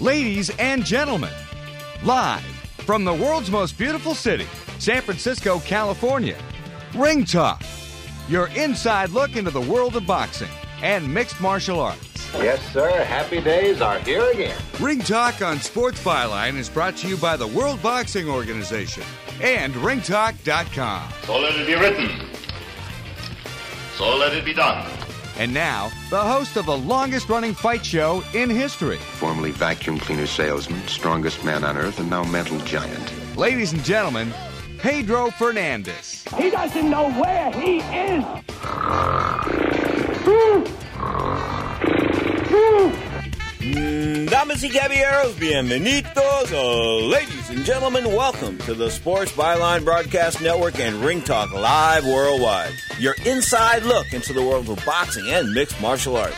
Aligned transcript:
Ladies 0.00 0.50
and 0.60 0.84
gentlemen, 0.84 1.32
live 2.04 2.44
from 2.86 3.04
the 3.04 3.12
world's 3.12 3.50
most 3.50 3.76
beautiful 3.76 4.14
city, 4.14 4.46
San 4.78 5.02
Francisco, 5.02 5.58
California, 5.58 6.36
Ring 6.94 7.24
Talk, 7.24 7.60
your 8.28 8.46
inside 8.48 9.10
look 9.10 9.34
into 9.34 9.50
the 9.50 9.60
world 9.60 9.96
of 9.96 10.06
boxing 10.06 10.48
and 10.82 11.12
mixed 11.12 11.40
martial 11.40 11.80
arts. 11.80 12.32
Yes, 12.34 12.60
sir. 12.72 13.02
Happy 13.02 13.40
days 13.40 13.80
are 13.80 13.98
here 13.98 14.30
again. 14.30 14.56
Ring 14.78 15.00
Talk 15.00 15.42
on 15.42 15.58
Sports 15.58 16.00
Byline 16.04 16.54
is 16.54 16.68
brought 16.68 16.96
to 16.98 17.08
you 17.08 17.16
by 17.16 17.36
the 17.36 17.48
World 17.48 17.82
Boxing 17.82 18.28
Organization 18.28 19.02
and 19.42 19.74
ringtalk.com. 19.74 21.12
So 21.24 21.40
let 21.40 21.56
it 21.56 21.66
be 21.66 21.74
written. 21.74 22.28
So 23.96 24.16
let 24.16 24.32
it 24.32 24.44
be 24.44 24.54
done. 24.54 24.97
And 25.38 25.54
now, 25.54 25.92
the 26.10 26.20
host 26.20 26.56
of 26.56 26.66
the 26.66 26.76
longest 26.76 27.28
running 27.28 27.54
fight 27.54 27.86
show 27.86 28.24
in 28.34 28.50
history. 28.50 28.96
Formerly 28.96 29.52
vacuum 29.52 29.96
cleaner 30.00 30.26
salesman, 30.26 30.84
strongest 30.88 31.44
man 31.44 31.62
on 31.62 31.76
earth, 31.76 32.00
and 32.00 32.10
now 32.10 32.24
mental 32.24 32.58
giant. 32.60 33.36
Ladies 33.36 33.72
and 33.72 33.84
gentlemen, 33.84 34.34
Pedro 34.78 35.30
Fernandez. 35.30 36.24
He 36.36 36.50
doesn't 36.50 36.90
know 36.90 37.12
where 37.12 37.52
he 37.52 37.78
is. 37.78 38.24
Damas 44.30 44.62
y 44.62 44.68
caballeros, 44.68 45.38
bienvenidos. 45.38 46.52
Uh, 46.52 47.06
ladies 47.06 47.48
and 47.48 47.64
gentlemen, 47.64 48.04
welcome 48.04 48.58
to 48.58 48.74
the 48.74 48.90
Sports 48.90 49.32
Byline 49.32 49.84
Broadcast 49.84 50.42
Network 50.42 50.78
and 50.78 50.96
Ring 50.96 51.22
Talk 51.22 51.50
Live 51.54 52.04
Worldwide. 52.04 52.74
Your 52.98 53.14
inside 53.24 53.84
look 53.84 54.12
into 54.12 54.34
the 54.34 54.42
world 54.42 54.68
of 54.68 54.84
boxing 54.84 55.24
and 55.28 55.50
mixed 55.54 55.80
martial 55.80 56.18
arts. 56.18 56.36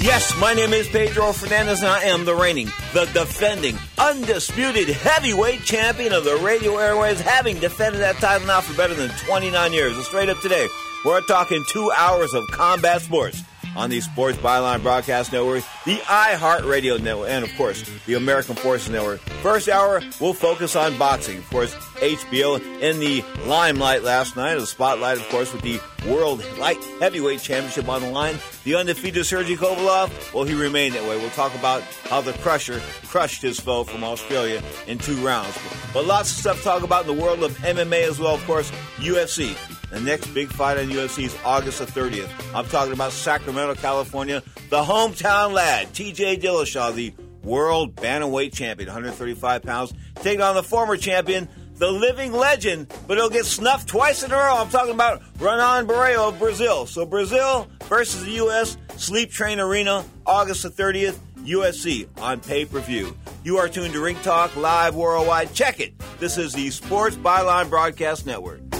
Yes, 0.00 0.34
my 0.40 0.54
name 0.54 0.72
is 0.72 0.88
Pedro 0.88 1.32
Fernandez, 1.32 1.82
and 1.82 1.90
I 1.90 2.04
am 2.04 2.24
the 2.24 2.34
reigning, 2.34 2.70
the 2.94 3.04
defending, 3.12 3.76
undisputed 3.98 4.88
heavyweight 4.88 5.64
champion 5.64 6.14
of 6.14 6.24
the 6.24 6.36
radio 6.36 6.78
airways, 6.78 7.20
having 7.20 7.58
defended 7.58 8.00
that 8.00 8.16
title 8.16 8.46
now 8.46 8.62
for 8.62 8.74
better 8.74 8.94
than 8.94 9.10
29 9.26 9.72
years. 9.74 9.94
And 9.96 10.04
straight 10.04 10.30
up 10.30 10.40
today, 10.40 10.66
we're 11.04 11.20
talking 11.22 11.62
two 11.68 11.92
hours 11.92 12.32
of 12.32 12.46
combat 12.52 13.02
sports 13.02 13.42
on 13.76 13.90
the 13.90 14.00
Sports 14.00 14.38
Byline 14.38 14.82
Broadcast 14.82 15.32
Network, 15.32 15.64
the 15.84 15.96
iHeartRadio 15.96 17.00
Network, 17.00 17.28
and 17.28 17.44
of 17.44 17.54
course, 17.56 17.88
the 18.06 18.14
American 18.14 18.54
Forces 18.54 18.90
Network. 18.90 19.20
First 19.42 19.68
hour, 19.68 20.00
we'll 20.20 20.34
focus 20.34 20.76
on 20.76 20.96
boxing. 20.98 21.38
Of 21.38 21.50
course, 21.50 21.74
HBO 21.96 22.60
in 22.80 23.00
the 23.00 23.24
limelight 23.46 24.02
last 24.02 24.36
night, 24.36 24.56
the 24.56 24.66
spotlight, 24.66 25.18
of 25.18 25.28
course, 25.28 25.52
with 25.52 25.62
the 25.62 25.80
World 26.08 26.44
Light 26.58 26.82
Heavyweight 27.00 27.40
Championship 27.40 27.88
on 27.88 28.02
the 28.02 28.10
line. 28.10 28.36
The 28.64 28.74
undefeated 28.74 29.24
Sergey 29.26 29.56
Kovalev, 29.56 30.34
well, 30.34 30.44
he 30.44 30.54
remained 30.54 30.94
that 30.94 31.02
way. 31.02 31.16
We'll 31.18 31.30
talk 31.30 31.54
about 31.54 31.82
how 31.82 32.20
the 32.20 32.32
Crusher 32.34 32.80
crushed 33.06 33.42
his 33.42 33.60
foe 33.60 33.84
from 33.84 34.04
Australia 34.04 34.62
in 34.86 34.98
two 34.98 35.16
rounds. 35.16 35.58
But 35.92 36.06
lots 36.06 36.30
of 36.30 36.36
stuff 36.36 36.58
to 36.58 36.64
talk 36.64 36.82
about 36.82 37.08
in 37.08 37.16
the 37.16 37.22
world 37.22 37.42
of 37.42 37.56
MMA 37.58 38.08
as 38.08 38.18
well, 38.18 38.34
of 38.34 38.44
course, 38.44 38.70
UFC. 38.96 39.56
The 39.94 40.00
next 40.00 40.26
big 40.34 40.48
fight 40.48 40.76
on 40.76 40.86
UFC 40.86 41.22
is 41.22 41.36
August 41.44 41.78
the 41.78 41.84
30th. 41.84 42.28
I'm 42.52 42.66
talking 42.66 42.92
about 42.92 43.12
Sacramento, 43.12 43.76
California. 43.76 44.42
The 44.68 44.82
hometown 44.82 45.52
lad, 45.52 45.86
TJ 45.92 46.42
Dillashaw, 46.42 46.92
the 46.96 47.14
world 47.44 47.94
bantamweight 47.94 48.52
champion, 48.52 48.88
135 48.88 49.62
pounds, 49.62 49.94
taking 50.16 50.40
on 50.40 50.56
the 50.56 50.64
former 50.64 50.96
champion, 50.96 51.48
the 51.76 51.92
living 51.92 52.32
legend, 52.32 52.92
but 53.06 53.18
he'll 53.18 53.30
get 53.30 53.44
snuffed 53.44 53.88
twice 53.88 54.24
in 54.24 54.32
a 54.32 54.34
row. 54.34 54.56
I'm 54.56 54.68
talking 54.68 54.94
about 54.94 55.22
Renan 55.38 55.86
Barão 55.86 56.30
of 56.30 56.40
Brazil. 56.40 56.86
So 56.86 57.06
Brazil 57.06 57.68
versus 57.84 58.24
the 58.24 58.32
U.S. 58.32 58.76
Sleep 58.96 59.30
Train 59.30 59.60
Arena, 59.60 60.04
August 60.26 60.64
the 60.64 60.70
30th. 60.70 61.16
UFC 61.44 62.08
on 62.22 62.40
pay 62.40 62.64
per 62.64 62.80
view. 62.80 63.14
You 63.44 63.58
are 63.58 63.68
tuned 63.68 63.92
to 63.92 64.00
Ring 64.00 64.16
Talk 64.22 64.56
Live 64.56 64.94
Worldwide. 64.94 65.52
Check 65.52 65.78
it. 65.78 65.92
This 66.18 66.38
is 66.38 66.54
the 66.54 66.70
Sports 66.70 67.16
Byline 67.16 67.68
Broadcast 67.68 68.24
Network. 68.24 68.73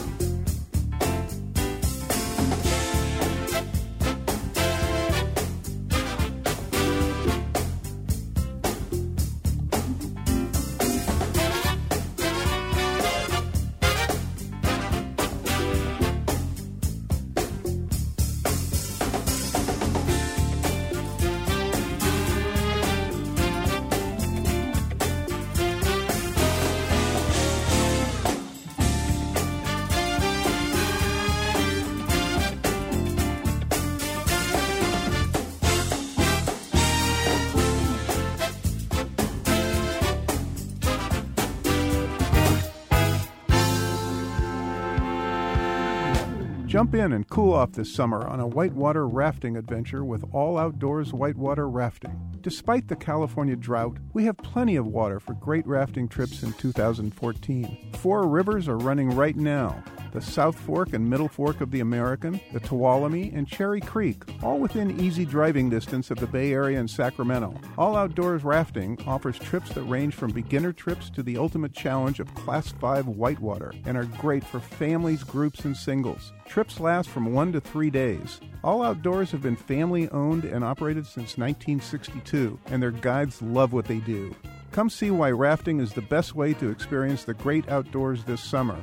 In 47.05 47.13
and 47.13 47.29
cool 47.29 47.53
off 47.53 47.73
this 47.73 47.95
summer 47.95 48.27
on 48.27 48.41
a 48.41 48.47
whitewater 48.47 49.07
rafting 49.07 49.59
adventure 49.59 50.05
with 50.05 50.25
All 50.33 50.57
Outdoors 50.57 51.13
Whitewater 51.13 51.69
Rafting. 51.69 52.19
Despite 52.41 52.89
the 52.89 52.97
California 52.97 53.57
drought, 53.57 53.99
we 54.15 54.25
have 54.25 54.39
plenty 54.39 54.77
of 54.77 54.87
water 54.87 55.21
for 55.21 55.35
great 55.35 55.67
rafting 55.67 56.09
trips 56.09 56.43
in 56.43 56.55
2014. 56.55 57.93
Four 57.99 58.27
rivers 58.27 58.69
are 58.69 58.79
running 58.79 59.11
right 59.11 59.37
now 59.37 59.85
the 60.15 60.23
South 60.23 60.57
Fork 60.57 60.93
and 60.93 61.11
Middle 61.11 61.29
Fork 61.29 61.61
of 61.61 61.73
the 61.73 61.81
American, 61.81 62.41
the 62.53 62.61
Tuolumne, 62.61 63.37
and 63.37 63.49
Cherry 63.49 63.81
Creek, 63.81 64.23
all 64.45 64.61
within 64.61 65.01
easy 65.01 65.25
driving 65.25 65.69
distance 65.69 66.11
of 66.13 66.19
the 66.19 66.27
Bay 66.29 66.53
Area 66.53 66.79
and 66.79 66.89
Sacramento. 66.89 67.53
All 67.77 67.97
Outdoors 67.97 68.45
Rafting 68.45 68.97
offers 69.09 69.39
trips 69.39 69.71
that 69.75 69.83
range 69.83 70.15
from 70.15 70.31
beginner 70.31 70.73
trips 70.73 71.11
to 71.11 71.23
the 71.25 71.37
ultimate 71.37 71.73
challenge 71.73 72.21
of 72.21 72.33
Class 72.37 72.71
5 72.81 73.09
whitewater 73.09 73.75
and 73.85 73.97
are 73.97 74.05
great 74.05 74.45
for 74.45 74.61
families, 74.61 75.25
groups, 75.25 75.65
and 75.65 75.77
singles. 75.77 76.33
Trips 76.47 76.79
last 76.79 77.09
from 77.09 77.33
one 77.33 77.51
to 77.51 77.61
three 77.61 77.91
days. 77.91 78.41
All 78.63 78.83
Outdoors 78.83 79.33
have 79.33 79.43
been 79.43 79.57
family 79.57 80.09
owned 80.11 80.45
and 80.45 80.65
operated 80.65 81.07
since 81.07 81.37
1962, 81.37 82.57
and 82.67 82.81
their 82.81 82.93
guides 82.93 83.43
love 83.43 83.73
what 83.73 83.87
they 83.87 83.99
do. 83.99 84.35
Come 84.71 84.91
see 84.91 85.11
why 85.11 85.33
rafting 85.33 85.81
is 85.81 85.93
the 85.93 86.03
best 86.03 86.37
way 86.37 86.55
to 86.55 86.71
experience 86.71 87.25
the 87.25 87.35
great 87.35 87.69
outdoors 87.69 88.23
this 88.25 88.43
summer. 88.43 88.77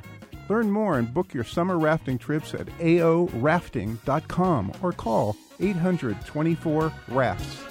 Learn 0.51 0.69
more 0.69 1.00
and 1.00 1.13
book 1.13 1.34
your 1.34 1.45
summer 1.45 1.79
rafting 1.79 2.17
trips 2.17 2.53
at 2.53 2.66
aorafting.com 2.79 4.73
or 4.81 4.91
call 4.91 5.38
824 5.62 6.91
rafts. 7.07 7.63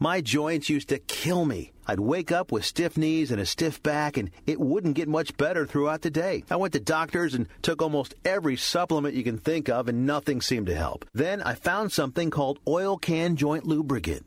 My 0.00 0.20
joints 0.20 0.68
used 0.68 0.88
to 0.88 0.98
kill 0.98 1.44
me. 1.44 1.70
I'd 1.86 2.00
wake 2.00 2.32
up 2.32 2.50
with 2.50 2.64
stiff 2.64 2.98
knees 2.98 3.30
and 3.30 3.40
a 3.40 3.46
stiff 3.46 3.80
back, 3.80 4.16
and 4.16 4.28
it 4.44 4.58
wouldn't 4.58 4.96
get 4.96 5.06
much 5.06 5.36
better 5.36 5.64
throughout 5.64 6.02
the 6.02 6.10
day. 6.10 6.42
I 6.50 6.56
went 6.56 6.72
to 6.72 6.80
doctors 6.80 7.34
and 7.34 7.46
took 7.62 7.80
almost 7.80 8.16
every 8.24 8.56
supplement 8.56 9.14
you 9.14 9.22
can 9.22 9.38
think 9.38 9.68
of, 9.68 9.86
and 9.86 10.06
nothing 10.06 10.40
seemed 10.40 10.66
to 10.66 10.74
help. 10.74 11.04
Then 11.14 11.40
I 11.40 11.54
found 11.54 11.92
something 11.92 12.30
called 12.30 12.58
Oil 12.66 12.98
Can 12.98 13.36
Joint 13.36 13.64
Lubricant. 13.64 14.26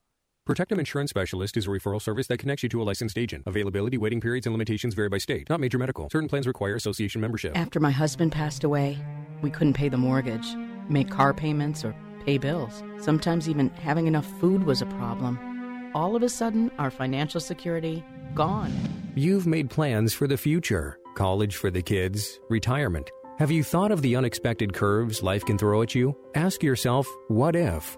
Protectum 0.51 0.79
Insurance 0.79 1.09
Specialist 1.09 1.55
is 1.55 1.65
a 1.65 1.69
referral 1.69 2.01
service 2.01 2.27
that 2.27 2.39
connects 2.39 2.61
you 2.61 2.67
to 2.67 2.81
a 2.81 2.83
licensed 2.83 3.17
agent. 3.17 3.43
Availability, 3.47 3.97
waiting 3.97 4.19
periods, 4.19 4.45
and 4.45 4.53
limitations 4.53 4.93
vary 4.93 5.07
by 5.07 5.17
state. 5.17 5.49
Not 5.49 5.61
major 5.61 5.77
medical. 5.77 6.09
Certain 6.09 6.27
plans 6.27 6.45
require 6.45 6.75
association 6.75 7.21
membership. 7.21 7.57
After 7.57 7.79
my 7.79 7.91
husband 7.91 8.33
passed 8.33 8.65
away, 8.65 8.97
we 9.41 9.49
couldn't 9.49 9.75
pay 9.75 9.87
the 9.87 9.95
mortgage, 9.95 10.45
make 10.89 11.09
car 11.09 11.33
payments, 11.33 11.85
or 11.85 11.95
pay 12.25 12.37
bills. 12.37 12.83
Sometimes 12.99 13.47
even 13.47 13.69
having 13.69 14.07
enough 14.07 14.27
food 14.41 14.65
was 14.65 14.81
a 14.81 14.85
problem. 14.87 15.39
All 15.95 16.17
of 16.17 16.21
a 16.21 16.27
sudden, 16.27 16.69
our 16.77 16.91
financial 16.91 17.39
security 17.39 18.03
gone. 18.35 18.73
You've 19.15 19.47
made 19.47 19.69
plans 19.69 20.13
for 20.13 20.27
the 20.27 20.35
future 20.35 20.97
college 21.15 21.55
for 21.55 21.71
the 21.71 21.81
kids, 21.81 22.41
retirement. 22.49 23.09
Have 23.39 23.51
you 23.51 23.63
thought 23.63 23.91
of 23.91 24.01
the 24.01 24.17
unexpected 24.17 24.73
curves 24.73 25.23
life 25.23 25.45
can 25.45 25.57
throw 25.57 25.81
at 25.81 25.95
you? 25.95 26.13
Ask 26.35 26.61
yourself, 26.61 27.07
what 27.29 27.55
if? 27.55 27.97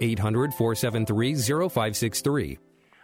800 0.00 0.54
473 0.54 1.34
0563. 1.34 2.58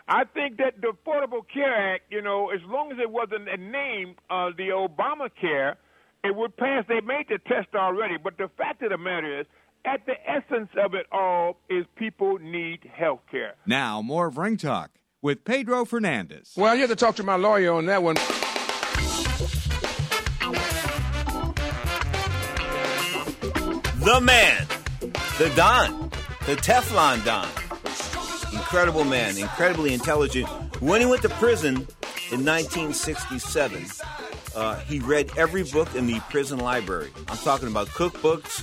I 0.06 0.24
think 0.24 0.58
that 0.58 0.80
the 0.80 0.88
Affordable 0.88 1.42
Care 1.52 1.94
Act, 1.94 2.04
you 2.10 2.20
know, 2.20 2.50
as 2.50 2.60
long 2.66 2.92
as 2.92 2.98
it 2.98 3.10
wasn't 3.10 3.48
a 3.48 3.56
name 3.56 4.16
of 4.28 4.56
the 4.56 4.68
Obamacare, 4.68 5.76
it 6.22 6.36
would 6.36 6.56
pass. 6.56 6.84
They 6.88 7.00
made 7.00 7.26
the 7.28 7.38
test 7.38 7.74
already, 7.74 8.16
but 8.22 8.36
the 8.36 8.50
fact 8.56 8.82
of 8.82 8.90
the 8.90 8.98
matter 8.98 9.40
is, 9.40 9.46
at 9.86 10.04
the 10.06 10.14
essence 10.28 10.70
of 10.82 10.94
it 10.94 11.06
all, 11.12 11.56
is 11.68 11.84
people 11.96 12.38
need 12.38 12.90
health 12.92 13.20
care. 13.30 13.54
Now, 13.66 14.02
more 14.02 14.26
of 14.26 14.36
Ring 14.36 14.56
Talk 14.56 14.90
with 15.22 15.44
Pedro 15.44 15.84
Fernandez. 15.84 16.52
Well, 16.56 16.74
you 16.74 16.82
have 16.82 16.90
to 16.90 16.96
talk 16.96 17.16
to 17.16 17.22
my 17.22 17.36
lawyer 17.36 17.72
on 17.72 17.86
that 17.86 18.02
one. 18.02 18.16
The 24.04 24.20
man, 24.20 24.66
the 25.38 25.50
Don, 25.56 26.03
the 26.46 26.56
Teflon 26.56 27.24
Don. 27.24 27.48
Incredible 28.52 29.04
man, 29.04 29.38
incredibly 29.38 29.94
intelligent. 29.94 30.46
When 30.82 31.00
he 31.00 31.06
went 31.06 31.22
to 31.22 31.30
prison 31.30 31.76
in 32.30 32.44
1967, 32.44 33.86
uh, 34.54 34.76
he 34.80 35.00
read 35.00 35.30
every 35.38 35.64
book 35.64 35.94
in 35.94 36.06
the 36.06 36.20
prison 36.28 36.58
library. 36.58 37.10
I'm 37.28 37.38
talking 37.38 37.68
about 37.68 37.88
cookbooks, 37.88 38.62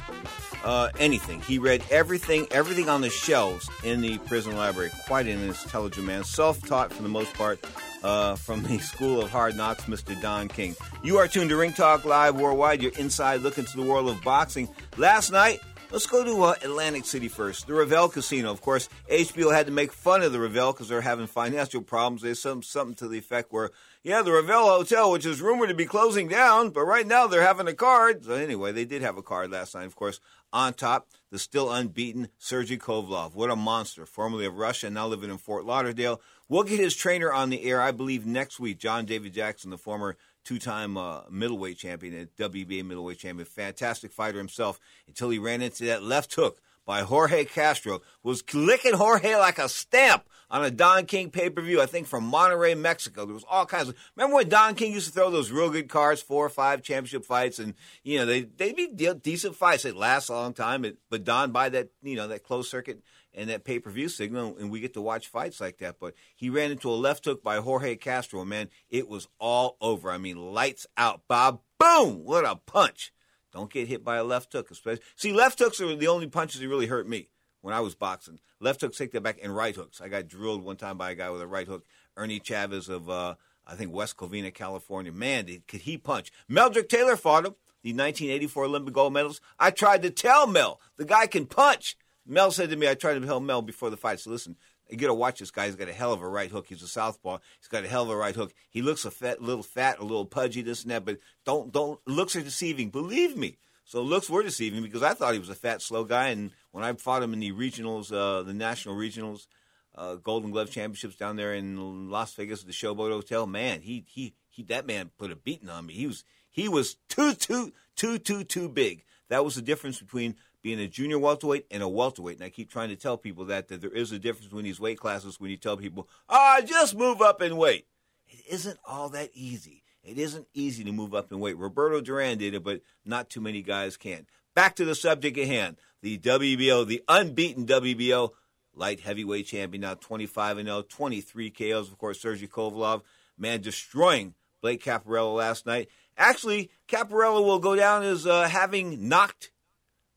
uh, 0.63 0.89
anything. 0.99 1.41
He 1.41 1.57
read 1.57 1.83
everything, 1.89 2.45
everything 2.51 2.87
on 2.87 3.01
the 3.01 3.09
shelves 3.09 3.67
in 3.83 4.01
the 4.01 4.19
prison 4.19 4.55
library. 4.55 4.91
Quite 5.07 5.25
an 5.25 5.41
intelligent 5.41 6.05
man, 6.05 6.23
self-taught 6.23 6.93
for 6.93 7.01
the 7.01 7.09
most 7.09 7.33
part, 7.33 7.59
uh, 8.03 8.35
from 8.35 8.61
the 8.61 8.77
School 8.77 9.19
of 9.21 9.31
Hard 9.31 9.57
Knocks, 9.57 9.85
Mr. 9.85 10.19
Don 10.21 10.47
King. 10.49 10.75
You 11.03 11.17
are 11.17 11.27
tuned 11.27 11.49
to 11.49 11.57
Ring 11.57 11.73
Talk 11.73 12.05
Live 12.05 12.35
Worldwide. 12.35 12.83
You're 12.83 12.93
inside 12.93 13.41
look 13.41 13.57
into 13.57 13.75
the 13.75 13.83
world 13.83 14.07
of 14.07 14.21
boxing. 14.21 14.69
Last 14.97 15.31
night, 15.31 15.61
Let's 15.91 16.07
go 16.07 16.23
to 16.23 16.43
uh, 16.43 16.55
Atlantic 16.63 17.03
City 17.03 17.27
first. 17.27 17.67
The 17.67 17.73
Revel 17.73 18.07
Casino. 18.07 18.49
Of 18.49 18.61
course, 18.61 18.87
HBO 19.11 19.53
had 19.53 19.65
to 19.65 19.73
make 19.73 19.91
fun 19.91 20.21
of 20.21 20.31
the 20.31 20.39
Revel 20.39 20.71
because 20.71 20.87
they're 20.87 21.01
having 21.01 21.27
financial 21.27 21.81
problems. 21.81 22.21
There's 22.21 22.39
some 22.39 22.63
something 22.63 22.95
to 22.95 23.09
the 23.09 23.17
effect 23.17 23.51
where, 23.51 23.71
yeah, 24.01 24.21
the 24.21 24.31
Revel 24.31 24.67
Hotel, 24.67 25.11
which 25.11 25.25
is 25.25 25.41
rumored 25.41 25.67
to 25.67 25.75
be 25.75 25.85
closing 25.85 26.29
down, 26.29 26.69
but 26.69 26.85
right 26.85 27.05
now 27.05 27.27
they're 27.27 27.41
having 27.41 27.67
a 27.67 27.73
card. 27.73 28.23
So 28.23 28.35
anyway, 28.35 28.71
they 28.71 28.85
did 28.85 29.01
have 29.01 29.17
a 29.17 29.21
card 29.21 29.51
last 29.51 29.75
night. 29.75 29.83
Of 29.83 29.97
course, 29.97 30.21
on 30.53 30.75
top, 30.75 31.09
the 31.29 31.37
still 31.37 31.69
unbeaten 31.69 32.29
Sergey 32.37 32.77
Kovalev. 32.77 33.35
What 33.35 33.51
a 33.51 33.57
monster! 33.57 34.05
Formerly 34.05 34.45
of 34.45 34.55
Russia, 34.55 34.89
now 34.89 35.07
living 35.07 35.29
in 35.29 35.39
Fort 35.39 35.65
Lauderdale. 35.65 36.21
We'll 36.47 36.63
get 36.63 36.79
his 36.79 36.95
trainer 36.95 37.33
on 37.33 37.49
the 37.49 37.65
air, 37.65 37.81
I 37.81 37.91
believe, 37.91 38.25
next 38.25 38.61
week. 38.61 38.79
John 38.79 39.05
David 39.05 39.33
Jackson, 39.33 39.69
the 39.69 39.77
former 39.77 40.15
two-time 40.43 40.97
uh, 40.97 41.21
middleweight 41.29 41.77
champion 41.77 42.13
and 42.13 42.35
WBA 42.35 42.85
middleweight 42.85 43.19
champion, 43.19 43.45
fantastic 43.45 44.11
fighter 44.11 44.37
himself 44.37 44.79
until 45.07 45.29
he 45.29 45.39
ran 45.39 45.61
into 45.61 45.85
that 45.85 46.03
left 46.03 46.33
hook 46.35 46.59
by 46.85 47.01
Jorge 47.01 47.45
Castro, 47.45 48.01
was 48.23 48.43
licking 48.53 48.93
Jorge 48.93 49.35
like 49.35 49.59
a 49.59 49.69
stamp 49.69 50.25
on 50.49 50.65
a 50.65 50.71
Don 50.71 51.05
King 51.05 51.29
pay-per-view, 51.29 51.79
I 51.79 51.85
think 51.85 52.07
from 52.07 52.29
Monterrey, 52.29 52.77
Mexico. 52.77 53.25
There 53.25 53.33
was 53.33 53.45
all 53.49 53.65
kinds 53.65 53.89
of, 53.89 53.95
remember 54.15 54.35
when 54.37 54.49
Don 54.49 54.75
King 54.75 54.91
used 54.91 55.07
to 55.07 55.13
throw 55.13 55.29
those 55.29 55.51
real 55.51 55.69
good 55.69 55.87
cards, 55.87 56.21
four 56.21 56.45
or 56.45 56.49
five 56.49 56.81
championship 56.81 57.23
fights, 57.23 57.59
and, 57.59 57.75
you 58.03 58.17
know, 58.17 58.25
they, 58.25 58.41
they'd 58.41 58.75
be 58.75 58.87
decent 58.87 59.55
fights. 59.55 59.83
They'd 59.83 59.93
last 59.93 60.29
a 60.29 60.33
long 60.33 60.53
time, 60.53 60.85
but 61.09 61.23
Don, 61.23 61.51
by 61.51 61.69
that, 61.69 61.89
you 62.03 62.15
know, 62.15 62.27
that 62.27 62.43
closed 62.43 62.69
circuit 62.69 63.01
and 63.33 63.49
that 63.49 63.63
pay 63.63 63.79
per 63.79 63.89
view 63.89 64.09
signal, 64.09 64.57
and 64.59 64.71
we 64.71 64.79
get 64.79 64.93
to 64.93 65.01
watch 65.01 65.27
fights 65.27 65.61
like 65.61 65.77
that. 65.77 65.99
But 65.99 66.13
he 66.35 66.49
ran 66.49 66.71
into 66.71 66.89
a 66.89 66.95
left 66.95 67.25
hook 67.25 67.43
by 67.43 67.57
Jorge 67.57 67.95
Castro, 67.95 68.43
man. 68.45 68.69
It 68.89 69.07
was 69.07 69.27
all 69.39 69.77
over. 69.81 70.11
I 70.11 70.17
mean, 70.17 70.37
lights 70.37 70.87
out. 70.97 71.21
Bob, 71.27 71.61
boom! 71.79 72.23
What 72.23 72.45
a 72.45 72.55
punch! 72.55 73.13
Don't 73.51 73.71
get 73.71 73.87
hit 73.87 74.03
by 74.03 74.17
a 74.17 74.23
left 74.23 74.53
hook, 74.53 74.71
especially. 74.71 75.03
See, 75.15 75.33
left 75.33 75.59
hooks 75.59 75.81
are 75.81 75.95
the 75.95 76.07
only 76.07 76.27
punches 76.27 76.61
that 76.61 76.69
really 76.69 76.87
hurt 76.87 77.07
me 77.07 77.29
when 77.61 77.73
I 77.73 77.81
was 77.81 77.95
boxing. 77.95 78.39
Left 78.59 78.81
hooks 78.81 78.97
take 78.97 79.11
that 79.11 79.23
back, 79.23 79.39
and 79.41 79.55
right 79.55 79.75
hooks. 79.75 80.01
I 80.01 80.07
got 80.07 80.27
drilled 80.27 80.63
one 80.63 80.77
time 80.77 80.97
by 80.97 81.11
a 81.11 81.15
guy 81.15 81.29
with 81.29 81.41
a 81.41 81.47
right 81.47 81.67
hook, 81.67 81.85
Ernie 82.15 82.39
Chavez 82.39 82.89
of, 82.89 83.09
uh, 83.09 83.35
I 83.65 83.75
think, 83.75 83.93
West 83.93 84.17
Covina, 84.17 84.53
California. 84.53 85.11
Man, 85.11 85.45
did, 85.45 85.67
could 85.67 85.81
he 85.81 85.97
punch. 85.97 86.31
Meldrick 86.49 86.89
Taylor 86.89 87.17
fought 87.17 87.45
him, 87.45 87.55
the 87.83 87.91
1984 87.91 88.65
Olympic 88.65 88.93
gold 88.93 89.13
medalist. 89.13 89.41
I 89.59 89.71
tried 89.71 90.01
to 90.03 90.09
tell 90.09 90.47
Mel, 90.47 90.79
the 90.97 91.05
guy 91.05 91.27
can 91.27 91.45
punch. 91.45 91.97
Mel 92.25 92.51
said 92.51 92.69
to 92.69 92.75
me, 92.75 92.87
I 92.87 92.93
tried 92.93 93.15
to 93.15 93.25
tell 93.25 93.39
Mel 93.39 93.61
before 93.61 93.89
the 93.89 93.97
fight, 93.97 94.19
so 94.19 94.29
listen, 94.29 94.55
you 94.89 94.97
got 94.97 95.07
to 95.07 95.13
watch 95.13 95.39
this 95.39 95.51
guy. 95.51 95.65
He's 95.65 95.75
got 95.75 95.87
a 95.87 95.93
hell 95.93 96.13
of 96.13 96.21
a 96.21 96.27
right 96.27 96.51
hook. 96.51 96.67
He's 96.67 96.83
a 96.83 96.87
southpaw. 96.87 97.39
He's 97.59 97.67
got 97.67 97.85
a 97.85 97.87
hell 97.87 98.03
of 98.03 98.09
a 98.09 98.15
right 98.15 98.35
hook. 98.35 98.53
He 98.69 98.81
looks 98.81 99.05
a 99.05 99.11
fat, 99.11 99.41
little 99.41 99.63
fat, 99.63 99.99
a 99.99 100.03
little 100.03 100.25
pudgy, 100.25 100.61
this 100.61 100.83
and 100.83 100.91
that, 100.91 101.05
but 101.05 101.19
don't, 101.45 101.71
don't, 101.71 101.99
looks 102.05 102.35
are 102.35 102.41
deceiving. 102.41 102.89
Believe 102.89 103.37
me. 103.37 103.57
So 103.85 104.01
looks 104.01 104.29
were 104.29 104.43
deceiving 104.43 104.83
because 104.83 105.03
I 105.03 105.13
thought 105.13 105.33
he 105.33 105.39
was 105.39 105.49
a 105.49 105.55
fat, 105.55 105.81
slow 105.81 106.03
guy. 106.03 106.29
And 106.29 106.51
when 106.71 106.83
I 106.83 106.93
fought 106.93 107.23
him 107.23 107.33
in 107.33 107.39
the 107.39 107.51
regionals, 107.51 108.11
uh, 108.13 108.43
the 108.43 108.53
national 108.53 108.95
regionals, 108.95 109.47
uh, 109.95 110.15
Golden 110.15 110.51
Glove 110.51 110.71
Championships 110.71 111.15
down 111.15 111.35
there 111.35 111.53
in 111.53 112.09
Las 112.09 112.33
Vegas 112.35 112.61
at 112.61 112.67
the 112.67 112.73
Showboat 112.73 113.11
Hotel, 113.11 113.45
man, 113.47 113.81
he, 113.81 114.05
he, 114.07 114.33
he, 114.49 114.63
that 114.63 114.85
man 114.85 115.11
put 115.17 115.31
a 115.31 115.35
beating 115.35 115.69
on 115.69 115.85
me. 115.85 115.93
He 115.93 116.07
was, 116.07 116.23
he 116.49 116.69
was 116.69 116.95
too, 117.09 117.33
too, 117.33 117.73
too, 117.95 118.17
too, 118.17 118.43
too 118.43 118.69
big. 118.69 119.03
That 119.29 119.43
was 119.45 119.55
the 119.55 119.61
difference 119.61 119.99
between 119.99 120.35
being 120.61 120.79
a 120.79 120.87
junior 120.87 121.19
welterweight 121.19 121.65
and 121.71 121.81
a 121.83 121.89
welterweight. 121.89 122.37
And 122.37 122.45
I 122.45 122.49
keep 122.49 122.69
trying 122.69 122.89
to 122.89 122.95
tell 122.95 123.17
people 123.17 123.45
that, 123.45 123.67
that 123.69 123.81
there 123.81 123.89
is 123.89 124.11
a 124.11 124.19
difference 124.19 124.47
between 124.47 124.65
these 124.65 124.79
weight 124.79 124.99
classes 124.99 125.39
when 125.39 125.51
you 125.51 125.57
tell 125.57 125.77
people, 125.77 126.07
ah, 126.29 126.61
just 126.65 126.95
move 126.95 127.21
up 127.21 127.41
in 127.41 127.57
weight. 127.57 127.87
It 128.27 128.43
isn't 128.49 128.79
all 128.87 129.09
that 129.09 129.31
easy. 129.33 129.83
It 130.03 130.17
isn't 130.17 130.47
easy 130.53 130.83
to 130.83 130.91
move 130.91 131.13
up 131.13 131.31
in 131.31 131.39
weight. 131.39 131.57
Roberto 131.57 132.01
Duran 132.01 132.37
did 132.37 132.53
it, 132.53 132.63
but 132.63 132.81
not 133.05 133.29
too 133.29 133.41
many 133.41 133.61
guys 133.61 133.97
can. 133.97 134.25
Back 134.55 134.75
to 134.75 134.85
the 134.85 134.95
subject 134.95 135.37
at 135.37 135.47
hand. 135.47 135.77
The 136.01 136.17
WBO, 136.17 136.85
the 136.85 137.03
unbeaten 137.07 137.65
WBO 137.65 138.31
light 138.73 139.01
heavyweight 139.01 139.47
champion, 139.47 139.81
now 139.81 139.93
25 139.93 140.57
and 140.57 140.67
0, 140.67 140.83
23 140.83 141.51
KOs. 141.51 141.89
Of 141.89 141.97
course, 141.97 142.19
Sergey 142.19 142.47
Kovalev, 142.47 143.01
man, 143.37 143.61
destroying 143.61 144.33
Blake 144.61 144.83
Caparello 144.83 145.35
last 145.35 145.65
night. 145.65 145.89
Actually, 146.17 146.71
Caparello 146.87 147.45
will 147.45 147.59
go 147.59 147.75
down 147.75 148.03
as 148.03 148.25
uh, 148.25 148.47
having 148.47 149.07
knocked 149.07 149.51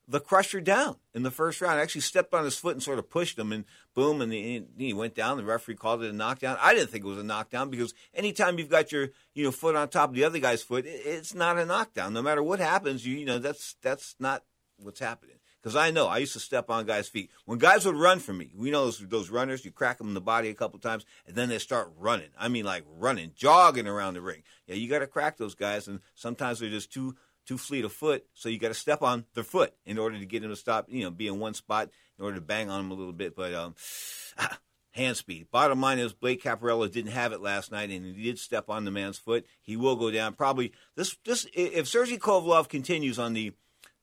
the 0.07 0.19
crusher 0.19 0.61
down 0.61 0.97
in 1.13 1.23
the 1.23 1.31
first 1.31 1.61
round. 1.61 1.79
I 1.79 1.81
actually 1.81 2.01
stepped 2.01 2.33
on 2.33 2.43
his 2.43 2.57
foot 2.57 2.73
and 2.73 2.83
sort 2.83 2.99
of 2.99 3.09
pushed 3.09 3.37
him, 3.37 3.51
and 3.51 3.65
boom, 3.93 4.21
and 4.21 4.31
he, 4.31 4.63
he 4.77 4.93
went 4.93 5.15
down. 5.15 5.37
The 5.37 5.43
referee 5.43 5.75
called 5.75 6.03
it 6.03 6.09
a 6.09 6.13
knockdown. 6.13 6.57
I 6.61 6.73
didn't 6.73 6.89
think 6.89 7.03
it 7.03 7.07
was 7.07 7.19
a 7.19 7.23
knockdown 7.23 7.69
because 7.69 7.93
anytime 8.13 8.59
you've 8.59 8.69
got 8.69 8.91
your 8.91 9.09
you 9.33 9.43
know 9.43 9.51
foot 9.51 9.75
on 9.75 9.89
top 9.89 10.09
of 10.09 10.15
the 10.15 10.23
other 10.23 10.39
guy's 10.39 10.61
foot, 10.61 10.85
it's 10.85 11.33
not 11.33 11.57
a 11.57 11.65
knockdown. 11.65 12.13
No 12.13 12.21
matter 12.21 12.43
what 12.43 12.59
happens, 12.59 13.05
you 13.05 13.17
you 13.17 13.25
know 13.25 13.39
that's 13.39 13.75
that's 13.81 14.15
not 14.19 14.43
what's 14.77 14.99
happening. 14.99 15.37
Because 15.61 15.75
I 15.75 15.89
know 15.89 16.05
I 16.05 16.19
used 16.19 16.33
to 16.33 16.39
step 16.39 16.69
on 16.69 16.85
guys' 16.85 17.07
feet 17.07 17.31
when 17.45 17.57
guys 17.57 17.87
would 17.87 17.95
run 17.95 18.19
from 18.19 18.37
me. 18.37 18.51
We 18.55 18.69
know 18.69 18.85
those, 18.85 18.99
those 18.99 19.31
runners. 19.31 19.65
You 19.65 19.71
crack 19.71 19.97
them 19.97 20.09
in 20.09 20.13
the 20.13 20.21
body 20.21 20.49
a 20.49 20.53
couple 20.53 20.77
times, 20.77 21.07
and 21.25 21.35
then 21.35 21.49
they 21.49 21.57
start 21.57 21.91
running. 21.97 22.29
I 22.37 22.49
mean, 22.49 22.65
like 22.65 22.83
running, 22.99 23.31
jogging 23.35 23.87
around 23.87 24.13
the 24.13 24.21
ring. 24.21 24.43
Yeah, 24.67 24.75
you 24.75 24.87
got 24.87 24.99
to 24.99 25.07
crack 25.07 25.37
those 25.37 25.55
guys, 25.55 25.87
and 25.87 26.01
sometimes 26.13 26.59
they're 26.59 26.69
just 26.69 26.93
too 26.93 27.15
too 27.45 27.57
fleet 27.57 27.85
of 27.85 27.93
foot, 27.93 28.25
so 28.33 28.49
you 28.49 28.59
got 28.59 28.69
to 28.69 28.73
step 28.73 29.01
on 29.01 29.25
their 29.33 29.43
foot 29.43 29.73
in 29.85 29.97
order 29.97 30.17
to 30.17 30.25
get 30.25 30.41
them 30.41 30.51
to 30.51 30.55
stop, 30.55 30.87
you 30.89 31.03
know, 31.03 31.11
be 31.11 31.27
in 31.27 31.39
one 31.39 31.53
spot 31.53 31.89
in 32.17 32.25
order 32.25 32.35
to 32.35 32.41
bang 32.41 32.69
on 32.69 32.79
them 32.79 32.91
a 32.91 32.95
little 32.95 33.13
bit. 33.13 33.35
But 33.35 33.53
um, 33.53 33.75
hand 34.91 35.17
speed. 35.17 35.47
Bottom 35.51 35.81
line 35.81 35.99
is 35.99 36.13
Blake 36.13 36.41
Caparello 36.41 36.91
didn't 36.91 37.11
have 37.11 37.33
it 37.33 37.41
last 37.41 37.71
night, 37.71 37.89
and 37.89 38.15
he 38.15 38.23
did 38.23 38.39
step 38.39 38.69
on 38.69 38.85
the 38.85 38.91
man's 38.91 39.17
foot. 39.17 39.45
He 39.61 39.75
will 39.75 39.95
go 39.95 40.09
down. 40.09 40.33
Probably 40.33 40.71
this 40.95 41.17
this 41.25 41.45
if 41.53 41.87
Sergey 41.87 42.17
Kovalev 42.17 42.69
continues 42.69 43.19
on 43.19 43.33
the 43.33 43.53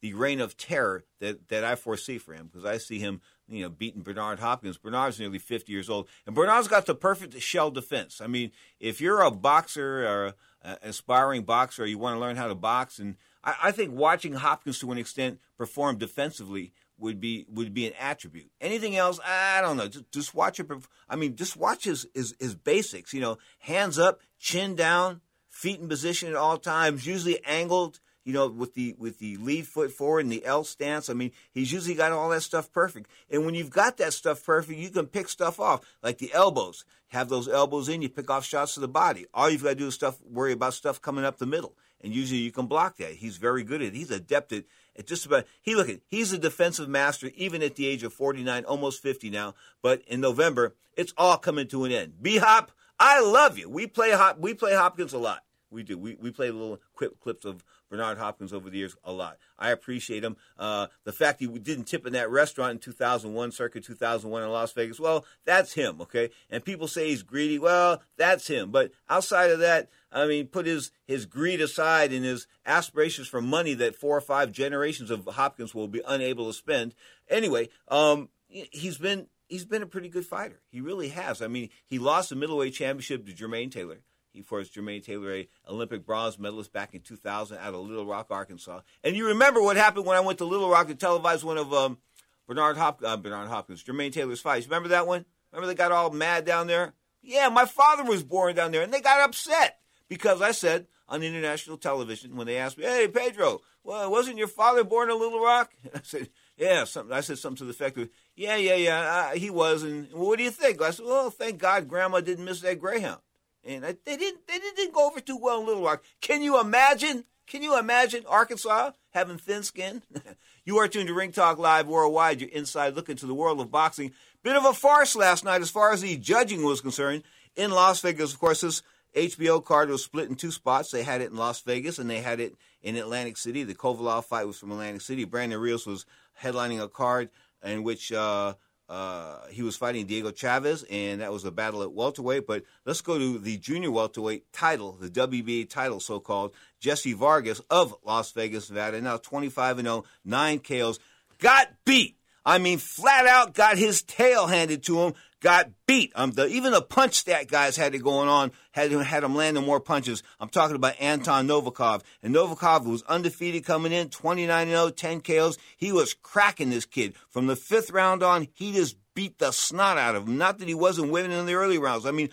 the 0.03 0.13
reign 0.15 0.41
of 0.41 0.57
terror 0.57 1.05
that, 1.21 1.49
that 1.49 1.65
I 1.65 1.77
foresee 1.77 2.19
for 2.19 2.35
him 2.35 2.51
because 2.53 2.67
I 2.67 2.77
see 2.79 2.99
him, 2.99 3.21
you 3.49 3.63
know, 3.63 3.69
beating 3.69 4.03
Bernard 4.03 4.41
Hopkins. 4.41 4.77
Bernard's 4.77 5.19
nearly 5.19 5.39
50 5.39 5.73
years 5.73 5.89
old, 5.89 6.09
and 6.27 6.35
Bernard's 6.35 6.69
got 6.69 6.87
the 6.87 6.95
perfect 6.95 7.41
shell 7.41 7.71
defense. 7.71 8.21
I 8.21 8.27
mean, 8.27 8.51
if 8.81 9.01
you're 9.01 9.23
a 9.23 9.31
boxer 9.31 10.07
or 10.07 10.35
an 10.63 10.77
aspiring 10.83 11.43
boxer, 11.43 11.85
or 11.85 11.87
you 11.87 11.99
want 11.99 12.17
to 12.17 12.21
learn 12.21 12.37
how 12.37 12.49
to 12.49 12.55
box, 12.55 12.99
and 12.99 13.17
I, 13.45 13.55
I 13.65 13.71
think 13.73 13.93
watching 13.93 14.35
Hopkins 14.35 14.79
to 14.81 14.93
an 14.93 14.99
extent 14.99 15.41
perform 15.57 15.99
defensively 15.99 16.73
would 16.99 17.21
be 17.21 17.47
would 17.49 17.75
be 17.75 17.87
an 17.87 17.93
attribute. 17.99 18.51
Anything 18.61 18.97
else, 18.97 19.19
I 19.25 19.61
don't 19.61 19.77
know. 19.77 19.89
Just, 19.89 20.11
just 20.13 20.35
watch 20.35 20.61
it. 20.61 20.71
I 21.09 21.17
mean, 21.17 21.37
just 21.37 21.57
watch 21.57 21.85
his, 21.85 22.07
his 22.15 22.35
his 22.39 22.55
basics. 22.55 23.13
You 23.13 23.21
know, 23.21 23.39
hands 23.59 23.99
up, 23.99 24.21
chin 24.39 24.77
down, 24.77 25.21
feet 25.49 25.81
in 25.81 25.89
position 25.89 26.29
at 26.29 26.37
all 26.37 26.59
times, 26.59 27.07
usually 27.07 27.45
angled 27.45 28.01
you 28.25 28.33
know, 28.33 28.49
with 28.49 28.75
the 28.75 28.95
with 28.99 29.19
the 29.19 29.37
lead 29.39 29.67
foot 29.67 29.91
forward 29.91 30.21
and 30.21 30.33
the 30.33 30.45
L 30.45 30.65
stance. 30.65 31.11
I 31.11 31.15
mean, 31.15 31.33
he's 31.51 31.73
usually 31.73 31.95
got 31.95 32.13
all 32.13 32.29
that 32.31 32.43
stuff 32.43 32.71
perfect. 32.73 33.11
And 33.31 33.45
when 33.45 33.55
you've 33.55 33.71
got 33.71 33.97
that 33.97 34.13
stuff 34.13 34.45
perfect, 34.45 34.79
you 34.79 34.91
can 34.91 35.07
pick 35.07 35.29
stuff 35.29 35.59
off, 35.59 35.81
like 36.03 36.19
the 36.19 36.33
elbows. 36.33 36.85
Have 37.09 37.29
those 37.29 37.49
elbows 37.49 37.89
in, 37.89 38.01
you 38.01 38.09
pick 38.09 38.31
off 38.31 38.45
shots 38.45 38.75
to 38.75 38.81
the 38.81 38.89
body. 38.89 39.27
All 39.35 39.51
you've 39.51 39.63
got 39.63 39.71
to 39.71 39.75
do 39.75 39.89
is 39.89 39.95
stuff 39.95 40.19
worry 40.23 40.53
about 40.53 40.73
stuff 40.73 41.03
coming 41.03 41.25
up 41.25 41.39
the 41.39 41.47
middle. 41.47 41.77
And 42.03 42.13
usually 42.13 42.41
you 42.41 42.53
can 42.53 42.67
block 42.67 42.97
that. 42.97 43.15
He's 43.15 43.37
very 43.37 43.63
good 43.63 43.81
at 43.81 43.89
it. 43.89 43.95
He's 43.95 44.11
adept 44.11 44.53
at, 44.53 44.65
at 44.97 45.07
just 45.07 45.27
about 45.27 45.47
he 45.61 45.75
look 45.75 45.89
at 45.89 46.01
he's 46.07 46.33
a 46.33 46.39
defensive 46.39 46.89
master 46.89 47.31
even 47.37 47.63
at 47.63 47.77
the 47.77 47.87
age 47.87 48.03
of 48.03 48.13
49, 48.13 48.65
almost 48.65 49.03
50 49.03 49.31
now. 49.31 49.55
But 49.81 50.03
in 50.07 50.21
November, 50.21 50.75
it's 50.97 51.15
all 51.17 51.37
coming 51.39 51.69
to 51.69 51.85
an 51.85 51.93
end. 51.93 52.15
B 52.21 52.39
Hop, 52.39 52.73
I 52.99 53.21
love 53.21 53.59
you. 53.59 53.69
We 53.69 53.87
play 53.87 54.11
Hop 54.11 54.39
we 54.39 54.55
play 54.55 54.75
Hopkins 54.75 55.13
a 55.13 55.19
lot. 55.19 55.43
We 55.73 55.83
do. 55.83 55.97
We, 55.97 56.17
we 56.21 56.31
play 56.31 56.51
little 56.51 56.81
clip, 56.95 57.19
clips 57.19 57.47
of 57.47 57.65
Bernard 57.89 58.19
Hopkins 58.19 58.53
over 58.53 58.69
the 58.69 58.79
years 58.79 58.95
a 59.05 59.13
lot. 59.13 59.39
I 59.59 59.71
appreciate 59.71 60.23
him. 60.23 60.37
Uh, 60.59 60.89
the 61.05 61.13
fact 61.13 61.41
he 61.41 61.47
didn't 61.47 61.85
tip 61.85 62.07
in 62.07 62.13
that 62.13 62.31
restaurant 62.31 62.73
in 62.73 62.79
2001, 62.79 63.53
circa 63.53 63.81
2001 63.81 64.43
in 64.43 64.49
Las 64.51 64.73
Vegas, 64.73 65.01
well, 65.01 65.25
that's 65.45 65.73
him, 65.73 66.01
okay? 66.03 66.31
And 66.51 66.65
people 66.65 66.89
say 66.89 67.09
he's 67.09 67.23
greedy. 67.23 67.59
Well, 67.59 68.03
that's 68.17 68.47
him. 68.47 68.71
But 68.71 68.93
outside 69.09 69.51
of 69.51 69.61
that, 69.61 69.89
I 70.12 70.26
mean, 70.26 70.47
put 70.47 70.66
his, 70.66 70.90
his 71.07 71.26
greed 71.26 71.61
aside 71.61 72.12
and 72.12 72.25
his 72.25 72.47
aspirations 72.66 73.28
for 73.28 73.40
money 73.40 73.75
that 73.75 73.97
four 73.97 74.16
or 74.16 74.21
five 74.21 74.52
generations 74.52 75.11
of 75.11 75.25
Hopkins 75.26 75.75
will 75.75 75.88
be 75.88 76.02
unable 76.07 76.47
to 76.47 76.52
spend. 76.52 76.95
Anyway, 77.28 77.69
um, 77.88 78.28
he's 78.49 78.99
been 78.99 79.26
he's 79.49 79.64
been 79.64 79.83
a 79.83 79.87
pretty 79.87 80.09
good 80.09 80.26
fighter. 80.26 80.61
He 80.71 80.81
really 80.81 81.09
has. 81.09 81.42
I 81.42 81.49
mean, 81.49 81.71
he 81.85 81.99
lost 81.99 82.31
the 82.31 82.37
middleweight 82.37 82.75
championship 82.75 83.26
to 83.26 83.33
Jermaine 83.33 83.71
Taylor. 83.71 83.99
He 84.33 84.40
forced 84.40 84.75
Jermaine 84.75 85.04
Taylor, 85.04 85.35
a 85.35 85.49
Olympic 85.69 86.07
bronze 86.07 86.38
medalist 86.38 86.73
back 86.73 86.95
in 86.95 87.00
2000 87.00 87.59
out 87.59 87.75
of 87.75 87.81
Little 87.81 88.07
Rock, 88.07 88.28
Arkansas. 88.31 88.81
And 89.04 89.14
you 89.14 89.26
remember 89.26 89.62
what 89.62 89.76
happened 89.76 90.07
when 90.07 90.16
I 90.16 90.21
went 90.21 90.38
to 90.38 90.47
Little 90.47 90.71
Rock 90.71 90.88
to 90.88 90.95
televise 90.95 91.45
one 91.45 91.59
of 91.59 91.73
um, 91.75 91.99
Bernard, 92.47 92.78
Hop- 92.78 93.02
uh, 93.04 93.19
Bernard 93.19 93.49
Hopkins, 93.49 93.85
Jermaine 93.85 94.12
Taylor's 94.12 94.40
fights. 94.40 94.66
Remember 94.66 94.88
that 94.88 95.07
one? 95.07 95.26
Remember 95.52 95.66
they 95.66 95.75
got 95.75 95.92
all 95.92 96.11
mad 96.11 96.47
down 96.47 96.66
there? 96.66 96.95
Yeah, 97.21 97.50
my 97.50 97.66
father 97.66 98.04
was 98.04 98.23
born 98.25 98.57
down 98.57 98.73
there, 98.73 98.83
and 98.83 98.92
they 98.92 99.02
got 99.02 99.21
upset 99.21 99.82
because 100.12 100.42
I 100.42 100.50
said 100.50 100.88
on 101.09 101.23
international 101.23 101.78
television 101.78 102.37
when 102.37 102.47
they 102.47 102.59
asked 102.59 102.76
me, 102.76 102.85
"Hey, 102.85 103.09
Pedro, 103.09 103.62
well, 103.83 104.11
wasn't 104.11 104.37
your 104.37 104.47
father 104.47 104.85
born 104.85 105.11
in 105.11 105.19
Little 105.19 105.40
Rock?" 105.40 105.73
I 105.95 106.00
said, 106.02 106.28
"Yeah." 106.59 106.85
Something. 106.85 107.16
I 107.16 107.23
said 107.23 107.38
something 107.38 107.57
to 107.57 107.64
the 107.64 107.71
effect 107.71 107.97
of, 107.97 108.11
"Yeah, 108.37 108.57
yeah, 108.57 108.75
yeah, 108.75 109.00
uh, 109.00 109.35
he 109.35 109.49
was." 109.49 109.83
And 109.83 110.12
well, 110.12 110.26
what 110.26 110.37
do 110.37 110.45
you 110.45 110.50
think? 110.50 110.83
I 110.83 110.90
said, 110.90 111.07
"Well, 111.07 111.31
thank 111.31 111.59
God, 111.59 111.88
Grandma 111.88 112.21
didn't 112.21 112.45
miss 112.45 112.61
that 112.61 112.78
Greyhound." 112.78 113.23
and 113.64 113.85
they 113.85 114.16
didn't 114.16 114.47
they 114.47 114.59
didn't 114.59 114.92
go 114.92 115.07
over 115.07 115.21
too 115.21 115.38
well 115.38 115.61
in 115.61 115.66
Little 115.66 115.83
Rock. 115.83 116.02
Can 116.21 116.42
you 116.42 116.61
imagine? 116.61 117.25
Can 117.47 117.62
you 117.62 117.78
imagine 117.78 118.25
Arkansas 118.28 118.90
having 119.11 119.38
thin 119.38 119.62
skin? 119.62 120.02
you 120.66 120.76
are 120.76 120.88
tuned 120.88 121.09
to 121.09 121.14
Ring 121.14 121.33
Talk 121.33 121.59
Live 121.59 121.87
worldwide. 121.87 122.40
Your 122.40 122.50
inside 122.50 122.95
look 122.95 123.09
into 123.09 123.26
the 123.26 123.35
world 123.35 123.61
of 123.61 123.71
boxing. 123.71 124.12
Bit 124.42 124.57
of 124.57 124.66
a 124.66 124.75
farce 124.75 125.16
last 125.16 125.42
night 125.42 125.62
as 125.62 125.71
far 125.71 125.92
as 125.92 126.02
the 126.02 126.19
judging 126.19 126.64
was 126.64 126.83
concerned 126.83 127.23
in 127.57 127.71
Las 127.71 128.00
Vegas. 128.00 128.33
Of 128.33 128.40
course, 128.40 128.61
this 128.61 128.83
HBO 129.14 129.64
card 129.64 129.90
was 129.90 130.02
split 130.02 130.28
in 130.28 130.37
two 130.37 130.50
spots. 130.50 130.90
They 130.90 131.02
had 131.02 131.21
it 131.21 131.31
in 131.31 131.37
Las 131.37 131.61
Vegas 131.61 131.99
and 131.99 132.09
they 132.09 132.21
had 132.21 132.40
it 132.40 132.54
in 132.83 132.97
Atlantic 132.97 133.37
City. 133.37 133.62
The 133.62 133.75
Kovalev 133.75 134.25
fight 134.25 134.47
was 134.47 134.59
from 134.59 134.73
Atlantic 134.73 135.02
City. 135.02 135.25
Brandon 135.25 135.61
Rios 135.61 135.87
was 135.87 136.07
headlining 136.40 136.83
a 136.83 136.88
card 136.88 137.31
in 137.62 137.83
which. 137.83 138.12
Uh, 138.12 138.54
uh, 138.88 139.47
he 139.49 139.62
was 139.62 139.75
fighting 139.75 140.04
Diego 140.04 140.31
Chavez, 140.31 140.85
and 140.90 141.23
that 141.23 141.33
was 141.33 141.47
a 141.47 141.50
battle 141.50 141.83
at 141.83 141.92
welterweight. 141.92 142.47
But 142.47 142.64
let's 142.85 143.00
go 143.00 143.19
to 143.19 143.38
the 143.38 143.57
junior 143.57 143.90
welterweight 143.90 144.52
title, 144.52 144.92
the 145.00 145.09
WBA 145.09 145.71
title, 145.71 145.99
so 145.99 146.21
called. 146.21 146.52
Jesse 146.78 147.14
Vargas 147.14 147.62
of 147.71 147.95
Las 148.04 148.33
Vegas, 148.33 148.69
Nevada, 148.69 149.00
now 149.00 149.16
25 149.16 149.78
and 149.78 149.87
0, 149.87 150.04
nine 150.26 150.59
KOs, 150.59 150.99
got 151.38 151.69
beat. 151.87 152.19
I 152.45 152.59
mean, 152.59 152.76
flat 152.76 153.26
out 153.26 153.54
got 153.54 153.78
his 153.78 154.02
tail 154.02 154.47
handed 154.47 154.83
to 154.85 154.99
him 154.99 155.14
got 155.43 155.71
beat. 155.87 156.13
Um, 156.15 156.31
the, 156.31 156.47
even 156.47 156.73
the 156.73 156.81
punch 156.81 157.15
stat 157.15 157.49
guys 157.49 157.77
had 157.77 157.95
it 157.95 157.99
going 157.99 158.29
on, 158.29 158.53
had 158.71 158.91
had 158.91 159.25
him 159.25 159.35
landing 159.35 159.65
more 159.65 159.81
punches. 159.81 160.23
I'm 160.41 160.49
talking 160.49 160.77
about 160.77 160.99
Anton 160.99 161.47
Novikov. 161.47 162.03
And 162.23 162.35
Novikov 162.35 162.87
was 162.87 163.03
undefeated 163.03 163.65
coming 163.65 163.93
in, 163.93 164.09
29 164.09 164.69
0, 164.69 164.91
10 164.91 165.21
KOs. 165.21 165.59
He 165.77 165.93
was 165.93 166.15
cracking 166.15 166.71
this 166.71 166.87
kid. 166.87 167.15
From 167.29 167.49
the 167.49 167.57
fifth 167.57 167.91
round 167.91 168.23
on, 168.23 168.49
he 168.55 168.73
just 168.73 168.97
beat 169.15 169.39
the 169.39 169.51
snot 169.51 169.99
out 169.99 170.15
of 170.15 170.27
him. 170.27 170.39
Not 170.39 170.59
that 170.59 170.69
he 170.69 170.75
wasn't 170.75 171.13
winning 171.13 171.33
in 171.33 171.45
the 171.45 171.55
early 171.55 171.79
rounds. 171.79 172.07
I 172.07 172.13
mean, 172.13 172.31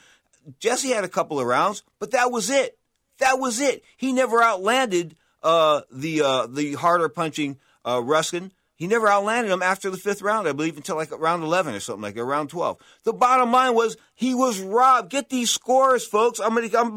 Jesse 0.59 0.89
had 0.89 1.03
a 1.03 1.09
couple 1.09 1.39
of 1.39 1.47
rounds, 1.47 1.83
but 1.99 2.11
that 2.11 2.31
was 2.31 2.49
it. 2.49 2.77
That 3.17 3.39
was 3.39 3.59
it. 3.59 3.83
He 3.97 4.13
never 4.13 4.41
outlanded 4.41 5.15
uh, 5.43 5.81
the 5.91 6.21
uh, 6.21 6.47
the 6.47 6.73
harder 6.73 7.09
punching 7.09 7.57
uh, 7.85 8.01
Ruskin. 8.03 8.51
He 8.79 8.87
never 8.87 9.09
outlanded 9.09 9.51
him 9.51 9.61
after 9.61 9.89
the 9.89 9.97
fifth 9.97 10.21
round, 10.21 10.47
I 10.47 10.53
believe, 10.53 10.77
until 10.77 10.95
like 10.95 11.11
round 11.19 11.43
11 11.43 11.75
or 11.75 11.81
something 11.81 12.01
like 12.01 12.15
that, 12.15 12.23
round 12.23 12.49
12. 12.49 12.77
The 13.03 13.11
bottom 13.11 13.51
line 13.51 13.75
was 13.75 13.97
he 14.15 14.33
was 14.33 14.61
robbed. 14.61 15.09
Get 15.09 15.29
these 15.29 15.51
scores, 15.51 16.07
folks. 16.07 16.39
I'm 16.39 16.55
going 16.55 16.69
to, 16.69 16.79
I'm, 16.79 16.95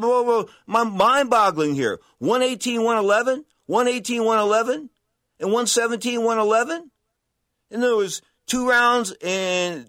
my 0.65 0.85
mind 0.85 1.29
boggling 1.29 1.75
here. 1.75 1.99
118, 2.19 2.83
111, 2.83 3.43
118, 3.65 4.23
111, 4.23 4.89
and 5.41 5.49
117, 5.49 6.19
111. 6.19 6.91
And 7.69 7.83
there 7.83 7.97
was 7.97 8.21
two 8.47 8.69
rounds 8.69 9.13
and 9.21 9.85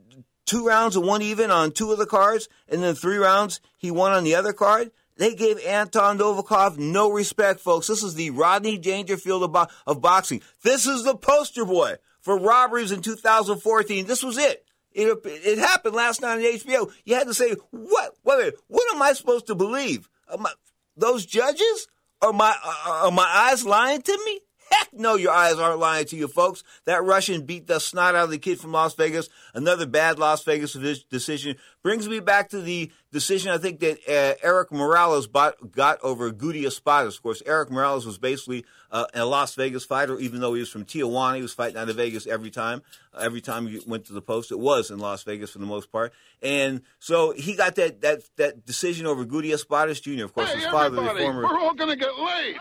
two 0.47 0.67
rounds 0.67 0.97
and 0.97 1.07
one 1.07 1.23
even 1.23 1.53
on 1.53 1.71
two 1.71 1.93
of 1.93 1.99
the 1.99 2.07
cards, 2.07 2.49
and 2.69 2.83
then 2.83 2.97
three 2.97 3.19
rounds 3.19 3.61
he 3.79 3.93
won 3.93 4.11
on 4.11 4.25
the 4.25 4.35
other 4.35 4.53
card. 4.53 4.91
They 5.17 5.35
gave 5.35 5.65
Anton 5.65 6.19
Novikov 6.19 6.77
no 6.77 7.11
respect, 7.11 7.61
folks. 7.61 7.87
This 7.87 8.03
is 8.03 8.15
the 8.15 8.31
Rodney 8.31 8.79
Dangerfield 8.79 9.45
of, 9.45 9.53
bo- 9.53 9.67
of 9.87 10.01
boxing. 10.01 10.43
This 10.63 10.87
is 10.87 11.05
the 11.05 11.15
poster 11.15 11.65
boy 11.65 11.97
for 12.21 12.39
robberies 12.39 12.91
in 12.91 13.01
2014. 13.01 14.07
This 14.07 14.23
was 14.23 14.39
it. 14.39 14.65
It, 14.93 15.19
it 15.25 15.59
happened 15.59 15.95
last 15.95 16.21
night 16.21 16.37
on 16.37 16.41
HBO. 16.41 16.93
You 17.05 17.15
had 17.15 17.27
to 17.27 17.35
say, 17.35 17.55
what? 17.71 18.15
Wait, 18.25 18.55
what 18.69 18.95
am 18.95 19.03
I 19.03 19.13
supposed 19.13 19.47
to 19.49 19.55
believe? 19.55 20.09
I, 20.29 20.37
those 20.97 21.27
judges? 21.27 21.89
Are 22.23 22.33
my, 22.33 22.55
are 22.87 23.11
my 23.11 23.27
eyes 23.29 23.67
lying 23.67 24.01
to 24.01 24.19
me? 24.25 24.41
No, 24.97 25.17
your 25.17 25.33
eyes 25.33 25.55
aren't 25.55 25.79
lying 25.79 26.07
to 26.07 26.17
you, 26.17 26.29
folks. 26.29 26.63
That 26.85 27.03
Russian 27.05 27.43
beat 27.43 27.67
the 27.67 27.79
snot 27.79 28.15
out 28.15 28.25
of 28.25 28.31
the 28.31 28.39
kid 28.39 28.61
from 28.61 28.73
Las 28.73 28.95
Vegas. 28.95 29.29
Another 29.55 29.87
bad 29.87 30.19
Las 30.19 30.43
Vegas 30.45 30.73
decision. 31.11 31.57
Brings 31.83 32.09
me 32.09 32.21
back 32.21 32.49
to 32.51 32.61
the 32.61 32.91
decision 33.13 33.51
I 33.51 33.59
think 33.59 33.81
that 33.81 33.99
uh, 34.09 34.35
Erik 34.47 34.73
Morales 34.73 35.27
bought, 35.27 35.73
got 35.73 36.01
over 36.03 36.33
Guti 36.33 36.63
Espadas. 36.63 37.17
Of 37.17 37.23
course, 37.23 37.43
Erik 37.45 37.71
Morales 37.71 38.07
was 38.07 38.19
basically 38.19 38.65
uh, 38.91 39.07
a 39.15 39.25
Las 39.25 39.55
Vegas 39.55 39.85
fighter, 39.85 40.19
even 40.19 40.41
though 40.41 40.55
he 40.55 40.61
was 40.61 40.69
from 40.71 40.85
Tijuana. 40.85 41.37
He 41.37 41.43
was 41.43 41.53
fighting 41.53 41.77
out 41.77 41.89
of 41.89 41.97
Vegas 41.97 42.27
every 42.27 42.51
time. 42.51 42.83
Uh, 43.13 43.19
every 43.19 43.41
time 43.41 43.67
he 43.67 43.81
went 43.87 44.07
to 44.07 44.13
the 44.13 44.23
post, 44.23 44.51
it 44.51 44.59
was 44.59 44.91
in 44.91 44.99
Las 44.99 45.23
Vegas 45.25 45.51
for 45.51 45.59
the 45.59 45.67
most 45.67 45.93
part. 45.93 46.13
And 46.43 46.83
so 46.99 47.33
he 47.33 47.55
got 47.55 47.75
that 47.77 48.01
that 48.03 48.23
that 48.37 48.65
decision 48.65 49.07
over 49.07 49.25
Guti 49.25 49.51
Espadas 49.53 50.03
Jr. 50.03 50.25
Of 50.25 50.35
course, 50.35 50.51
hey, 50.51 50.57
his 50.57 50.67
father, 50.67 50.97
the 50.97 51.03
former. 51.03 51.43
We're 51.43 51.61
all 51.61 51.75
going 51.75 51.91
to 51.91 51.97
get 51.97 52.19
laid. 52.19 52.57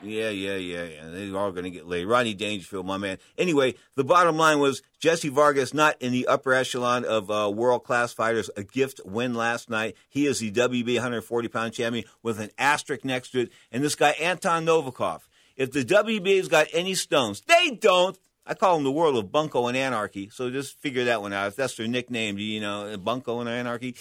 Yeah, 0.00 0.30
yeah, 0.30 0.56
yeah, 0.56 0.84
yeah. 0.84 1.08
They're 1.08 1.36
all 1.36 1.50
going 1.50 1.64
to 1.64 1.70
get 1.70 1.86
laid. 1.86 2.04
Ronnie 2.04 2.34
Dangerfield, 2.34 2.86
my 2.86 2.98
man. 2.98 3.18
Anyway, 3.36 3.74
the 3.96 4.04
bottom 4.04 4.36
line 4.36 4.60
was 4.60 4.82
Jesse 5.00 5.28
Vargas 5.28 5.74
not 5.74 6.00
in 6.00 6.12
the 6.12 6.28
upper 6.28 6.52
echelon 6.52 7.04
of 7.04 7.30
uh, 7.30 7.50
world 7.52 7.82
class 7.84 8.12
fighters. 8.12 8.48
A 8.56 8.62
gift 8.62 9.00
win 9.04 9.34
last 9.34 9.68
night. 9.68 9.96
He 10.08 10.26
is 10.26 10.38
the 10.38 10.52
WB 10.52 10.94
140 10.94 11.48
pound 11.48 11.72
champion 11.72 12.04
with 12.22 12.38
an 12.38 12.50
asterisk 12.58 13.04
next 13.04 13.30
to 13.30 13.40
it. 13.40 13.52
And 13.72 13.82
this 13.82 13.96
guy, 13.96 14.10
Anton 14.10 14.64
Novikov. 14.64 15.22
If 15.56 15.72
the 15.72 15.84
WBA's 15.84 16.46
got 16.46 16.68
any 16.72 16.94
stones, 16.94 17.40
they 17.40 17.70
don't. 17.70 18.16
I 18.48 18.54
call 18.54 18.76
them 18.76 18.84
the 18.84 18.90
world 18.90 19.16
of 19.16 19.30
bunko 19.30 19.66
and 19.66 19.76
anarchy. 19.76 20.30
So 20.30 20.50
just 20.50 20.80
figure 20.80 21.04
that 21.04 21.20
one 21.20 21.32
out. 21.32 21.48
If 21.48 21.56
that's 21.56 21.76
their 21.76 21.86
nickname, 21.86 22.38
you 22.38 22.60
know, 22.60 22.96
bunko 22.96 23.40
and 23.40 23.48
anarchy. 23.48 23.94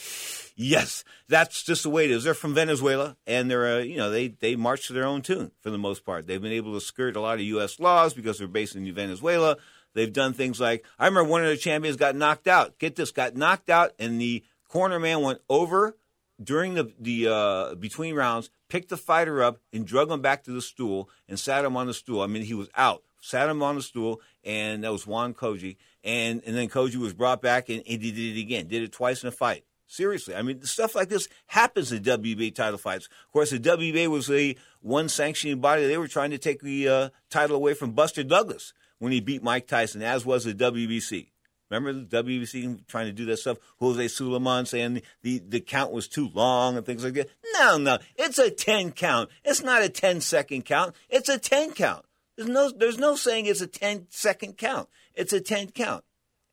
Yes, 0.55 1.03
that's 1.27 1.63
just 1.63 1.83
the 1.83 1.89
way 1.89 2.05
it 2.05 2.11
is. 2.11 2.23
They're 2.23 2.33
from 2.33 2.55
Venezuela, 2.55 3.17
and 3.27 3.51
they're, 3.51 3.77
uh, 3.77 3.79
you 3.79 3.97
know, 3.97 4.09
they 4.09 4.29
they 4.29 4.55
march 4.55 4.87
to 4.87 4.93
their 4.93 5.05
own 5.05 5.21
tune 5.21 5.51
for 5.61 5.69
the 5.69 5.77
most 5.77 6.05
part. 6.05 6.25
They've 6.25 6.41
been 6.41 6.51
able 6.51 6.73
to 6.73 6.81
skirt 6.81 7.15
a 7.15 7.21
lot 7.21 7.35
of 7.35 7.41
U.S. 7.41 7.79
laws 7.79 8.13
because 8.13 8.39
they're 8.39 8.47
based 8.47 8.75
in 8.75 8.91
Venezuela. 8.93 9.57
They've 9.93 10.11
done 10.11 10.33
things 10.33 10.59
like 10.59 10.85
I 10.97 11.05
remember 11.05 11.29
one 11.29 11.43
of 11.43 11.49
the 11.49 11.57
champions 11.57 11.97
got 11.97 12.15
knocked 12.15 12.47
out. 12.47 12.79
Get 12.79 12.95
this, 12.95 13.11
got 13.11 13.35
knocked 13.35 13.69
out, 13.69 13.91
and 13.99 14.19
the 14.19 14.43
corner 14.67 14.99
man 14.99 15.21
went 15.21 15.41
over 15.49 15.97
during 16.41 16.75
the 16.75 16.93
the 16.99 17.27
uh, 17.27 17.75
between 17.75 18.15
rounds, 18.15 18.49
picked 18.69 18.89
the 18.89 18.97
fighter 18.97 19.43
up 19.43 19.59
and 19.73 19.85
drug 19.85 20.11
him 20.11 20.21
back 20.21 20.43
to 20.43 20.51
the 20.51 20.61
stool 20.61 21.09
and 21.27 21.39
sat 21.39 21.65
him 21.65 21.75
on 21.75 21.87
the 21.87 21.93
stool. 21.93 22.21
I 22.21 22.27
mean, 22.27 22.43
he 22.43 22.53
was 22.53 22.69
out, 22.75 23.03
sat 23.21 23.49
him 23.49 23.63
on 23.63 23.75
the 23.75 23.81
stool, 23.81 24.21
and 24.47 24.83
that 24.83 24.91
was 24.91 25.05
Juan 25.05 25.33
Coggi. 25.33 25.75
And 26.03 26.41
and 26.45 26.55
then 26.55 26.69
Coggi 26.69 26.95
was 26.95 27.13
brought 27.13 27.41
back 27.41 27.69
and, 27.69 27.83
and 27.87 28.01
he 28.01 28.11
did 28.11 28.37
it 28.37 28.39
again. 28.39 28.67
Did 28.67 28.81
it 28.81 28.93
twice 28.93 29.21
in 29.21 29.27
a 29.27 29.31
fight. 29.31 29.65
Seriously, 29.89 30.35
I 30.35 30.41
mean, 30.41 30.63
stuff 30.63 30.95
like 30.95 31.07
this 31.07 31.29
happens 31.45 31.93
in 31.93 32.03
WBA 32.03 32.53
title 32.53 32.77
fights. 32.77 33.05
Of 33.05 33.31
course, 33.31 33.51
the 33.51 33.59
WBA 33.59 34.07
was 34.07 34.29
a 34.29 34.55
one 34.81 35.07
sanctioning 35.07 35.61
body. 35.61 35.87
They 35.87 35.97
were 35.97 36.09
trying 36.09 36.31
to 36.31 36.37
take 36.37 36.61
the 36.61 36.89
uh, 36.89 37.09
title 37.29 37.55
away 37.55 37.73
from 37.73 37.91
Buster 37.91 38.23
Douglas 38.23 38.73
when 38.99 39.13
he 39.13 39.21
beat 39.21 39.43
Mike 39.43 39.67
Tyson, 39.67 40.01
as 40.01 40.25
was 40.25 40.43
the 40.43 40.53
WBC. 40.53 41.27
Remember 41.69 41.93
the 41.93 42.23
WBC 42.23 42.87
trying 42.87 43.07
to 43.07 43.13
do 43.13 43.25
that 43.25 43.37
stuff? 43.37 43.57
Jose 43.79 44.07
Sulaiman 44.09 44.65
saying 44.65 44.95
the, 44.95 45.03
the, 45.21 45.39
the, 45.39 45.59
count 45.59 45.91
was 45.91 46.07
too 46.07 46.29
long 46.33 46.77
and 46.77 46.85
things 46.85 47.03
like 47.03 47.13
that. 47.13 47.29
No, 47.53 47.77
no. 47.77 47.97
It's 48.15 48.39
a 48.39 48.49
10 48.49 48.93
count. 48.93 49.29
It's 49.43 49.61
not 49.61 49.83
a 49.83 49.89
10 49.89 50.21
second 50.21 50.63
count. 50.63 50.95
It's 51.09 51.27
a 51.27 51.37
10 51.37 51.73
count. 51.73 52.05
There's 52.38 52.50
no, 52.50 52.72
there's 52.72 53.00
no 53.00 53.15
saying 53.15 53.48
it's 53.48 53.62
a 53.62 53.67
10 53.67 54.08
second 54.10 54.58
count. 54.58 54.88
It's 55.15 55.34
a 55.34 55.41
10 55.41 55.72
count. 55.72 56.03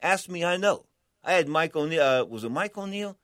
Ask 0.02 0.28
me, 0.28 0.44
I 0.44 0.56
know. 0.56 0.86
I 1.22 1.34
had 1.34 1.48
Mike 1.48 1.76
O'Neill. 1.76 2.02
Uh, 2.02 2.24
was 2.24 2.44
it 2.44 2.50
Mike 2.50 2.76
O'Neill? 2.76 3.16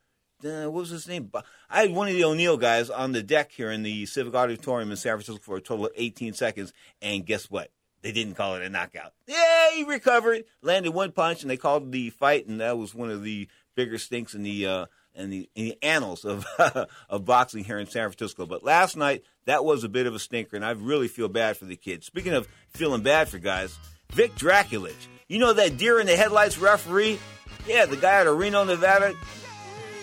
uh, 0.45 0.65
what 0.65 0.81
was 0.81 0.91
his 0.91 1.09
name? 1.09 1.31
I 1.69 1.83
had 1.83 1.93
one 1.93 2.09
of 2.09 2.15
the 2.15 2.25
O'Neill 2.25 2.57
guys 2.57 2.91
on 2.91 3.13
the 3.13 3.23
deck 3.23 3.53
here 3.53 3.71
in 3.71 3.83
the 3.83 4.07
Civic 4.07 4.35
Auditorium 4.35 4.91
in 4.91 4.97
San 4.97 5.13
Francisco 5.13 5.41
for 5.43 5.57
a 5.57 5.61
total 5.61 5.87
of 5.87 5.93
18 5.97 6.35
seconds, 6.35 6.73
and 7.03 7.27
guess 7.27 7.51
what? 7.51 7.71
They 8.03 8.13
didn't 8.13 8.35
call 8.35 8.55
it 8.55 8.63
a 8.63 8.71
knockout. 8.71 9.13
Yeah, 9.27 9.73
he 9.75 9.85
recovered, 9.85 10.45
landed 10.63 10.93
one 10.93 11.13
punch, 11.13 11.43
and 11.43 11.51
they 11.51 11.59
called 11.59 11.93
the 11.93 12.11
fight, 12.11 12.47
and 12.47 12.61
that 12.61 12.79
was 12.79 12.95
one 12.95 13.11
of 13.11 13.23
the 13.23 13.49
bigger 13.75 13.99
stinks 13.99 14.35
in 14.35 14.43
the 14.43 14.67
uh, 14.67 14.87
in 15.15 15.29
the, 15.29 15.51
in 15.55 15.65
the 15.67 15.79
annals 15.83 16.25
of 16.25 16.47
of 17.11 17.25
boxing 17.27 17.65
here 17.65 17.79
in 17.79 17.87
San 17.87 18.09
Francisco. 18.11 18.47
But 18.47 18.65
last 18.65 18.97
night, 18.97 19.23
that 19.51 19.65
was 19.65 19.83
a 19.83 19.89
bit 19.89 20.07
of 20.07 20.15
a 20.15 20.19
stinker, 20.19 20.55
and 20.55 20.65
I 20.65 20.71
really 20.71 21.09
feel 21.09 21.29
bad 21.29 21.57
for 21.57 21.65
the 21.65 21.75
kids. 21.77 22.07
Speaking 22.07 22.35
of 22.35 22.47
feeling 22.69 23.03
bad 23.03 23.29
for 23.29 23.39
guys, 23.39 23.77
Vic 24.13 24.35
Drakulich, 24.37 24.95
you 25.27 25.39
know 25.41 25.53
that 25.53 25.77
deer 25.77 25.99
in 25.99 26.07
the 26.07 26.17
headlights 26.17 26.57
referee? 26.57 27.19
Yeah, 27.67 27.87
the 27.87 27.97
guy 27.97 28.21
out 28.21 28.27
of 28.27 28.39
Reno, 28.39 28.65
Nevada 28.65 29.15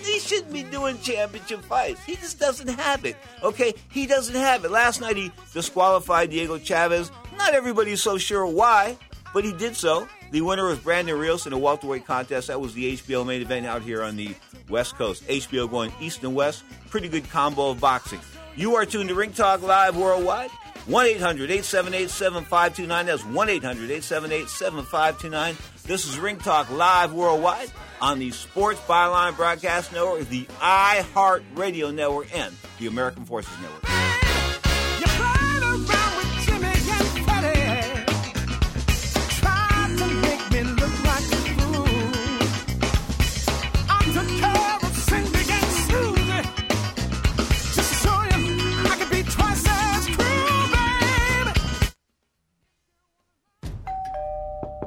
he 0.07 0.19
shouldn't 0.19 0.53
be 0.53 0.63
doing 0.63 0.97
championship 0.99 1.61
fights. 1.63 2.03
He 2.05 2.15
just 2.15 2.39
doesn't 2.39 2.67
have 2.67 3.05
it. 3.05 3.17
Okay, 3.43 3.73
he 3.91 4.05
doesn't 4.05 4.35
have 4.35 4.63
it. 4.63 4.71
Last 4.71 5.01
night 5.01 5.17
he 5.17 5.31
disqualified 5.53 6.29
Diego 6.29 6.57
Chavez. 6.57 7.11
Not 7.37 7.53
everybody's 7.53 8.01
so 8.01 8.17
sure 8.17 8.45
why, 8.45 8.97
but 9.33 9.43
he 9.43 9.53
did 9.53 9.75
so. 9.75 10.07
The 10.31 10.41
winner 10.41 10.67
was 10.67 10.79
Brandon 10.79 11.17
Rios 11.17 11.45
in 11.45 11.53
a 11.53 11.57
welterweight 11.57 12.05
contest. 12.05 12.47
That 12.47 12.59
was 12.59 12.73
the 12.73 12.97
HBO 12.97 13.25
main 13.25 13.41
event 13.41 13.65
out 13.65 13.81
here 13.81 14.03
on 14.03 14.15
the 14.15 14.35
West 14.69 14.95
Coast. 14.95 15.25
HBO 15.27 15.69
going 15.69 15.91
east 16.01 16.23
and 16.23 16.35
west. 16.35 16.63
Pretty 16.89 17.07
good 17.07 17.29
combo 17.29 17.71
of 17.71 17.79
boxing. 17.79 18.19
You 18.57 18.75
are 18.77 18.87
tuned 18.87 19.09
to 19.09 19.15
Ring 19.15 19.33
Talk 19.33 19.61
Live 19.61 19.95
Worldwide. 19.95 20.49
1 20.87 21.05
800 21.05 21.51
878 21.51 22.09
7529. 22.09 23.05
That's 23.05 23.23
1 23.23 23.49
800 23.49 23.83
878 23.83 24.49
7529. 24.49 25.55
This 25.83 26.07
is 26.07 26.17
Ring 26.17 26.37
Talk 26.37 26.71
Live 26.71 27.13
Worldwide 27.13 27.71
on 28.01 28.17
the 28.17 28.31
Sports 28.31 28.79
Byline 28.81 29.35
Broadcast 29.35 29.93
Network, 29.93 30.27
the 30.29 30.45
iHeart 30.59 31.43
Radio 31.53 31.91
Network, 31.91 32.35
and 32.35 32.55
the 32.79 32.87
American 32.87 33.25
Forces 33.25 33.53
Network. 33.61 33.83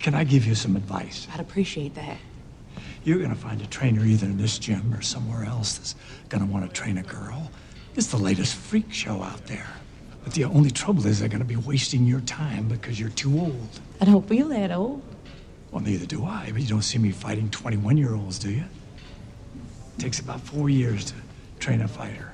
Can 0.00 0.14
I 0.14 0.24
give 0.24 0.46
you 0.46 0.54
some 0.54 0.76
advice? 0.76 1.28
I'd 1.32 1.40
appreciate 1.40 1.94
that. 1.94 2.16
You're 3.04 3.18
going 3.18 3.30
to 3.30 3.36
find 3.36 3.60
a 3.60 3.66
trainer 3.66 4.04
either 4.04 4.26
in 4.26 4.38
this 4.38 4.58
gym 4.58 4.92
or 4.94 5.02
somewhere 5.02 5.44
else 5.44 5.76
that's 5.76 5.94
going 6.30 6.44
to 6.44 6.50
want 6.50 6.66
to 6.66 6.72
train 6.72 6.98
a 6.98 7.02
girl. 7.02 7.50
It's 7.96 8.06
the 8.06 8.16
latest 8.16 8.54
freak 8.54 8.92
show 8.92 9.22
out 9.22 9.46
there. 9.46 9.68
But 10.24 10.32
the 10.34 10.44
only 10.44 10.70
trouble 10.70 11.06
is 11.06 11.20
they're 11.20 11.28
going 11.28 11.40
to 11.40 11.46
be 11.46 11.56
wasting 11.56 12.06
your 12.06 12.20
time 12.20 12.68
because 12.68 12.98
you're 12.98 13.10
too 13.10 13.38
old. 13.38 13.80
I 14.00 14.06
don't 14.06 14.26
feel 14.26 14.48
that 14.48 14.70
old. 14.70 15.02
Well, 15.70 15.82
neither 15.82 16.06
do 16.06 16.24
I, 16.24 16.50
but 16.52 16.62
you 16.62 16.68
don't 16.68 16.82
see 16.82 16.98
me 16.98 17.10
fighting 17.10 17.50
21 17.50 17.96
year 17.96 18.14
olds, 18.14 18.38
do 18.38 18.50
you? 18.50 18.64
It 19.96 20.00
takes 20.00 20.18
about 20.18 20.40
four 20.40 20.70
years 20.70 21.06
to 21.06 21.14
train 21.58 21.82
a 21.82 21.88
fighter. 21.88 22.32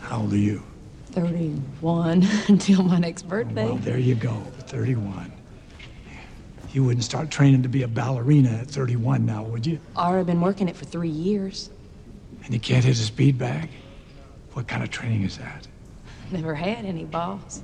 How 0.00 0.20
old 0.20 0.32
are 0.32 0.36
you? 0.36 0.62
31 1.12 2.26
until 2.48 2.82
my 2.82 2.98
next 2.98 3.26
oh, 3.26 3.28
birthday. 3.28 3.66
Well, 3.66 3.76
there 3.76 3.98
you 3.98 4.14
go, 4.14 4.34
31. 4.60 5.30
You 6.72 6.84
wouldn't 6.84 7.04
start 7.04 7.30
training 7.30 7.62
to 7.64 7.68
be 7.68 7.82
a 7.82 7.88
ballerina 7.88 8.50
at 8.50 8.68
31 8.68 9.26
now, 9.26 9.42
would 9.42 9.66
you? 9.66 9.78
Already 9.94 10.24
been 10.24 10.40
working 10.40 10.68
it 10.68 10.76
for 10.76 10.86
three 10.86 11.08
years. 11.08 11.68
And 12.44 12.54
you 12.54 12.60
can't 12.60 12.84
hit 12.84 12.98
a 12.98 13.02
speed 13.02 13.36
bag? 13.38 13.68
What 14.54 14.68
kind 14.68 14.82
of 14.82 14.90
training 14.90 15.22
is 15.22 15.36
that? 15.36 15.68
Never 16.30 16.54
had 16.54 16.84
any 16.86 17.04
balls. 17.04 17.62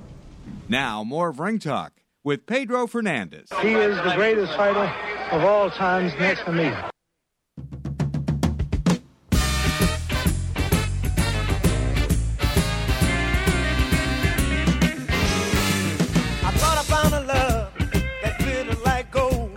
Now, 0.67 1.03
more 1.03 1.29
of 1.29 1.39
Ring 1.39 1.57
Talk 1.57 1.93
with 2.23 2.45
Pedro 2.45 2.85
Fernandez. 2.85 3.49
He 3.61 3.73
is 3.73 3.95
the 3.97 4.13
greatest 4.15 4.53
fighter 4.55 4.93
of 5.31 5.43
all 5.43 5.71
times 5.71 6.13
next 6.19 6.45
to 6.45 6.51
me. 6.51 6.71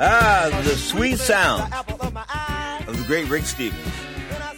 Ah, 0.04 0.50
the 0.64 0.74
sweet 0.74 1.16
sound 1.16 1.72
of 2.88 2.98
the 2.98 3.04
great 3.06 3.28
Rick 3.28 3.44
Stevens, 3.44 3.86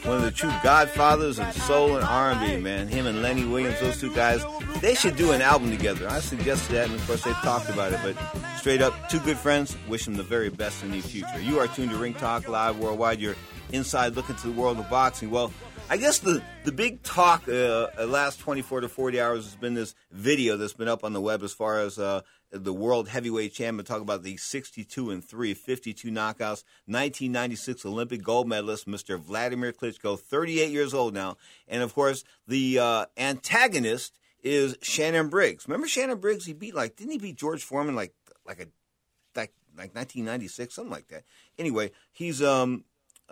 one 0.03 0.17
of 0.17 0.23
the 0.23 0.31
true 0.31 0.51
godfathers 0.63 1.39
of 1.39 1.53
soul 1.53 1.97
and 1.97 2.05
R&B. 2.07 2.57
Man, 2.63 2.89
him 2.89 3.07
and 3.07 3.21
Lenny 3.21 3.45
Williams, 3.45 3.79
those 3.79 4.01
two 4.01 4.15
guys, 4.15 4.43
they 4.81 4.95
should 4.95 5.17
do 5.17 5.33
an 5.33 5.43
album 5.43 5.71
together. 5.71 6.09
I 6.09 6.21
suggested 6.21 6.73
that, 6.73 6.87
and 6.87 6.95
of 6.95 7.07
course 7.07 7.25
they've 7.25 7.35
talked 7.35 7.69
about 7.69 7.93
it. 7.93 8.01
But 8.03 8.17
straight 8.57 8.81
up, 8.81 9.11
two 9.11 9.21
good 9.21 9.37
friends. 9.37 9.77
Wish 9.87 10.07
them 10.07 10.15
the 10.15 10.23
very 10.23 10.49
best 10.49 10.83
in 10.83 10.93
the 10.93 11.03
future. 11.03 11.39
You 11.39 11.59
are 11.59 11.67
tuned 11.67 11.91
to 11.91 11.99
Ring 11.99 12.15
Talk 12.15 12.49
Live 12.49 12.79
Worldwide. 12.79 13.21
You're 13.21 13.37
inside 13.71 14.15
looking 14.17 14.37
to 14.37 14.47
the 14.47 14.59
world 14.59 14.79
of 14.79 14.89
boxing. 14.89 15.31
Well. 15.31 15.53
I 15.91 15.99
guess 15.99 16.19
the, 16.21 16.43
the 16.65 16.73
big 16.73 17.03
talk 17.03 17.47
uh, 17.47 17.53
uh, 17.99 18.07
last 18.07 18.41
24 18.41 18.81
to 18.81 18.89
40 18.89 19.21
hours 19.21 19.45
has 19.45 19.55
been 19.55 19.75
this 19.75 19.95
video 20.11 20.57
that's 20.57 20.73
been 20.73 20.89
up 20.89 21.05
on 21.05 21.13
the 21.13 21.21
web 21.21 21.43
as 21.43 21.53
far 21.53 21.81
as 21.81 21.99
uh, 21.99 22.23
the 22.55 22.73
world 22.73 23.09
heavyweight 23.09 23.53
champion. 23.53 23.85
Talk 23.85 24.01
about 24.01 24.23
the 24.23 24.37
62 24.37 25.11
and 25.11 25.25
3, 25.25 25.55
52 25.55 26.09
knockouts, 26.09 26.63
1996 26.87 27.85
Olympic 27.85 28.23
gold 28.23 28.49
medalist, 28.49 28.87
Mr. 28.87 29.19
Vladimir 29.19 29.73
Klitschko, 29.73 30.19
38 30.19 30.71
years 30.71 30.95
old 30.95 31.15
now. 31.15 31.37
And 31.69 31.83
of 31.83 31.95
course, 31.95 32.25
the 32.47 32.79
uh, 32.79 33.07
antagonist 33.17 34.19
is 34.43 34.77
Shannon 34.83 35.29
Briggs. 35.29 35.67
Remember 35.67 35.89
Shannon 35.89 36.19
Briggs? 36.19 36.45
He 36.47 36.53
beat 36.53 36.75
like, 36.75 36.97
didn't 36.97 37.13
he 37.13 37.19
beat 37.19 37.37
George 37.37 37.65
Foreman 37.65 37.97
like, 37.97 38.15
like 38.47 38.61
a, 38.61 38.67
like, 39.35 39.53
like 39.77 39.95
1996, 39.95 40.75
something 40.75 40.93
like 40.93 41.09
that. 41.09 41.25
Anyway, 41.59 41.91
he's, 42.13 42.43
um, 42.43 42.85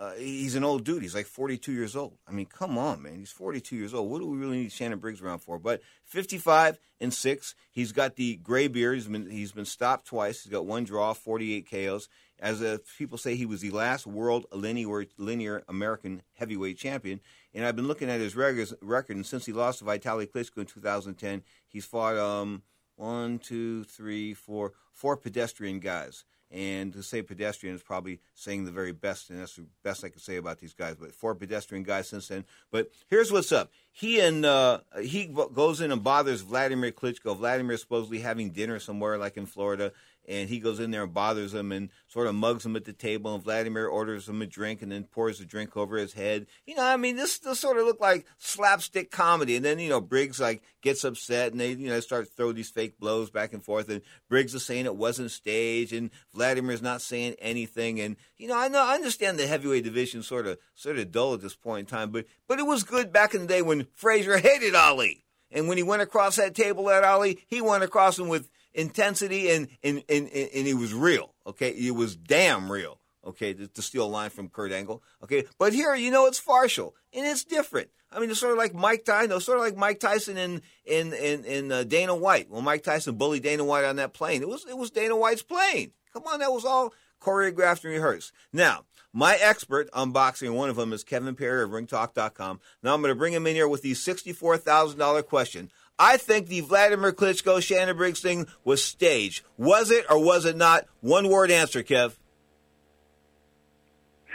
uh, 0.03 0.13
he's 0.15 0.55
an 0.55 0.63
old 0.65 0.83
dude. 0.83 1.01
He's 1.01 1.15
like 1.15 1.27
42 1.27 1.71
years 1.71 1.95
old. 1.95 2.17
I 2.27 2.31
mean, 2.31 2.45
come 2.45 2.77
on, 2.77 3.01
man. 3.01 3.15
He's 3.19 3.31
42 3.31 3.75
years 3.75 3.93
old. 3.93 4.09
What 4.11 4.19
do 4.19 4.27
we 4.27 4.37
really 4.37 4.57
need 4.57 4.71
Shannon 4.71 4.99
Briggs 4.99 5.21
around 5.21 5.39
for? 5.39 5.57
But 5.57 5.81
55 6.05 6.77
and 6.99 7.13
six. 7.13 7.55
He's 7.71 7.93
got 7.93 8.17
the 8.17 8.35
gray 8.35 8.67
beard. 8.67 8.95
He's 8.95 9.07
been 9.07 9.29
he's 9.29 9.53
been 9.53 9.65
stopped 9.65 10.07
twice. 10.07 10.43
He's 10.43 10.51
got 10.51 10.65
one 10.65 10.83
draw, 10.83 11.13
48 11.13 11.69
KOs. 11.69 12.09
As 12.39 12.61
uh, 12.61 12.79
people 12.97 13.17
say, 13.17 13.35
he 13.35 13.45
was 13.45 13.61
the 13.61 13.71
last 13.71 14.05
world 14.05 14.45
linear 14.51 15.05
linear 15.17 15.63
American 15.69 16.21
heavyweight 16.33 16.77
champion. 16.77 17.21
And 17.53 17.65
I've 17.65 17.75
been 17.75 17.87
looking 17.87 18.09
at 18.09 18.19
his 18.19 18.35
record, 18.35 19.15
and 19.15 19.25
since 19.25 19.45
he 19.45 19.53
lost 19.53 19.79
to 19.79 19.85
Vitaly 19.85 20.27
Klitschko 20.27 20.57
in 20.57 20.65
2010, 20.65 21.43
he's 21.69 21.85
fought 21.85 22.17
um, 22.17 22.63
one, 22.95 23.39
two, 23.39 23.83
three, 23.85 24.33
four, 24.33 24.73
four 24.91 25.15
pedestrian 25.15 25.79
guys. 25.79 26.25
And 26.53 26.93
to 26.93 27.01
say 27.01 27.23
pedestrian 27.23 27.75
is 27.75 27.81
probably 27.81 28.19
saying 28.35 28.65
the 28.65 28.71
very 28.71 28.91
best, 28.91 29.31
and 29.31 29.39
that's 29.39 29.55
the 29.55 29.65
best 29.83 30.03
I 30.03 30.09
can 30.09 30.19
say 30.19 30.35
about 30.35 30.59
these 30.59 30.75
guys. 30.75 30.95
But 30.99 31.15
four 31.15 31.33
pedestrian 31.33 31.83
guys 31.83 32.07
since 32.07 32.27
then. 32.27 32.45
But 32.69 32.91
here's 33.09 33.31
what's 33.31 33.51
up. 33.51 33.71
He 33.91 34.19
and 34.19 34.45
uh, 34.45 34.81
he 35.01 35.25
goes 35.25 35.81
in 35.81 35.91
and 35.91 36.03
bothers 36.03 36.41
Vladimir 36.41 36.91
Klitschko. 36.91 37.35
Vladimir 37.35 37.75
supposedly 37.77 38.19
having 38.19 38.51
dinner 38.51 38.77
somewhere, 38.77 39.17
like 39.17 39.35
in 39.35 39.47
Florida, 39.47 39.93
and 40.25 40.49
he 40.49 40.59
goes 40.59 40.79
in 40.79 40.91
there 40.91 41.03
and 41.03 41.13
bothers 41.13 41.53
him 41.53 41.71
and 41.71 41.89
sort 42.07 42.27
of 42.27 42.35
mugs 42.35 42.65
him 42.65 42.75
at 42.75 42.85
the 42.85 42.93
table. 42.93 43.33
And 43.33 43.43
Vladimir 43.43 43.87
orders 43.87 44.29
him 44.29 44.41
a 44.41 44.45
drink 44.45 44.81
and 44.81 44.91
then 44.91 45.03
pours 45.03 45.39
the 45.39 45.45
drink 45.45 45.75
over 45.75 45.97
his 45.97 46.13
head. 46.13 46.47
You 46.65 46.75
know, 46.75 46.83
I 46.83 46.97
mean, 46.97 47.15
this, 47.15 47.39
this 47.39 47.59
sort 47.59 47.77
of 47.77 47.85
looked 47.85 48.01
like 48.01 48.25
slapstick 48.37 49.11
comedy. 49.11 49.55
And 49.55 49.65
then 49.65 49.79
you 49.79 49.89
know, 49.89 50.01
Briggs 50.01 50.39
like 50.39 50.63
gets 50.81 51.03
upset 51.03 51.51
and 51.51 51.59
they 51.59 51.71
you 51.71 51.89
know 51.89 51.99
start 51.99 52.29
throw 52.29 52.51
these 52.51 52.69
fake 52.69 52.99
blows 52.99 53.29
back 53.29 53.53
and 53.53 53.63
forth. 53.63 53.89
And 53.89 54.01
Briggs 54.29 54.55
is 54.55 54.65
saying 54.65 54.85
it 54.85 54.95
wasn't 54.95 55.31
staged, 55.31 55.93
and 55.93 56.09
Vladimir's 56.33 56.81
not 56.81 57.01
saying 57.01 57.35
anything. 57.39 57.99
And 57.99 58.15
you 58.37 58.47
know, 58.47 58.57
I 58.57 58.67
know 58.67 58.83
I 58.83 58.95
understand 58.95 59.37
the 59.37 59.47
heavyweight 59.47 59.83
division 59.83 60.23
sort 60.23 60.47
of 60.47 60.57
sort 60.75 60.97
of 60.97 61.11
dull 61.11 61.33
at 61.33 61.41
this 61.41 61.55
point 61.55 61.91
in 61.91 61.97
time, 61.97 62.11
but 62.11 62.25
but 62.47 62.59
it 62.59 62.65
was 62.65 62.83
good 62.83 63.11
back 63.11 63.33
in 63.33 63.41
the 63.41 63.47
day 63.47 63.61
when 63.61 63.87
Frazier 63.93 64.37
hated 64.37 64.75
Ali. 64.75 65.25
And 65.53 65.67
when 65.67 65.77
he 65.77 65.83
went 65.83 66.01
across 66.01 66.37
that 66.37 66.55
table 66.55 66.89
at 66.89 67.03
Ali, 67.03 67.39
he 67.47 67.61
went 67.61 67.83
across 67.83 68.17
him 68.17 68.27
with 68.27 68.49
intensity 68.73 69.51
and, 69.51 69.67
and, 69.83 70.03
and, 70.09 70.27
and 70.29 70.67
it 70.67 70.75
was 70.75 70.93
real. 70.93 71.33
Okay. 71.47 71.69
It 71.69 71.95
was 71.95 72.15
damn 72.15 72.71
real. 72.71 72.99
Okay. 73.25 73.53
To, 73.53 73.67
to 73.67 73.81
steal 73.81 74.05
a 74.05 74.07
line 74.07 74.29
from 74.29 74.49
Kurt 74.49 74.71
Angle. 74.71 75.03
Okay. 75.23 75.45
But 75.57 75.73
here, 75.73 75.95
you 75.95 76.11
know, 76.11 76.25
it's 76.25 76.39
partial 76.39 76.95
and 77.13 77.25
it's 77.25 77.43
different. 77.43 77.89
I 78.11 78.19
mean, 78.19 78.29
it's 78.29 78.39
sort 78.39 78.51
of 78.51 78.57
like 78.57 78.75
Mike 78.75 79.05
Tyson, 79.05 79.39
sort 79.39 79.57
of 79.57 79.63
like 79.63 79.75
Mike 79.75 79.99
Tyson 79.99 80.37
and 80.37 80.61
in 80.85 81.13
in 81.13 81.45
in 81.45 81.71
uh, 81.71 81.83
Dana 81.83 82.15
White. 82.15 82.49
When 82.49 82.63
Mike 82.63 82.83
Tyson 82.83 83.15
bullied 83.15 83.43
Dana 83.43 83.63
White 83.63 83.85
on 83.85 83.95
that 83.95 84.13
plane, 84.13 84.41
it 84.41 84.47
was 84.47 84.65
it 84.69 84.77
was 84.77 84.91
Dana 84.91 85.15
White's 85.17 85.41
plane. 85.41 85.91
Come 86.13 86.23
on, 86.27 86.39
that 86.39 86.51
was 86.51 86.63
all 86.63 86.93
choreographed 87.19 87.83
and 87.83 87.93
rehearsed. 87.93 88.31
Now, 88.51 88.85
my 89.13 89.35
expert 89.41 89.89
on 89.93 90.11
boxing, 90.11 90.53
one 90.53 90.69
of 90.69 90.75
them 90.75 90.93
is 90.93 91.03
Kevin 91.03 91.35
Perry 91.35 91.63
of 91.63 91.71
RingTalk.com. 91.71 92.59
Now 92.83 92.93
I'm 92.93 93.01
going 93.01 93.11
to 93.11 93.17
bring 93.17 93.33
him 93.33 93.47
in 93.47 93.55
here 93.55 93.67
with 93.67 93.81
the 93.81 93.95
sixty-four 93.95 94.57
thousand 94.57 94.99
dollar 94.99 95.23
question. 95.23 95.71
I 96.03 96.17
think 96.17 96.47
the 96.47 96.59
Vladimir 96.59 97.13
Klitschko 97.13 97.63
Shannon 97.63 97.95
Briggs 97.95 98.19
thing 98.19 98.47
was 98.65 98.83
staged. 98.83 99.45
Was 99.57 99.89
it 99.89 100.05
or 100.09 100.21
was 100.21 100.43
it 100.43 100.57
not? 100.57 100.85
One 100.99 101.29
word 101.29 101.49
answer, 101.49 101.81
Kev. 101.81 102.11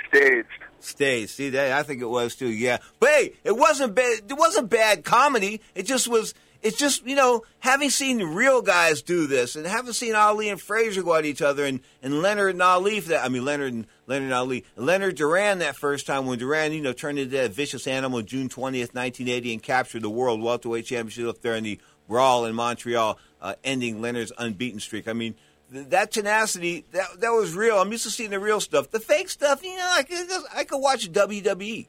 Staged. 0.09 0.48
Staged. 0.81 1.31
See 1.31 1.50
that? 1.50 1.72
I 1.72 1.83
think 1.83 2.00
it 2.00 2.07
was 2.07 2.37
too. 2.37 2.48
Yeah, 2.48 2.78
but 3.00 3.11
hey, 3.11 3.35
it 3.44 3.54
wasn't 3.54 3.94
bad. 3.94 4.20
It 4.31 4.38
wasn't 4.38 4.70
bad 4.70 5.04
comedy. 5.04 5.61
It 5.74 5.83
just 5.83 6.09
was. 6.09 6.33
It's 6.62 6.76
just 6.76 7.06
you 7.06 7.14
know 7.14 7.44
having 7.60 7.90
seen 7.90 8.20
real 8.22 8.62
guys 8.62 9.02
do 9.02 9.26
this 9.26 9.54
and 9.54 9.66
having 9.66 9.92
seen 9.92 10.14
Ali 10.14 10.48
and 10.48 10.60
Frazier 10.60 11.02
go 11.02 11.14
at 11.14 11.24
each 11.24 11.40
other 11.40 11.64
and, 11.64 11.80
and 12.02 12.20
Leonard 12.20 12.54
and 12.54 12.62
Ali 12.62 13.00
for 13.00 13.10
that 13.10 13.24
I 13.24 13.28
mean 13.28 13.44
Leonard 13.44 13.72
and 13.72 13.86
Leonard 14.06 14.24
and 14.24 14.34
Ali 14.34 14.64
Leonard 14.76 15.16
Duran 15.16 15.60
that 15.60 15.76
first 15.76 16.06
time 16.06 16.26
when 16.26 16.38
Duran 16.38 16.72
you 16.72 16.80
know 16.80 16.92
turned 16.92 17.18
into 17.18 17.36
that 17.36 17.52
vicious 17.52 17.86
animal 17.86 18.22
June 18.22 18.48
twentieth 18.48 18.94
nineteen 18.94 19.28
eighty 19.28 19.52
and 19.52 19.62
captured 19.62 20.02
the 20.02 20.10
world 20.10 20.42
welterweight 20.42 20.86
championship 20.86 21.28
up 21.28 21.42
there 21.42 21.54
in 21.54 21.64
the 21.64 21.78
brawl 22.08 22.46
in 22.46 22.54
Montreal, 22.54 23.18
uh, 23.40 23.54
ending 23.62 24.00
Leonard's 24.00 24.32
unbeaten 24.38 24.80
streak. 24.80 25.06
I 25.06 25.12
mean 25.12 25.36
that 25.70 26.10
tenacity 26.10 26.84
that 26.92 27.20
that 27.20 27.30
was 27.30 27.54
real. 27.54 27.78
I'm 27.78 27.92
used 27.92 28.04
to 28.04 28.10
seeing 28.10 28.30
the 28.30 28.40
real 28.40 28.60
stuff. 28.60 28.90
The 28.90 29.00
fake 29.00 29.28
stuff, 29.28 29.62
you 29.62 29.76
know, 29.76 29.88
I 29.90 30.02
could, 30.02 30.26
I 30.54 30.64
could 30.64 30.78
watch 30.78 31.10
WWE. 31.12 31.86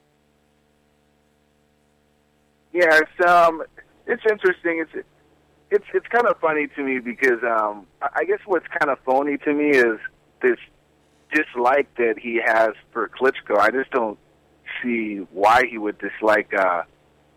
Yeah, 2.72 3.00
it's 3.00 3.28
um, 3.28 3.64
it's 4.10 4.24
interesting. 4.30 4.84
It's 4.86 5.06
it's 5.72 5.86
it's 5.94 6.08
kind 6.08 6.26
of 6.28 6.38
funny 6.40 6.68
to 6.76 6.84
me 6.84 7.00
because 7.00 7.42
um, 7.44 7.86
I 8.02 8.24
guess 8.26 8.40
what's 8.46 8.68
kind 8.68 8.92
of 8.92 9.00
phony 9.06 9.38
to 9.38 9.54
me 9.54 9.70
is 9.70 10.00
this 10.42 10.58
dislike 11.34 11.88
that 11.96 12.16
he 12.20 12.42
has 12.44 12.72
for 12.92 13.08
Klitschko. 13.10 13.58
I 13.60 13.70
just 13.72 13.92
don't 13.92 14.18
see 14.84 15.18
why 15.32 15.64
he 15.70 15.78
would 15.78 15.98
dislike 16.00 16.52
uh, 16.54 16.84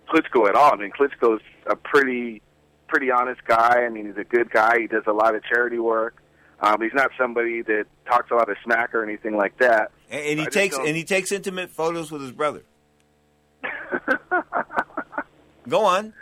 Klitschko 0.08 0.48
at 0.48 0.54
all. 0.54 0.72
I 0.72 0.76
mean, 0.76 0.92
Klitschko's 0.92 1.42
a 1.66 1.76
pretty 1.76 2.40
pretty 2.88 3.10
honest 3.10 3.44
guy. 3.44 3.84
I 3.84 3.88
mean, 3.90 4.06
he's 4.06 4.16
a 4.16 4.24
good 4.24 4.50
guy. 4.50 4.80
He 4.80 4.86
does 4.86 5.04
a 5.06 5.12
lot 5.12 5.34
of 5.34 5.42
charity 5.44 5.78
work. 5.78 6.16
Um, 6.60 6.80
he's 6.80 6.94
not 6.94 7.10
somebody 7.18 7.60
that 7.62 7.86
talks 8.06 8.30
a 8.30 8.34
lot 8.34 8.48
of 8.48 8.56
smack 8.64 8.94
or 8.94 9.02
anything 9.02 9.36
like 9.36 9.58
that. 9.58 9.90
And, 10.10 10.24
and 10.24 10.40
he 10.40 10.46
takes 10.46 10.76
don't- 10.76 10.86
and 10.86 10.96
he 10.96 11.04
takes 11.04 11.32
intimate 11.32 11.70
photos 11.70 12.10
with 12.12 12.22
his 12.22 12.32
brother. 12.32 12.62
Go 15.68 15.84
on. 15.84 16.12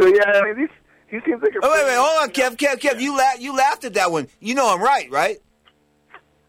So 0.00 0.06
yeah, 0.06 0.22
I 0.26 0.42
mean, 0.42 0.56
he's, 0.58 0.68
he 1.08 1.18
seems 1.30 1.42
like 1.42 1.52
a. 1.54 1.58
Oh, 1.62 1.70
wait, 1.70 1.84
wait, 1.86 1.96
hold 1.96 2.22
on, 2.22 2.30
Kev, 2.30 2.56
Kev, 2.56 2.80
Kev. 2.80 3.00
You 3.00 3.16
laughed. 3.16 3.40
You 3.40 3.56
laughed 3.56 3.84
at 3.84 3.94
that 3.94 4.10
one. 4.10 4.28
You 4.40 4.54
know 4.54 4.72
I'm 4.72 4.82
right, 4.82 5.10
right? 5.10 5.38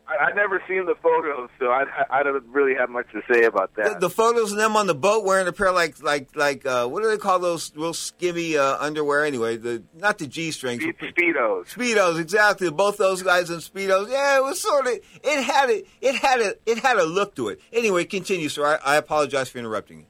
I, 0.08 0.26
I've 0.28 0.36
never 0.36 0.62
seen 0.68 0.86
the 0.86 0.94
photos, 1.02 1.50
so 1.60 1.68
I, 1.72 1.86
I 2.12 2.22
don't 2.22 2.46
really 2.50 2.76
have 2.76 2.90
much 2.92 3.08
to 3.14 3.22
say 3.32 3.46
about 3.46 3.74
The, 3.76 3.84
that. 3.84 4.00
the 4.00 4.10
photos 4.10 4.52
of 4.52 4.58
them 4.60 4.76
on 4.76 4.86
the 4.86 4.94
boat 4.94 5.26
wearing 5.26 5.48
a 5.48 5.52
pair 5.52 5.68
of 5.70 5.76
like 5.76 6.00
like 6.04 6.30
like 6.36 6.64
uh, 6.66 6.88
what 6.88 7.02
do 7.02 7.10
they 7.10 7.18
call 7.18 7.40
those 7.40 7.72
real 7.76 7.94
skimmy 7.94 8.56
uh, 8.56 8.78
underwear 8.80 9.26
anyway? 9.26 9.58
The 9.58 9.84
not 9.96 10.20
the 10.20 10.28
g 10.28 10.52
strings. 10.52 10.84
Speedos. 10.84 11.66
Speedos, 11.74 12.20
exactly. 12.20 12.70
Both 12.70 12.98
those 12.98 13.24
guys 13.24 13.50
in 13.50 13.58
speedos. 13.58 14.10
Yeah, 14.10 14.38
it 14.38 14.44
was 14.44 14.62
sort 14.62 14.86
of. 14.86 14.94
It 15.24 15.44
had 15.44 15.70
a. 15.72 15.84
It 16.02 16.16
had 16.16 16.40
a. 16.40 16.54
It 16.68 16.78
had 16.80 16.98
a 16.98 17.04
look 17.06 17.36
to 17.38 17.50
it. 17.50 17.60
Anyway, 17.74 18.06
continue, 18.06 18.50
sir. 18.50 18.66
I, 18.86 18.94
I 18.94 18.96
apologize 18.98 19.50
for 19.50 19.58
interrupting 19.58 20.00
you. 20.02 20.06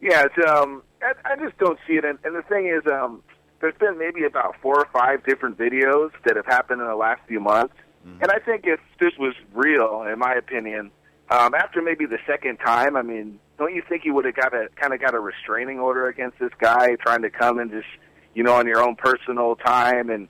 Yeah, 0.00 0.24
it's, 0.24 0.50
um, 0.50 0.82
I, 1.02 1.32
I 1.32 1.36
just 1.36 1.58
don't 1.58 1.78
see 1.86 1.94
it. 1.94 2.04
And, 2.04 2.18
and 2.24 2.34
the 2.36 2.42
thing 2.42 2.66
is, 2.66 2.82
um, 2.90 3.22
there's 3.60 3.76
been 3.78 3.98
maybe 3.98 4.24
about 4.24 4.54
four 4.62 4.78
or 4.78 4.86
five 4.92 5.24
different 5.26 5.58
videos 5.58 6.10
that 6.24 6.36
have 6.36 6.46
happened 6.46 6.80
in 6.80 6.86
the 6.86 6.96
last 6.96 7.20
few 7.26 7.40
months. 7.40 7.74
And 8.22 8.30
I 8.30 8.38
think 8.38 8.62
if 8.64 8.80
this 9.00 9.12
was 9.18 9.34
real, 9.52 10.02
in 10.10 10.18
my 10.18 10.32
opinion, 10.32 10.90
um, 11.30 11.54
after 11.54 11.82
maybe 11.82 12.06
the 12.06 12.18
second 12.26 12.56
time, 12.56 12.96
I 12.96 13.02
mean, 13.02 13.38
don't 13.58 13.74
you 13.74 13.82
think 13.86 14.04
you 14.04 14.14
would 14.14 14.24
have 14.24 14.34
got 14.34 14.54
a 14.54 14.68
kind 14.76 14.94
of 14.94 15.00
got 15.00 15.14
a 15.14 15.20
restraining 15.20 15.78
order 15.78 16.08
against 16.08 16.38
this 16.38 16.52
guy 16.58 16.94
trying 16.96 17.22
to 17.22 17.30
come 17.30 17.58
and 17.58 17.70
just, 17.70 17.88
you 18.34 18.42
know, 18.42 18.54
on 18.54 18.66
your 18.66 18.82
own 18.82 18.96
personal 18.96 19.56
time 19.56 20.08
and 20.08 20.28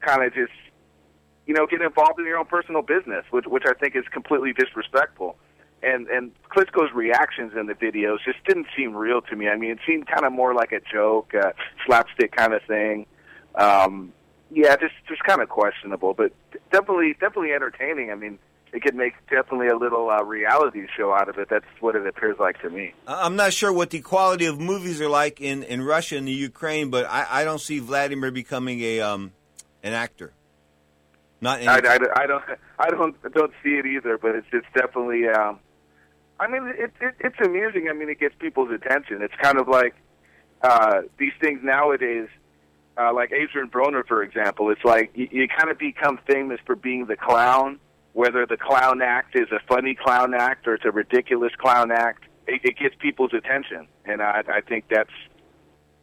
kind 0.00 0.22
of 0.22 0.34
just, 0.34 0.52
you 1.46 1.54
know, 1.54 1.66
get 1.66 1.80
involved 1.80 2.18
in 2.18 2.26
your 2.26 2.36
own 2.36 2.46
personal 2.46 2.82
business, 2.82 3.24
which 3.30 3.46
which 3.46 3.62
I 3.66 3.72
think 3.72 3.96
is 3.96 4.04
completely 4.12 4.52
disrespectful. 4.52 5.38
And 5.84 6.08
and 6.08 6.32
Klitschko's 6.54 6.92
reactions 6.94 7.52
in 7.58 7.66
the 7.66 7.74
videos 7.74 8.18
just 8.24 8.42
didn't 8.46 8.66
seem 8.76 8.94
real 8.94 9.20
to 9.22 9.36
me. 9.36 9.48
I 9.48 9.56
mean, 9.56 9.72
it 9.72 9.78
seemed 9.86 10.06
kind 10.06 10.24
of 10.24 10.32
more 10.32 10.54
like 10.54 10.72
a 10.72 10.80
joke, 10.80 11.34
uh, 11.34 11.52
slapstick 11.84 12.34
kind 12.34 12.54
of 12.54 12.62
thing. 12.62 13.06
Um, 13.54 14.12
yeah, 14.50 14.76
just 14.76 14.94
just 15.08 15.22
kind 15.24 15.42
of 15.42 15.48
questionable, 15.48 16.14
but 16.14 16.32
definitely 16.72 17.12
definitely 17.20 17.52
entertaining. 17.52 18.10
I 18.10 18.14
mean, 18.14 18.38
it 18.72 18.82
could 18.82 18.94
make 18.94 19.14
definitely 19.28 19.68
a 19.68 19.76
little 19.76 20.10
uh, 20.10 20.22
reality 20.24 20.86
show 20.96 21.12
out 21.12 21.28
of 21.28 21.38
it. 21.38 21.48
That's 21.48 21.64
what 21.80 21.96
it 21.96 22.06
appears 22.06 22.38
like 22.38 22.60
to 22.62 22.70
me. 22.70 22.94
I'm 23.06 23.36
not 23.36 23.52
sure 23.52 23.72
what 23.72 23.90
the 23.90 24.00
quality 24.00 24.46
of 24.46 24.58
movies 24.58 25.00
are 25.00 25.08
like 25.08 25.40
in, 25.40 25.62
in 25.62 25.82
Russia 25.82 26.16
and 26.16 26.26
the 26.26 26.32
Ukraine, 26.32 26.90
but 26.90 27.06
I, 27.06 27.26
I 27.30 27.44
don't 27.44 27.60
see 27.60 27.78
Vladimir 27.78 28.30
becoming 28.30 28.80
a 28.80 29.00
um 29.00 29.32
an 29.82 29.92
actor. 29.92 30.32
Not 31.40 31.60
I, 31.66 31.74
I, 31.74 31.98
I 32.16 32.26
don't 32.26 32.44
I 32.78 32.90
don't 32.90 33.32
don't 33.34 33.52
see 33.62 33.74
it 33.74 33.86
either, 33.86 34.18
but 34.18 34.34
it's 34.34 34.46
it's 34.52 34.66
definitely. 34.74 35.28
Um, 35.28 35.60
I 36.40 36.48
mean, 36.48 36.66
it, 36.66 36.92
it 37.00 37.14
it's 37.20 37.36
amusing. 37.44 37.88
I 37.88 37.92
mean, 37.92 38.08
it 38.08 38.18
gets 38.18 38.34
people's 38.38 38.70
attention. 38.70 39.22
It's 39.22 39.34
kind 39.40 39.58
of 39.58 39.68
like 39.68 39.94
uh, 40.62 41.02
these 41.18 41.32
things 41.40 41.60
nowadays. 41.62 42.28
Uh, 42.96 43.12
like 43.12 43.32
Adrian 43.32 43.68
Broner, 43.68 44.06
for 44.06 44.22
example, 44.22 44.70
it's 44.70 44.84
like 44.84 45.10
you, 45.14 45.28
you 45.32 45.48
kind 45.48 45.68
of 45.68 45.78
become 45.78 46.18
famous 46.28 46.60
for 46.64 46.76
being 46.76 47.06
the 47.06 47.16
clown, 47.16 47.80
whether 48.12 48.46
the 48.46 48.56
clown 48.56 49.02
act 49.02 49.34
is 49.34 49.48
a 49.50 49.58
funny 49.66 49.96
clown 49.96 50.32
act 50.32 50.68
or 50.68 50.74
it's 50.74 50.84
a 50.84 50.92
ridiculous 50.92 51.52
clown 51.58 51.90
act. 51.90 52.22
It, 52.46 52.60
it 52.62 52.78
gets 52.78 52.94
people's 53.00 53.32
attention, 53.32 53.88
and 54.04 54.22
I, 54.22 54.44
I 54.48 54.60
think 54.60 54.84
that's 54.88 55.10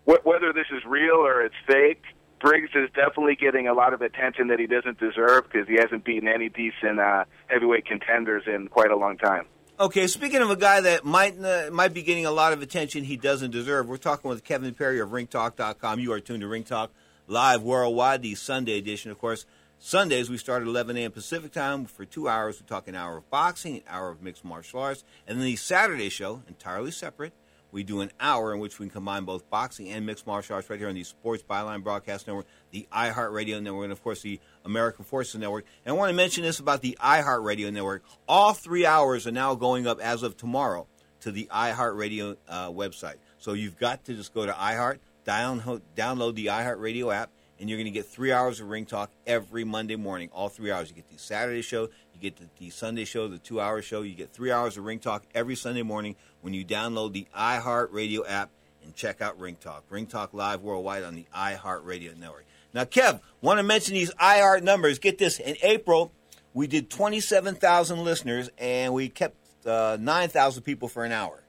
wh- 0.06 0.26
whether 0.26 0.52
this 0.52 0.68
is 0.76 0.84
real 0.86 1.16
or 1.16 1.46
it's 1.46 1.56
fake. 1.66 2.04
Briggs 2.42 2.72
is 2.76 2.90
definitely 2.94 3.36
getting 3.36 3.68
a 3.70 3.74
lot 3.74 3.94
of 3.94 4.02
attention 4.02 4.48
that 4.48 4.60
he 4.60 4.68
doesn't 4.68 5.00
deserve 5.00 5.44
because 5.50 5.68
he 5.70 5.76
hasn't 5.76 6.04
beaten 6.04 6.28
any 6.28 6.50
decent 6.50 7.00
uh, 7.00 7.24
heavyweight 7.48 7.86
contenders 7.86 8.44
in 8.48 8.68
quite 8.68 8.92
a 8.92 8.98
long 8.98 9.18
time. 9.18 9.46
Okay, 9.82 10.06
speaking 10.06 10.44
of 10.44 10.52
a 10.52 10.56
guy 10.56 10.80
that 10.80 11.06
might 11.06 11.44
uh, 11.44 11.72
might 11.72 11.92
be 11.92 12.04
getting 12.04 12.28
a 12.28 12.32
lot 12.32 12.54
of 12.54 12.62
attention 12.62 13.04
he 13.04 13.18
doesn't 13.18 13.50
deserve, 13.50 13.90
we're 13.90 13.98
talking 13.98 14.30
with 14.30 14.44
Kevin 14.44 14.76
Perry 14.76 15.00
of 15.00 15.10
RingTalk.com. 15.10 16.00
You 16.00 16.14
are 16.14 16.20
tuned 16.20 16.42
to 16.42 16.48
Ring 16.48 16.64
Talk 16.64 16.92
live 17.26 17.64
worldwide, 17.64 18.22
the 18.22 18.36
Sunday 18.36 18.78
edition. 18.78 19.10
Of 19.10 19.18
course, 19.18 19.48
Sundays 19.80 20.30
we 20.30 20.38
start 20.38 20.62
at 20.62 20.68
11 20.68 20.98
a.m. 20.98 21.10
Pacific 21.10 21.52
time 21.52 21.86
for 21.86 22.06
two 22.06 22.30
hours. 22.30 22.62
We 22.62 22.68
talk 22.68 22.88
an 22.88 22.94
hour 22.94 23.18
of 23.18 23.30
boxing, 23.32 23.78
an 23.78 23.84
hour 23.90 24.12
of 24.12 24.22
mixed 24.22 24.46
martial 24.46 24.82
arts, 24.82 25.04
and 25.26 25.40
then 25.40 25.46
the 25.46 25.56
Saturday 25.56 26.10
show, 26.10 26.44
entirely 26.48 26.92
separate. 26.92 27.34
We 27.72 27.84
do 27.84 28.02
an 28.02 28.12
hour 28.20 28.54
in 28.54 28.60
which 28.60 28.80
we 28.80 28.90
combine 28.90 29.24
both 29.24 29.50
boxing 29.50 29.90
and 29.90 30.06
mixed 30.06 30.28
martial 30.28 30.56
arts 30.56 30.70
right 30.70 30.80
here 30.80 30.90
on 30.90 30.96
the 30.96 31.04
Sports 31.04 31.44
Byline 31.44 31.84
Broadcast 31.84 32.28
Network, 32.28 32.46
the 32.72 32.88
iHeartRadio 32.92 33.62
Network, 33.62 33.84
and 33.84 33.92
of 33.92 34.04
course 34.04 34.22
the 34.22 34.40
American 34.66 35.06
Forces 35.06 35.40
Network. 35.40 35.66
And 35.86 35.96
I 35.96 35.98
want 35.98 36.10
to 36.10 36.16
mention 36.16 36.44
this 36.44 36.60
about 36.60 36.82
the 36.82 36.98
iHeartRadio 37.02 37.72
Network. 37.72 38.04
All 38.28 38.54
three 38.54 38.86
hours 38.86 39.26
are 39.26 39.32
now 39.32 39.56
going 39.56 39.88
up 39.88 40.00
as 40.02 40.24
of 40.24 40.36
tomorrow 40.36 40.88
to 41.22 41.32
the 41.32 41.48
iHeartRadio 41.52 42.36
uh, 42.50 42.70
website. 42.70 43.16
So 43.38 43.54
you've 43.54 43.78
got 43.78 44.04
to 44.06 44.14
just 44.14 44.34
go 44.34 44.46
to 44.46 44.52
iHeart, 44.52 45.00
download, 45.26 45.82
download 45.96 46.36
the 46.36 46.48
iHeartRadio 46.48 47.14
app, 47.14 47.32
and 47.62 47.70
you're 47.70 47.78
going 47.78 47.86
to 47.86 47.92
get 47.92 48.08
three 48.08 48.32
hours 48.32 48.60
of 48.60 48.68
Ring 48.68 48.86
Talk 48.86 49.12
every 49.28 49.64
Monday 49.64 49.96
morning. 49.96 50.30
All 50.34 50.50
three 50.50 50.72
hours. 50.72 50.90
You 50.90 50.96
get 50.96 51.10
the 51.10 51.20
Saturday 51.20 51.62
show, 51.62 51.84
you 51.84 52.20
get 52.20 52.36
the, 52.38 52.48
the 52.60 52.72
Sunday 52.72 53.06
show, 53.06 53.28
the 53.28 53.38
two 53.38 53.62
hour 53.62 53.84
show. 53.84 54.02
You 54.02 54.16
get 54.16 54.34
three 54.34 54.52
hours 54.52 54.78
of 54.78 54.84
Ring 54.84 54.98
Talk 54.98 55.24
every 55.36 55.56
Sunday 55.56 55.84
morning 55.84 56.16
when 56.42 56.56
you 56.56 56.66
download 56.66 57.14
the 57.14 57.28
iHeartRadio 57.38 58.28
app 58.28 58.50
and 58.84 58.96
check 58.96 59.22
out 59.22 59.40
Ring 59.40 59.56
Talk. 59.56 59.84
Ring 59.92 60.08
Talk 60.08 60.34
live 60.34 60.62
worldwide 60.62 61.04
on 61.04 61.14
the 61.14 61.28
iHeartRadio 61.36 62.18
network. 62.18 62.46
Now, 62.74 62.84
Kev, 62.84 63.22
want 63.42 63.60
to 63.60 63.64
mention 63.64 63.94
these 63.94 64.12
iHeart 64.16 64.64
numbers. 64.64 64.98
Get 64.98 65.20
this. 65.20 65.40
In 65.40 65.56
April, 65.62 66.12
we 66.56 66.66
did 66.66 66.90
27,000 66.90 68.04
listeners, 68.04 68.50
and 68.58 68.92
we 68.92 69.08
kept 69.08 69.38
uh, 69.68 69.98
9,000 70.00 70.64
people 70.64 70.88
for 70.88 71.06
an 71.06 71.12
hour. 71.12 71.44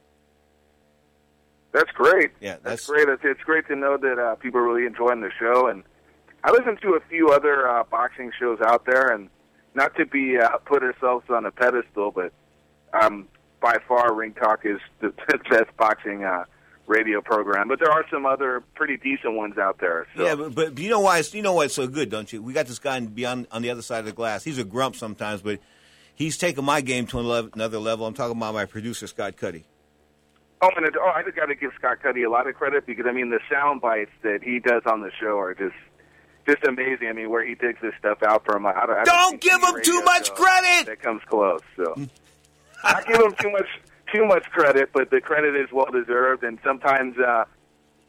That's 1.73 1.91
great. 1.93 2.33
Yeah, 2.39 2.57
that's, 2.63 2.87
great. 2.87 3.09
It's, 3.09 3.23
it's 3.25 3.41
great 3.41 3.67
to 3.69 3.77
know 3.77 3.97
that 3.97 4.19
uh, 4.19 4.35
people 4.35 4.61
are 4.61 4.67
really 4.67 4.85
enjoying 4.85 5.23
the 5.23 5.31
show. 5.41 5.69
And 5.69 5.85
I 6.45 6.51
listen 6.51 6.77
to 6.83 6.95
a 6.95 7.01
few 7.09 7.31
other 7.31 7.69
uh, 7.69 7.85
boxing 7.85 8.33
shows 8.39 8.59
out 8.65 8.85
there, 8.85 9.09
and 9.09 9.29
not 9.75 9.95
to 9.97 10.07
be 10.07 10.39
uh, 10.39 10.59
put 10.59 10.83
ourselves 10.83 11.27
on 11.31 11.47
a 11.47 11.51
pedestal, 11.51 12.11
but 12.11 12.33
um, 12.93 13.29
by 13.61 13.79
far, 13.87 14.15
Ring 14.15 14.35
Talk 14.35 14.61
is 14.65 14.79
the, 15.01 15.15
the 15.29 15.39
best 15.51 15.77
boxing 15.77 16.25
uh, 16.25 16.45
radio 16.87 17.21
program. 17.21 17.69
But 17.69 17.79
there 17.79 17.91
are 17.91 18.05
some 18.11 18.27
other 18.27 18.63
pretty 18.75 18.97
decent 18.97 19.35
ones 19.35 19.57
out 19.57 19.79
there. 19.79 20.07
So. 20.17 20.25
Yeah, 20.25 20.35
but, 20.35 20.55
but 20.55 20.79
you 20.79 20.91
know 20.91 21.01
why 21.01 21.19
it's, 21.19 21.33
you 21.33 21.43
know 21.43 21.55
why 21.55 21.65
it's 21.67 21.75
so 21.75 21.87
good, 21.87 22.11
don't 22.11 22.31
you? 22.33 22.43
We 22.43 22.53
got 22.53 22.67
this 22.67 22.79
guy 22.79 22.99
beyond 23.01 23.47
on 23.51 23.63
the 23.63 23.71
other 23.71 23.83
side 23.83 24.01
of 24.01 24.07
the 24.07 24.13
glass. 24.13 24.45
He's 24.45 24.59
a 24.59 24.65
grump 24.65 24.97
sometimes, 24.97 25.43
but 25.43 25.61
he's 26.15 26.37
taken 26.37 26.65
my 26.65 26.81
game 26.81 27.07
to 27.09 27.21
another 27.55 27.79
level. 27.79 28.07
I'm 28.07 28.15
talking 28.15 28.37
about 28.37 28.55
my 28.55 28.67
producer 28.67 29.07
Scott 29.07 29.37
Cuddy. 29.37 29.65
Oh, 30.61 30.71
and 30.77 30.87
it, 30.87 30.95
oh, 30.97 31.11
I 31.13 31.25
just 31.25 31.35
got 31.35 31.47
to 31.47 31.57
give 31.57 31.73
Scott 31.77 32.03
Cuddy 32.03 32.23
a 32.23 32.31
lot 32.31 32.47
of 32.47 32.55
credit 32.55 32.87
because 32.87 33.07
I 33.09 33.13
mean 33.13 33.31
the 33.31 33.41
sound 33.51 33.81
bites 33.81 34.13
that 34.23 34.45
he 34.45 34.61
does 34.61 34.83
on 34.87 35.01
the 35.01 35.11
show 35.21 35.39
are 35.39 35.55
just 35.55 35.75
just 36.47 36.65
amazing. 36.65 37.09
I 37.09 37.13
mean, 37.13 37.31
where 37.31 37.45
he 37.45 37.55
digs 37.55 37.79
this 37.81 37.95
stuff 37.99 38.23
out 38.23 38.45
from. 38.45 38.67
I, 38.67 38.73
I 38.73 38.87
don't, 38.87 39.05
Don't 39.05 39.41
give 39.41 39.63
him 39.63 39.83
too 39.83 40.03
much 40.03 40.33
credit. 40.35 40.87
That 40.87 41.01
comes 41.03 41.23
close. 41.27 41.61
So 41.77 41.95
I 42.85 43.03
give 43.03 43.21
him 43.21 43.35
too 43.39 43.51
much 43.51 43.69
too 44.13 44.27
much 44.27 44.45
credit, 44.51 44.91
but 44.93 45.11
the 45.11 45.21
credit 45.21 45.57
is 45.57 45.73
well 45.73 45.91
deserved. 45.91 46.45
And 46.45 46.59
sometimes, 46.63 47.17
uh, 47.19 47.45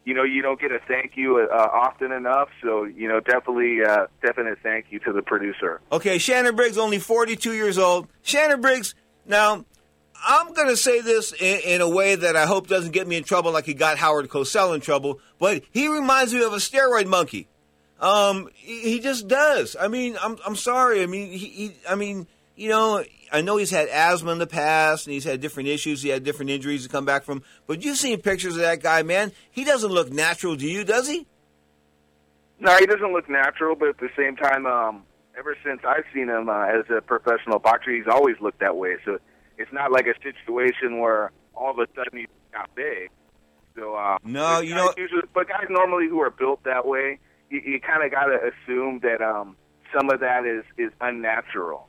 you 0.04 0.12
know, 0.12 0.22
you 0.22 0.42
don't 0.42 0.60
get 0.60 0.70
a 0.70 0.78
thank 0.86 1.16
you 1.16 1.38
uh, 1.38 1.54
often 1.56 2.12
enough. 2.12 2.48
So 2.62 2.84
you 2.84 3.08
know, 3.08 3.20
definitely, 3.20 3.82
uh, 3.82 4.06
definite 4.22 4.58
thank 4.62 4.86
you 4.90 4.98
to 5.00 5.12
the 5.12 5.22
producer. 5.22 5.80
Okay, 5.92 6.18
Shannon 6.18 6.56
Briggs, 6.56 6.78
only 6.78 6.98
42 6.98 7.52
years 7.52 7.78
old. 7.78 8.08
Shannon 8.22 8.60
Briggs, 8.60 8.94
now, 9.26 9.64
I'm 10.26 10.52
going 10.52 10.68
to 10.68 10.76
say 10.76 11.00
this 11.00 11.32
in, 11.32 11.60
in, 11.60 11.80
a 11.80 11.88
way 11.88 12.14
that 12.14 12.36
I 12.36 12.46
hope 12.46 12.66
doesn't 12.66 12.92
get 12.92 13.06
me 13.06 13.16
in 13.16 13.24
trouble 13.24 13.52
like 13.52 13.64
he 13.66 13.74
got 13.74 13.98
Howard 13.98 14.28
Cosell 14.28 14.74
in 14.74 14.80
trouble, 14.80 15.20
but 15.38 15.62
he 15.70 15.88
reminds 15.88 16.32
me 16.32 16.42
of 16.42 16.52
a 16.52 16.56
steroid 16.56 17.06
monkey. 17.06 17.48
Um, 18.00 18.48
he, 18.54 18.80
he 18.80 19.00
just 19.00 19.28
does. 19.28 19.76
I 19.78 19.88
mean, 19.88 20.16
I'm, 20.20 20.36
I'm 20.46 20.56
sorry. 20.56 21.02
I 21.02 21.06
mean, 21.06 21.30
he, 21.30 21.38
he, 21.38 21.72
I 21.88 21.94
mean, 21.94 22.26
you 22.56 22.68
know, 22.68 23.04
I 23.32 23.40
know 23.40 23.56
he's 23.56 23.70
had 23.70 23.88
asthma 23.88 24.32
in 24.32 24.38
the 24.38 24.46
past 24.46 25.06
and 25.06 25.14
he's 25.14 25.24
had 25.24 25.40
different 25.40 25.68
issues. 25.68 26.02
He 26.02 26.08
had 26.08 26.24
different 26.24 26.50
injuries 26.50 26.84
to 26.84 26.88
come 26.88 27.04
back 27.04 27.24
from. 27.24 27.42
But 27.66 27.84
you've 27.84 27.96
seen 27.96 28.20
pictures 28.20 28.56
of 28.56 28.62
that 28.62 28.82
guy, 28.82 29.02
man. 29.02 29.32
He 29.50 29.64
doesn't 29.64 29.90
look 29.90 30.12
natural 30.12 30.56
to 30.56 30.66
you, 30.66 30.84
does 30.84 31.08
he? 31.08 31.26
No, 32.60 32.76
he 32.76 32.86
doesn't 32.86 33.12
look 33.12 33.28
natural, 33.28 33.74
but 33.74 33.88
at 33.88 33.98
the 33.98 34.08
same 34.16 34.36
time, 34.36 34.66
um, 34.66 35.02
ever 35.36 35.56
since 35.64 35.80
I've 35.86 36.04
seen 36.14 36.28
him 36.28 36.48
uh, 36.48 36.66
as 36.66 36.84
a 36.96 37.00
professional 37.00 37.58
boxer, 37.58 37.92
he's 37.94 38.06
always 38.08 38.36
looked 38.40 38.60
that 38.60 38.76
way. 38.76 38.96
So 39.04 39.18
it's 39.58 39.72
not 39.72 39.90
like 39.90 40.06
a 40.06 40.14
situation 40.22 41.00
where 41.00 41.32
all 41.54 41.70
of 41.70 41.78
a 41.78 41.86
sudden 41.94 42.20
he 42.20 42.26
got 42.52 42.74
big. 42.74 43.10
So 43.76 43.94
uh, 43.94 44.18
no, 44.22 44.60
you 44.60 44.74
know, 44.74 44.92
usually, 44.96 45.22
but 45.34 45.48
guys 45.48 45.66
normally 45.68 46.08
who 46.08 46.20
are 46.20 46.30
built 46.30 46.62
that 46.64 46.86
way, 46.86 47.18
you, 47.54 47.62
you 47.64 47.80
kind 47.80 48.02
of 48.02 48.10
got 48.10 48.24
to 48.24 48.38
assume 48.50 49.00
that 49.00 49.22
um, 49.22 49.56
some 49.94 50.10
of 50.10 50.20
that 50.20 50.44
is 50.44 50.64
is 50.76 50.92
unnatural. 51.00 51.88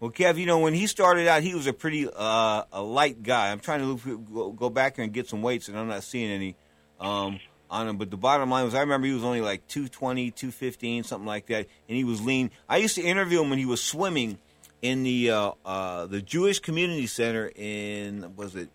Well, 0.00 0.10
Kev, 0.10 0.36
you 0.36 0.46
know 0.46 0.58
when 0.58 0.74
he 0.74 0.86
started 0.86 1.26
out, 1.26 1.42
he 1.42 1.54
was 1.54 1.66
a 1.66 1.72
pretty 1.72 2.08
uh, 2.08 2.64
a 2.72 2.82
light 2.82 3.22
guy. 3.22 3.50
I'm 3.50 3.60
trying 3.60 3.80
to 3.80 3.86
look, 3.86 4.32
go, 4.32 4.52
go 4.52 4.70
back 4.70 4.98
and 4.98 5.12
get 5.12 5.28
some 5.28 5.42
weights, 5.42 5.68
and 5.68 5.78
I'm 5.78 5.88
not 5.88 6.02
seeing 6.02 6.30
any 6.30 6.56
um, 7.00 7.40
on 7.70 7.88
him. 7.88 7.96
But 7.98 8.10
the 8.10 8.16
bottom 8.16 8.50
line 8.50 8.64
was, 8.64 8.74
I 8.74 8.80
remember 8.80 9.06
he 9.06 9.12
was 9.12 9.24
only 9.24 9.40
like 9.40 9.66
220, 9.68 10.30
215, 10.32 11.04
something 11.04 11.26
like 11.26 11.46
that, 11.46 11.66
and 11.88 11.96
he 11.96 12.04
was 12.04 12.20
lean. 12.20 12.50
I 12.68 12.78
used 12.78 12.96
to 12.96 13.02
interview 13.02 13.42
him 13.42 13.50
when 13.50 13.58
he 13.58 13.66
was 13.66 13.82
swimming 13.82 14.38
in 14.82 15.02
the 15.02 15.30
uh, 15.30 15.52
uh, 15.64 16.06
the 16.06 16.22
Jewish 16.22 16.60
Community 16.60 17.06
Center 17.06 17.50
in 17.54 18.34
was 18.36 18.54
it 18.54 18.70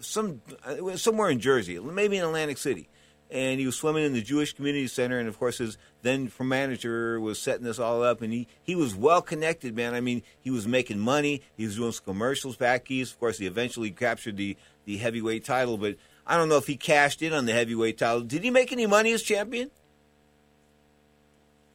some 0.00 0.40
somewhere 0.96 1.30
in 1.30 1.40
Jersey, 1.40 1.78
maybe 1.78 2.16
in 2.16 2.24
Atlantic 2.24 2.58
City. 2.58 2.88
And 3.34 3.58
he 3.58 3.66
was 3.66 3.74
swimming 3.74 4.04
in 4.04 4.12
the 4.12 4.22
Jewish 4.22 4.52
Community 4.52 4.86
Center, 4.86 5.18
and 5.18 5.28
of 5.28 5.38
course, 5.40 5.58
his 5.58 5.76
then 6.02 6.30
manager 6.40 7.18
was 7.18 7.38
setting 7.38 7.64
this 7.64 7.80
all 7.80 8.02
up, 8.02 8.22
and 8.22 8.32
he, 8.32 8.46
he 8.62 8.76
was 8.76 8.94
well 8.94 9.20
connected, 9.20 9.74
man. 9.74 9.92
I 9.92 10.00
mean, 10.00 10.22
he 10.40 10.50
was 10.50 10.68
making 10.68 11.00
money, 11.00 11.42
he 11.56 11.64
was 11.66 11.74
doing 11.74 11.90
some 11.90 12.04
commercials 12.04 12.56
back 12.56 12.88
east. 12.92 13.14
Of 13.14 13.18
course, 13.18 13.38
he 13.38 13.46
eventually 13.46 13.90
captured 13.90 14.36
the 14.36 14.56
the 14.84 14.98
heavyweight 14.98 15.44
title, 15.44 15.78
but 15.78 15.96
I 16.26 16.36
don't 16.36 16.48
know 16.48 16.58
if 16.58 16.66
he 16.66 16.76
cashed 16.76 17.22
in 17.22 17.32
on 17.32 17.46
the 17.46 17.52
heavyweight 17.52 17.98
title. 17.98 18.20
Did 18.20 18.44
he 18.44 18.50
make 18.50 18.70
any 18.70 18.86
money 18.86 19.12
as 19.12 19.22
champion? 19.22 19.70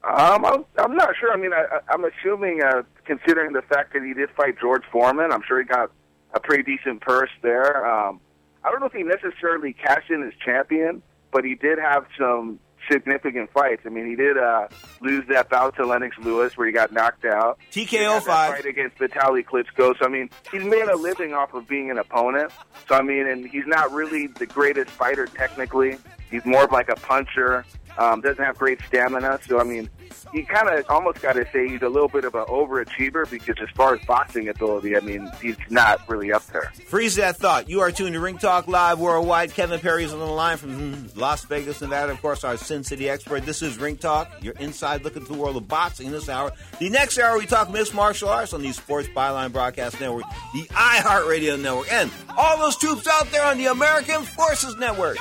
Um, 0.03 0.45
I'm, 0.45 0.65
I'm 0.77 0.95
not 0.95 1.09
sure. 1.19 1.33
I 1.33 1.37
mean, 1.37 1.51
I, 1.53 1.79
I'm 1.89 2.05
assuming, 2.05 2.61
uh, 2.63 2.83
considering 3.03 3.51
the 3.51 3.61
fact 3.63 3.93
that 3.93 4.03
he 4.03 4.13
did 4.13 4.29
fight 4.31 4.57
George 4.59 4.83
Foreman, 4.91 5.31
I'm 5.31 5.41
sure 5.45 5.59
he 5.59 5.65
got 5.65 5.91
a 6.33 6.39
pretty 6.39 6.63
decent 6.63 7.01
purse 7.01 7.31
there. 7.41 7.85
Um, 7.85 8.21
I 8.63 8.71
don't 8.71 8.79
know 8.79 8.85
if 8.85 8.93
he 8.93 9.03
necessarily 9.03 9.73
cashed 9.73 10.09
in 10.09 10.23
as 10.23 10.33
champion, 10.43 11.01
but 11.31 11.43
he 11.43 11.55
did 11.55 11.79
have 11.79 12.05
some 12.17 12.59
significant 12.89 13.51
fights. 13.51 13.83
I 13.85 13.89
mean, 13.89 14.07
he 14.07 14.15
did 14.15 14.37
uh, 14.37 14.67
lose 15.01 15.25
that 15.29 15.49
bout 15.49 15.75
to 15.75 15.85
Lennox 15.85 16.17
Lewis 16.19 16.57
where 16.57 16.67
he 16.67 16.73
got 16.73 16.91
knocked 16.91 17.25
out. 17.25 17.59
TKO 17.71 18.21
five 18.21 18.55
fight 18.55 18.65
against 18.65 18.97
Vitaly 18.97 19.43
Klitschko. 19.43 19.97
So 19.99 20.05
I 20.05 20.07
mean, 20.07 20.29
he's 20.51 20.63
made 20.63 20.87
a 20.87 20.95
living 20.95 21.33
off 21.33 21.53
of 21.53 21.67
being 21.67 21.91
an 21.91 21.97
opponent. 21.97 22.51
So 22.87 22.95
I 22.95 23.01
mean, 23.01 23.27
and 23.27 23.47
he's 23.47 23.67
not 23.67 23.91
really 23.91 24.27
the 24.27 24.45
greatest 24.45 24.89
fighter 24.89 25.25
technically. 25.27 25.97
He's 26.31 26.45
more 26.45 26.65
of 26.65 26.71
like 26.71 26.89
a 26.89 26.95
puncher. 26.95 27.65
Um, 27.97 28.21
doesn't 28.21 28.43
have 28.43 28.57
great 28.57 28.79
stamina. 28.87 29.39
So 29.47 29.59
I 29.59 29.63
mean, 29.63 29.89
you 30.33 30.45
kind 30.45 30.69
of 30.69 30.85
almost 30.89 31.21
got 31.21 31.33
to 31.33 31.45
say 31.51 31.67
he's 31.67 31.81
a 31.81 31.89
little 31.89 32.07
bit 32.07 32.25
of 32.25 32.35
an 32.35 32.45
overachiever 32.45 33.29
because 33.29 33.55
as 33.61 33.69
far 33.75 33.95
as 33.95 34.05
boxing 34.05 34.47
ability, 34.47 34.95
I 34.95 34.99
mean, 34.99 35.29
he's 35.41 35.57
not 35.69 36.07
really 36.07 36.31
up 36.31 36.45
there. 36.47 36.71
Freeze 36.87 37.15
that 37.15 37.37
thought. 37.37 37.69
You 37.69 37.81
are 37.81 37.91
tuned 37.91 38.13
to 38.13 38.19
Ring 38.19 38.37
Talk 38.37 38.67
Live 38.67 38.99
worldwide. 38.99 39.53
Kevin 39.53 39.79
Perry 39.79 40.03
is 40.03 40.13
on 40.13 40.19
the 40.19 40.25
line 40.25 40.57
from 40.57 40.73
hmm, 40.73 41.19
Las 41.19 41.45
Vegas, 41.45 41.81
Nevada. 41.81 42.11
Of 42.11 42.21
course, 42.21 42.43
our 42.43 42.57
Sin 42.57 42.83
City 42.83 43.09
expert. 43.09 43.45
This 43.45 43.61
is 43.61 43.77
Ring 43.77 43.97
Talk. 43.97 44.31
You're 44.41 44.53
inside 44.55 45.03
looking 45.03 45.21
into 45.21 45.33
the 45.33 45.39
world 45.39 45.57
of 45.57 45.67
boxing 45.67 46.11
this 46.11 46.29
hour. 46.29 46.51
The 46.79 46.89
next 46.89 47.17
hour, 47.17 47.37
we 47.37 47.45
talk 47.45 47.71
mixed 47.71 47.93
martial 47.93 48.29
arts 48.29 48.53
on 48.53 48.61
the 48.61 48.71
Sports 48.71 49.07
Byline 49.09 49.51
Broadcast 49.51 49.99
Network, 49.99 50.23
the 50.53 50.63
iHeartRadio 50.69 51.59
Network, 51.59 51.91
and 51.91 52.11
all 52.37 52.57
those 52.57 52.77
troops 52.77 53.07
out 53.07 53.31
there 53.31 53.45
on 53.45 53.57
the 53.57 53.65
American 53.65 54.23
Forces 54.23 54.75
Network. 54.77 55.17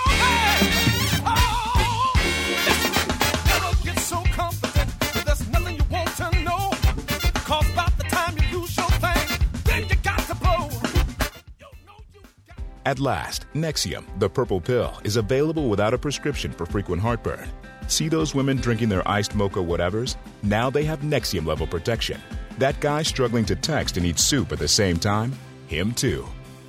At 12.88 13.01
last, 13.01 13.44
Nexium, 13.53 14.07
the 14.18 14.31
purple 14.31 14.62
pill, 14.62 14.98
is 15.05 15.16
available 15.16 15.68
without 15.68 15.92
a 15.92 15.98
prescription 15.98 16.51
for 16.51 16.64
frequent 16.64 17.03
heartburn. 17.03 17.46
See 17.87 18.09
those 18.09 18.35
women 18.35 18.57
drinking 18.57 18.88
their 18.88 19.07
iced 19.07 19.35
mocha 19.35 19.59
whatevers? 19.59 20.16
Now 20.42 20.70
they 20.70 20.85
have 20.85 21.01
Nexium 21.01 21.44
level 21.44 21.66
protection. 21.66 22.18
That 22.57 22.81
guy 22.81 23.03
struggling 23.03 23.44
to 23.44 23.57
text 23.57 23.98
and 23.98 24.07
eat 24.07 24.18
soup 24.18 24.53
at 24.53 24.59
the 24.59 24.66
same 24.66 24.96
time? 24.96 25.35
Him 25.66 25.92
too. 25.92 26.27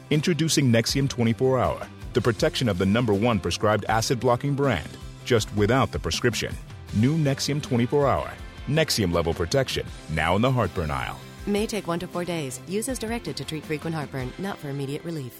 Introducing 0.09 0.69
Nexium 0.69 1.07
24 1.07 1.57
Hour, 1.57 1.87
the 2.11 2.19
protection 2.19 2.67
of 2.67 2.77
the 2.77 2.85
number 2.85 3.13
one 3.13 3.39
prescribed 3.39 3.85
acid 3.87 4.19
blocking 4.19 4.55
brand, 4.55 4.89
just 5.23 5.47
without 5.55 5.93
the 5.93 5.99
prescription. 5.99 6.53
New 6.95 7.17
Nexium 7.17 7.61
24 7.61 8.09
Hour. 8.09 8.29
Nexium 8.67 9.13
level 9.13 9.33
protection, 9.33 9.87
now 10.09 10.35
in 10.35 10.41
the 10.41 10.51
heartburn 10.51 10.91
aisle. 10.91 11.17
May 11.47 11.65
take 11.65 11.87
one 11.87 11.99
to 11.99 12.07
four 12.07 12.25
days. 12.25 12.59
Use 12.67 12.89
as 12.89 12.99
directed 12.99 13.37
to 13.37 13.45
treat 13.45 13.63
frequent 13.63 13.95
heartburn, 13.95 14.33
not 14.37 14.57
for 14.57 14.67
immediate 14.67 15.05
relief. 15.05 15.39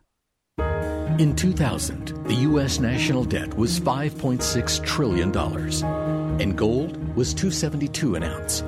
In 1.21 1.35
2000, 1.35 2.25
the 2.25 2.33
U.S. 2.49 2.79
national 2.79 3.25
debt 3.25 3.55
was 3.55 3.79
$5.6 3.79 4.83
trillion, 4.83 5.31
and 6.41 6.57
gold 6.57 6.97
was 7.15 7.35
272 7.35 8.15
an 8.15 8.23
ounce. 8.23 8.61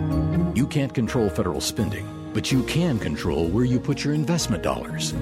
You 0.56 0.66
can't 0.66 0.94
control 0.94 1.30
federal 1.30 1.60
spending 1.60 2.23
but 2.34 2.52
you 2.52 2.63
can 2.63 3.00
control 3.00 3.48
where 3.50 3.65
you 3.65 3.80
put 3.80 4.04
your 4.04 4.13
investment 4.13 4.63
dollars. 4.63 5.13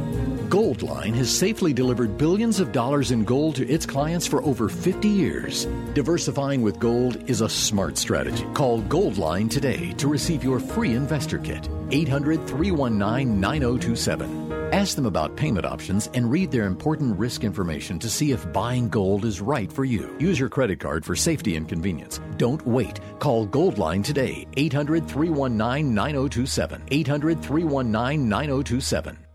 Goldline 0.49 1.13
has 1.15 1.35
safely 1.35 1.73
delivered 1.73 2.17
billions 2.17 2.59
of 2.59 2.71
dollars 2.71 3.11
in 3.11 3.23
gold 3.23 3.55
to 3.55 3.67
its 3.67 3.85
clients 3.85 4.27
for 4.27 4.43
over 4.43 4.69
50 4.69 5.07
years. 5.07 5.65
Diversifying 5.93 6.61
with 6.61 6.79
gold 6.79 7.29
is 7.29 7.41
a 7.41 7.49
smart 7.49 7.97
strategy. 7.97 8.45
Call 8.53 8.81
Goldline 8.83 9.49
today 9.49 9.93
to 9.93 10.07
receive 10.07 10.43
your 10.43 10.59
free 10.59 10.93
investor 10.93 11.37
kit. 11.37 11.69
800 11.91 12.47
319 12.47 13.39
9027. 13.39 14.60
Ask 14.71 14.95
them 14.95 15.05
about 15.05 15.35
payment 15.35 15.65
options 15.65 16.09
and 16.13 16.31
read 16.31 16.49
their 16.49 16.65
important 16.65 17.19
risk 17.19 17.43
information 17.43 17.99
to 17.99 18.09
see 18.09 18.31
if 18.31 18.53
buying 18.53 18.87
gold 18.87 19.25
is 19.25 19.41
right 19.41 19.69
for 19.69 19.83
you. 19.83 20.15
Use 20.17 20.39
your 20.39 20.47
credit 20.47 20.79
card 20.79 21.03
for 21.03 21.13
safety 21.13 21.57
and 21.57 21.67
convenience. 21.67 22.21
Don't 22.37 22.65
wait. 22.65 23.01
Call 23.19 23.45
Goldline 23.47 24.01
today. 24.01 24.47
800 24.55 25.09
319 25.09 25.93
9027. 25.93 26.83
800 26.89 27.41
319 27.41 28.29
9027. 28.29 29.30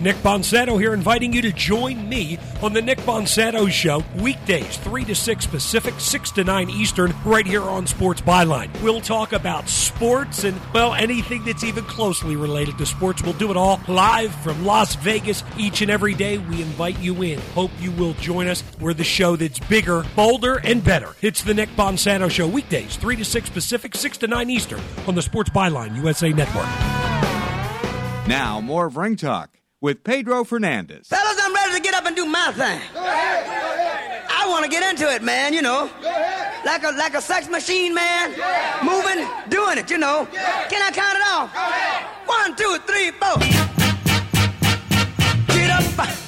Nick 0.00 0.14
Bonsato 0.16 0.78
here, 0.78 0.94
inviting 0.94 1.32
you 1.32 1.42
to 1.42 1.50
join 1.50 2.08
me 2.08 2.38
on 2.62 2.72
the 2.72 2.80
Nick 2.80 2.98
Bonsato 2.98 3.68
Show, 3.68 4.04
weekdays, 4.16 4.76
3 4.78 5.04
to 5.06 5.14
6 5.14 5.46
Pacific, 5.46 5.94
6 5.98 6.30
to 6.32 6.44
9 6.44 6.70
Eastern, 6.70 7.12
right 7.24 7.44
here 7.44 7.62
on 7.62 7.84
Sports 7.84 8.20
Byline. 8.20 8.70
We'll 8.80 9.00
talk 9.00 9.32
about 9.32 9.68
sports 9.68 10.44
and, 10.44 10.60
well, 10.72 10.94
anything 10.94 11.44
that's 11.44 11.64
even 11.64 11.82
closely 11.84 12.36
related 12.36 12.78
to 12.78 12.86
sports. 12.86 13.22
We'll 13.22 13.32
do 13.32 13.50
it 13.50 13.56
all 13.56 13.80
live 13.88 14.32
from 14.36 14.64
Las 14.64 14.94
Vegas 14.94 15.42
each 15.58 15.82
and 15.82 15.90
every 15.90 16.14
day. 16.14 16.38
We 16.38 16.62
invite 16.62 17.00
you 17.00 17.20
in. 17.22 17.40
Hope 17.54 17.72
you 17.80 17.90
will 17.90 18.14
join 18.14 18.46
us. 18.46 18.62
We're 18.78 18.94
the 18.94 19.02
show 19.02 19.34
that's 19.34 19.58
bigger, 19.58 20.04
bolder, 20.14 20.60
and 20.62 20.82
better. 20.82 21.16
It's 21.22 21.42
the 21.42 21.54
Nick 21.54 21.70
Bonsato 21.70 22.30
Show, 22.30 22.46
weekdays, 22.46 22.96
3 22.96 23.16
to 23.16 23.24
6 23.24 23.50
Pacific, 23.50 23.96
6 23.96 24.18
to 24.18 24.28
9 24.28 24.48
Eastern, 24.48 24.80
on 25.08 25.16
the 25.16 25.22
Sports 25.22 25.50
Byline 25.50 25.96
USA 25.96 26.28
Network. 26.32 26.68
Now, 28.28 28.60
more 28.60 28.86
of 28.86 28.96
Ring 28.96 29.16
Talk 29.16 29.57
with 29.80 30.02
Pedro 30.04 30.44
Fernandez. 30.44 31.08
Fellas, 31.08 31.38
I'm 31.40 31.54
ready 31.54 31.74
to 31.74 31.80
get 31.80 31.94
up 31.94 32.04
and 32.06 32.16
do 32.16 32.26
my 32.26 32.52
thing. 32.52 32.80
Go 32.92 33.00
ahead, 33.04 33.44
go 33.46 33.74
ahead. 33.74 34.24
I 34.30 34.48
want 34.48 34.64
to 34.64 34.70
get 34.70 34.88
into 34.88 35.12
it, 35.12 35.22
man, 35.22 35.52
you 35.52 35.62
know. 35.62 35.90
Go 36.02 36.08
ahead. 36.08 36.64
Like 36.64 36.82
a 36.84 36.90
like 36.96 37.14
a 37.14 37.20
sex 37.20 37.48
machine, 37.48 37.94
man. 37.94 38.34
Yeah. 38.36 38.80
Moving, 38.82 39.26
doing 39.48 39.78
it, 39.78 39.90
you 39.90 39.98
know. 39.98 40.26
Yeah. 40.32 40.68
Can 40.68 40.82
I 40.82 40.90
count 40.90 41.16
it 41.16 41.22
off? 41.28 41.52
Go 41.52 41.60
ahead. 41.60 42.06
One, 42.26 42.56
two, 42.56 42.78
three, 42.86 43.10
four. 43.12 43.38
Get 45.54 45.70
up, 45.70 45.84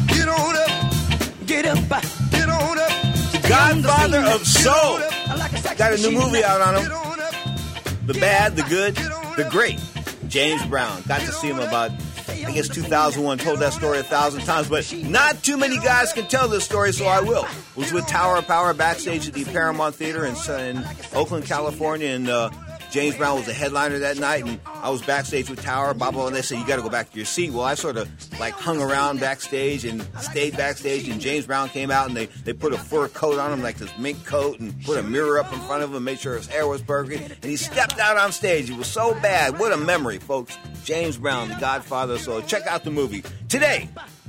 get 0.08 0.28
on 0.28 0.56
up, 0.56 1.46
get 1.46 1.66
up, 1.66 2.02
get 2.30 2.48
on 2.48 2.78
up. 2.78 3.48
Godfather 3.48 4.20
of 4.20 4.46
soul. 4.46 5.00
like 5.36 5.76
Got 5.76 5.94
a 5.94 5.96
new 5.96 6.12
movie 6.12 6.44
out 6.44 6.60
on 6.60 6.76
him. 6.76 8.06
The 8.06 8.14
bad, 8.14 8.56
the 8.56 8.62
good, 8.62 8.94
the 9.36 9.48
great. 9.50 9.80
James 10.28 10.64
Brown. 10.66 11.02
Got 11.08 11.22
to 11.22 11.32
see 11.32 11.48
him 11.48 11.58
about, 11.58 11.90
I 12.30 12.52
guess, 12.52 12.68
2001. 12.68 13.38
Told 13.38 13.58
that 13.58 13.72
story 13.72 13.98
a 13.98 14.02
thousand 14.02 14.42
times, 14.42 14.68
but 14.68 14.92
not 15.04 15.42
too 15.42 15.56
many 15.56 15.78
guys 15.78 16.12
can 16.12 16.26
tell 16.26 16.48
this 16.48 16.64
story, 16.64 16.92
so 16.92 17.06
I 17.06 17.20
will. 17.20 17.46
Was 17.76 17.92
with 17.92 18.06
Tower 18.06 18.36
of 18.36 18.46
Power 18.46 18.72
backstage 18.74 19.28
at 19.28 19.34
the 19.34 19.44
Paramount 19.44 19.94
Theater 19.94 20.24
in, 20.26 20.34
in 20.60 20.84
Oakland, 21.14 21.44
California, 21.46 22.08
and 22.08 22.28
uh, 22.28 22.50
James 22.90 23.16
Brown 23.16 23.36
was 23.36 23.46
the 23.46 23.52
headliner 23.52 24.00
that 24.00 24.18
night, 24.18 24.44
and 24.44 24.58
I 24.66 24.90
was 24.90 25.00
backstage 25.02 25.48
with 25.48 25.62
Tower, 25.62 25.94
blah, 25.94 26.26
and 26.26 26.34
they 26.34 26.42
said, 26.42 26.58
you 26.58 26.66
got 26.66 26.76
to 26.76 26.82
go 26.82 26.88
back 26.88 27.10
to 27.10 27.16
your 27.16 27.24
seat. 27.24 27.52
Well, 27.52 27.62
I 27.62 27.74
sort 27.74 27.96
of 27.96 28.08
like 28.40 28.54
hung 28.54 28.82
around 28.82 29.20
backstage 29.20 29.84
and 29.84 30.04
stayed 30.20 30.56
backstage, 30.56 31.08
and 31.08 31.20
James 31.20 31.46
Brown 31.46 31.68
came 31.68 31.90
out, 31.90 32.08
and 32.08 32.16
they, 32.16 32.26
they 32.26 32.52
put 32.52 32.72
a 32.72 32.78
fur 32.78 33.08
coat 33.08 33.38
on 33.38 33.52
him, 33.52 33.62
like 33.62 33.76
this 33.76 33.96
mink 33.96 34.24
coat, 34.24 34.58
and 34.58 34.84
put 34.84 34.98
a 34.98 35.02
mirror 35.02 35.38
up 35.38 35.52
in 35.52 35.60
front 35.60 35.84
of 35.84 35.94
him, 35.94 36.02
made 36.02 36.18
sure 36.18 36.36
his 36.36 36.46
hair 36.46 36.66
was 36.66 36.82
perfect, 36.82 37.30
and 37.42 37.44
he 37.44 37.56
stepped 37.56 37.98
out 38.00 38.16
on 38.16 38.32
stage. 38.32 38.68
It 38.68 38.76
was 38.76 38.88
so 38.88 39.14
bad. 39.20 39.58
What 39.58 39.72
a 39.72 39.76
memory, 39.76 40.18
folks. 40.18 40.58
James 40.84 41.16
Brown, 41.16 41.48
the 41.48 41.54
godfather. 41.56 42.18
So 42.18 42.40
check 42.42 42.66
out 42.66 42.82
the 42.82 42.90
movie. 42.90 43.22
Today, 43.48 43.88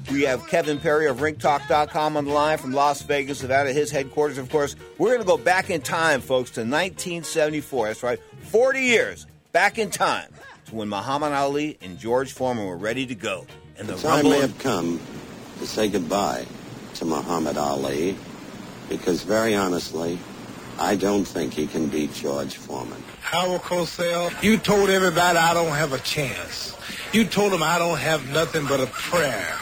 we 0.09 0.23
have 0.23 0.47
Kevin 0.47 0.79
Perry 0.79 1.07
of 1.07 1.17
RingTalk.com 1.17 2.17
on 2.17 2.25
the 2.25 2.31
line 2.31 2.57
from 2.57 2.71
Las 2.71 3.01
Vegas, 3.03 3.41
Nevada, 3.41 3.71
his 3.71 3.91
headquarters, 3.91 4.37
of 4.37 4.49
course. 4.49 4.75
We're 4.97 5.09
going 5.09 5.19
to 5.19 5.25
go 5.25 5.37
back 5.37 5.69
in 5.69 5.81
time, 5.81 6.21
folks, 6.21 6.51
to 6.51 6.61
1974. 6.61 7.87
That's 7.87 8.03
right, 8.03 8.19
40 8.51 8.81
years 8.81 9.27
back 9.53 9.79
in 9.79 9.89
time 9.89 10.27
to 10.65 10.75
when 10.75 10.89
Muhammad 10.89 11.31
Ali 11.31 11.77
and 11.79 11.97
George 11.97 12.33
Foreman 12.33 12.65
were 12.65 12.75
ready 12.75 13.05
to 13.05 13.15
go. 13.15 13.47
And 13.77 13.87
the, 13.87 13.93
the 13.93 14.01
time 14.01 14.25
may 14.25 14.41
have 14.41 14.59
come 14.59 14.99
to 15.59 15.65
say 15.65 15.87
goodbye 15.87 16.45
to 16.95 17.05
Muhammad 17.05 17.55
Ali 17.55 18.17
because, 18.89 19.23
very 19.23 19.55
honestly, 19.55 20.19
I 20.77 20.97
don't 20.97 21.23
think 21.23 21.53
he 21.53 21.65
can 21.65 21.87
beat 21.87 22.13
George 22.13 22.57
Foreman. 22.57 23.01
Howard 23.21 23.61
Cosell, 23.61 24.43
you 24.43 24.57
told 24.57 24.89
everybody 24.89 25.37
I 25.37 25.53
don't 25.53 25.69
have 25.69 25.93
a 25.93 25.99
chance. 25.99 26.75
You 27.13 27.23
told 27.23 27.53
them 27.53 27.63
I 27.63 27.79
don't 27.79 27.99
have 27.99 28.29
nothing 28.31 28.65
but 28.67 28.81
a 28.81 28.87
prayer. 28.87 29.57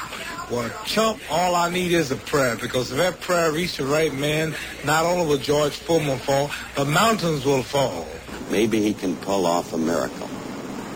Well, 0.50 0.68
chump, 0.86 1.22
all 1.30 1.54
I 1.54 1.70
need 1.70 1.92
is 1.92 2.10
a 2.10 2.16
prayer 2.16 2.56
because 2.56 2.90
if 2.90 2.98
that 2.98 3.22
prayer 3.22 3.52
reaches 3.52 3.78
the 3.78 3.86
right 3.86 4.12
man, 4.12 4.56
not 4.84 5.06
only 5.06 5.28
will 5.28 5.38
George 5.38 5.78
Foreman 5.78 6.18
fall, 6.18 6.50
but 6.76 6.86
mountains 6.88 7.46
will 7.46 7.62
fall. 7.62 8.08
Maybe 8.50 8.82
he 8.82 8.94
can 8.94 9.16
pull 9.18 9.46
off 9.46 9.74
a 9.74 9.78
miracle. 9.78 10.30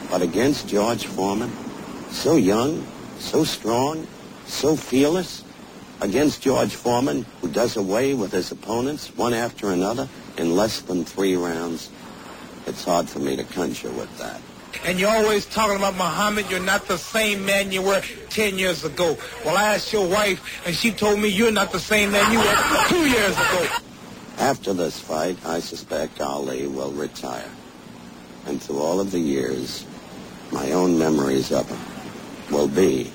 But 0.10 0.22
against 0.22 0.68
George 0.68 1.06
Foreman, 1.06 1.52
so 2.10 2.36
young, 2.36 2.86
so 3.20 3.44
strong, 3.44 4.08
so 4.46 4.76
fearless, 4.76 5.44
against 6.02 6.42
George 6.42 6.76
Foreman, 6.76 7.26
who 7.42 7.48
does 7.48 7.78
away 7.78 8.14
with 8.14 8.32
his 8.32 8.52
opponents 8.52 9.16
one 9.16 9.34
after 9.34 9.72
another 9.72 10.10
in 10.38 10.56
less 10.56 10.82
than 10.82 11.06
three 11.06 11.36
rounds, 11.36 11.90
it's 12.66 12.84
hard 12.84 13.10
for 13.10 13.20
me 13.20 13.36
to 13.36 13.44
conjure 13.44 13.92
with 13.92 14.16
that. 14.18 14.42
And 14.86 15.00
you're 15.00 15.10
always 15.10 15.46
talking 15.46 15.78
about 15.78 15.96
Muhammad. 15.96 16.50
You're 16.50 16.60
not 16.60 16.88
the 16.88 16.98
same 16.98 17.46
man 17.46 17.72
you 17.72 17.82
were 17.82 18.02
10 18.30 18.58
years 18.58 18.84
ago. 18.84 19.18
Well, 19.46 19.56
I 19.56 19.76
asked 19.76 19.94
your 19.94 20.08
wife, 20.08 20.42
and 20.66 20.76
she 20.76 20.92
told 20.92 21.20
me 21.20 21.30
you're 21.30 21.52
not 21.52 21.72
the 21.72 21.80
same 21.80 22.12
man 22.12 22.32
you 22.32 22.40
were 22.40 22.88
two 22.90 23.10
years 23.10 23.34
ago. 23.34 23.68
After 24.38 24.74
this 24.74 25.00
fight, 25.00 25.38
I 25.46 25.60
suspect 25.60 26.20
Ali 26.20 26.68
will 26.68 26.92
retire. 26.92 27.50
And 28.46 28.62
through 28.62 28.80
all 28.80 29.00
of 29.00 29.12
the 29.12 29.20
years, 29.20 29.86
my 30.52 30.72
own 30.72 30.98
memories 30.98 31.52
of 31.52 31.70
him 31.70 31.80
will 32.54 32.68
be 32.68 33.12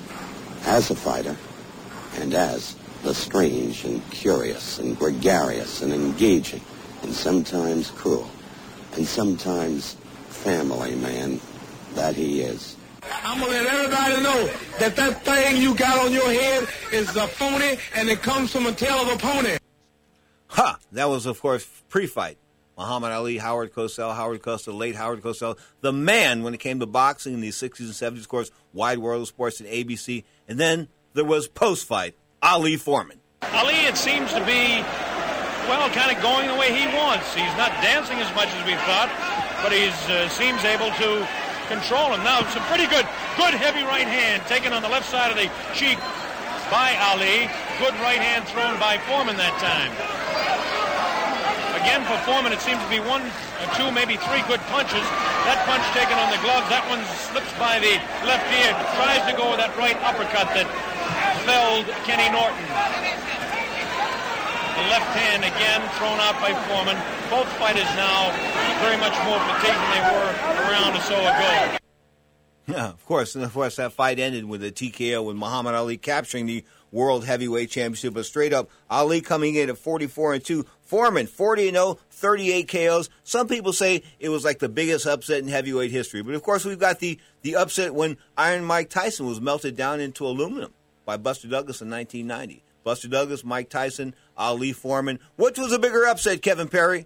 as 0.65 0.89
a 0.89 0.95
fighter 0.95 1.35
and 2.15 2.33
as 2.33 2.75
the 3.03 3.13
strange 3.13 3.85
and 3.85 4.01
curious 4.11 4.79
and 4.79 4.97
gregarious 4.97 5.81
and 5.81 5.93
engaging 5.93 6.61
and 7.03 7.13
sometimes 7.13 7.91
cruel 7.91 8.29
and 8.95 9.07
sometimes 9.07 9.95
family 10.29 10.95
man 10.95 11.39
that 11.95 12.15
he 12.15 12.41
is. 12.41 12.75
I'm 13.23 13.39
gonna 13.39 13.51
let 13.51 13.65
everybody 13.65 14.21
know 14.21 14.49
that 14.79 14.95
that 14.95 15.23
thing 15.23 15.61
you 15.61 15.75
got 15.75 16.05
on 16.05 16.11
your 16.11 16.29
head 16.29 16.67
is 16.91 17.15
a 17.15 17.27
phony 17.27 17.77
and 17.95 18.09
it 18.09 18.21
comes 18.21 18.51
from 18.51 18.65
a 18.65 18.73
tail 18.73 18.97
of 18.97 19.09
a 19.09 19.17
pony. 19.17 19.58
Ha! 20.49 20.79
That 20.91 21.09
was, 21.09 21.25
of 21.25 21.39
course, 21.41 21.65
pre-fight. 21.89 22.37
Muhammad 22.77 23.11
Ali, 23.11 23.37
Howard 23.37 23.73
Cosell, 23.73 24.15
Howard 24.15 24.41
Cosell, 24.41 24.77
late 24.77 24.95
Howard 24.95 25.21
Cosell, 25.21 25.57
the 25.81 25.91
man 25.91 26.43
when 26.43 26.53
it 26.53 26.61
came 26.61 26.79
to 26.79 26.85
boxing 26.85 27.33
in 27.33 27.41
the 27.41 27.49
60s 27.49 27.79
and 27.81 28.15
70s, 28.15 28.21
of 28.21 28.29
course, 28.29 28.51
Wide 28.71 28.99
World 28.99 29.21
of 29.23 29.27
Sports 29.27 29.59
and 29.59 29.67
ABC. 29.67 30.23
And 30.47 30.57
then 30.57 30.87
there 31.13 31.25
was 31.25 31.49
post-fight, 31.49 32.15
Ali 32.41 32.77
Foreman. 32.77 33.19
Ali, 33.51 33.75
it 33.83 33.97
seems 33.97 34.31
to 34.31 34.39
be, 34.45 34.79
well, 35.67 35.89
kind 35.91 36.15
of 36.15 36.23
going 36.23 36.47
the 36.47 36.55
way 36.55 36.71
he 36.71 36.87
wants. 36.95 37.35
He's 37.35 37.55
not 37.59 37.71
dancing 37.83 38.17
as 38.19 38.33
much 38.33 38.47
as 38.47 38.65
we 38.65 38.75
thought, 38.87 39.11
but 39.61 39.73
he 39.73 39.91
uh, 40.07 40.29
seems 40.29 40.63
able 40.63 40.89
to 41.03 41.27
control 41.67 42.13
him. 42.15 42.23
Now, 42.23 42.47
some 42.49 42.63
pretty 42.71 42.87
good, 42.87 43.05
good 43.35 43.53
heavy 43.53 43.83
right 43.83 44.07
hand 44.07 44.41
taken 44.47 44.71
on 44.71 44.81
the 44.81 44.89
left 44.89 45.09
side 45.09 45.31
of 45.31 45.37
the 45.37 45.51
cheek 45.75 45.99
by 46.71 46.95
Ali. 47.11 47.49
Good 47.77 47.93
right 47.99 48.23
hand 48.23 48.47
thrown 48.47 48.79
by 48.79 48.97
Foreman 49.03 49.35
that 49.37 49.53
time. 49.59 49.91
Again, 51.79 52.03
for 52.03 52.17
Foreman, 52.27 52.51
it 52.51 52.59
seems 52.59 52.83
to 52.83 52.89
be 52.91 52.99
one, 52.99 53.23
or 53.23 53.67
two, 53.79 53.87
maybe 53.91 54.19
three 54.27 54.43
good 54.51 54.59
punches. 54.67 55.05
That 55.47 55.63
punch 55.63 55.83
taken 55.95 56.19
on 56.19 56.27
the 56.29 56.41
glove, 56.43 56.67
that 56.67 56.83
one 56.91 56.99
slips 57.31 57.51
by 57.55 57.79
the 57.79 57.95
left 58.27 58.45
ear, 58.51 58.75
tries 58.99 59.23
to 59.31 59.33
go 59.33 59.51
with 59.51 59.63
that 59.63 59.71
right 59.79 59.95
uppercut 60.03 60.51
that 60.53 60.67
felled 61.47 61.87
Kenny 62.03 62.27
Norton. 62.29 62.67
The 64.75 64.85
left 64.91 65.11
hand 65.15 65.43
again 65.43 65.81
thrown 65.95 66.19
out 66.19 66.39
by 66.39 66.51
Foreman. 66.67 66.95
Both 67.31 67.51
fighters 67.59 67.89
now 67.95 68.31
very 68.83 68.95
much 68.95 69.15
more 69.27 69.39
fatigued 69.39 69.75
than 69.75 69.91
they 69.91 70.03
were 70.07 70.29
a 70.29 70.71
round 70.71 70.95
or 70.95 71.01
so 71.01 71.15
ago. 71.15 71.79
Yeah, 72.67 72.89
of 72.89 73.05
course. 73.05 73.35
And 73.35 73.43
of 73.43 73.53
course, 73.53 73.77
that 73.77 73.93
fight 73.93 74.19
ended 74.19 74.45
with 74.45 74.63
a 74.63 74.71
TKO 74.71 75.25
with 75.25 75.35
Muhammad 75.35 75.75
Ali 75.75 75.97
capturing 75.97 76.45
the 76.45 76.63
World 76.91 77.25
Heavyweight 77.25 77.69
Championship. 77.71 78.13
But 78.13 78.25
straight 78.25 78.53
up, 78.53 78.69
Ali 78.89 79.21
coming 79.21 79.55
in 79.55 79.69
at 79.69 79.77
44 79.77 80.35
and 80.35 80.45
2. 80.45 80.65
Foreman 80.89 81.27
40 81.27 81.67
and 81.67 81.77
0, 81.77 81.99
38 82.09 82.67
KOs. 82.67 83.09
Some 83.23 83.47
people 83.47 83.73
say 83.73 84.01
it 84.19 84.29
was 84.29 84.43
like 84.43 84.57
the 84.57 84.67
biggest 84.67 85.05
upset 85.05 85.37
in 85.37 85.47
heavyweight 85.47 85.91
history. 85.91 86.23
But 86.23 86.33
of 86.33 86.41
course, 86.41 86.65
we've 86.65 86.79
got 86.79 86.97
the, 86.97 87.19
the 87.43 87.57
upset 87.57 87.93
when 87.93 88.17
Iron 88.35 88.65
Mike 88.65 88.89
Tyson 88.89 89.27
was 89.27 89.39
melted 89.39 89.77
down 89.77 89.99
into 89.99 90.25
aluminum 90.25 90.73
by 91.05 91.15
Buster 91.15 91.47
Douglas 91.47 91.79
in 91.79 91.91
1990. 91.91 92.63
Buster 92.83 93.07
Douglas, 93.07 93.43
Mike 93.43 93.69
Tyson, 93.69 94.15
Ali 94.35 94.71
Foreman. 94.71 95.19
Which 95.35 95.59
was 95.59 95.71
a 95.71 95.77
bigger 95.77 96.07
upset, 96.07 96.41
Kevin 96.41 96.67
Perry? 96.67 97.05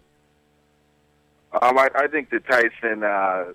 Um, 1.61 1.77
I, 1.77 1.89
I 1.93 2.07
think 2.07 2.29
the 2.29 2.39
Tyson 2.39 3.03
uh, 3.03 3.51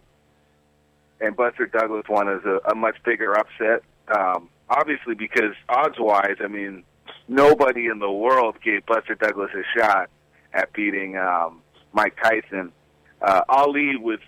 and 1.22 1.34
Buster 1.36 1.64
Douglas 1.64 2.04
one 2.06 2.28
is 2.28 2.44
a, 2.44 2.60
a 2.70 2.74
much 2.74 2.96
bigger 3.02 3.34
upset. 3.34 3.82
Um, 4.14 4.50
obviously, 4.68 5.14
because 5.14 5.54
odds-wise, 5.70 6.36
I 6.44 6.48
mean, 6.48 6.84
nobody 7.28 7.86
in 7.86 7.98
the 7.98 8.12
world 8.12 8.56
gave 8.62 8.84
Buster 8.84 9.14
Douglas 9.14 9.52
a 9.54 9.78
shot 9.78 10.10
at 10.52 10.72
beating 10.72 11.16
um, 11.16 11.62
Mike 11.92 12.16
Tyson. 12.22 12.72
Uh, 13.20 13.42
Ali 13.48 13.96
was 13.96 14.18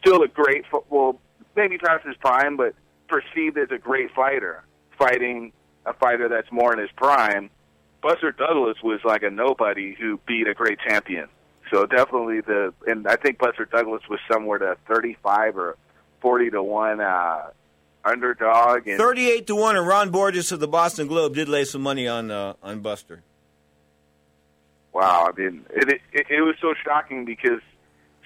still 0.00 0.22
a 0.22 0.28
great, 0.28 0.64
well, 0.90 1.20
maybe 1.56 1.78
past 1.78 2.06
his 2.06 2.16
prime, 2.16 2.56
but 2.56 2.74
perceived 3.08 3.58
as 3.58 3.70
a 3.70 3.78
great 3.78 4.10
fighter, 4.14 4.64
fighting 4.98 5.52
a 5.86 5.92
fighter 5.94 6.28
that's 6.28 6.50
more 6.50 6.72
in 6.72 6.78
his 6.78 6.90
prime. 6.96 7.50
Buster 8.02 8.32
Douglas 8.32 8.78
was 8.82 9.00
like 9.04 9.22
a 9.22 9.30
nobody 9.30 9.94
who 9.94 10.18
beat 10.26 10.48
a 10.48 10.54
great 10.54 10.78
champion. 10.86 11.28
So 11.72 11.86
definitely 11.86 12.40
the, 12.40 12.74
and 12.86 13.06
I 13.06 13.16
think 13.16 13.38
Buster 13.38 13.64
Douglas 13.64 14.02
was 14.10 14.18
somewhere 14.30 14.58
to 14.58 14.76
35 14.88 15.56
or 15.56 15.76
40 16.20 16.50
to 16.50 16.62
1 16.62 17.00
uh, 17.00 17.50
underdog. 18.04 18.86
And 18.88 18.98
38 18.98 19.46
to 19.46 19.54
1, 19.54 19.76
and 19.76 19.86
Ron 19.86 20.10
Borges 20.10 20.52
of 20.52 20.60
the 20.60 20.68
Boston 20.68 21.06
Globe 21.06 21.34
did 21.34 21.48
lay 21.48 21.64
some 21.64 21.82
money 21.82 22.08
on 22.08 22.30
uh, 22.30 22.54
on 22.62 22.80
Buster. 22.80 23.22
Wow, 24.92 25.28
I 25.28 25.40
mean, 25.40 25.64
it, 25.70 25.88
it 26.12 26.26
it 26.28 26.40
was 26.42 26.54
so 26.60 26.74
shocking 26.84 27.24
because 27.24 27.60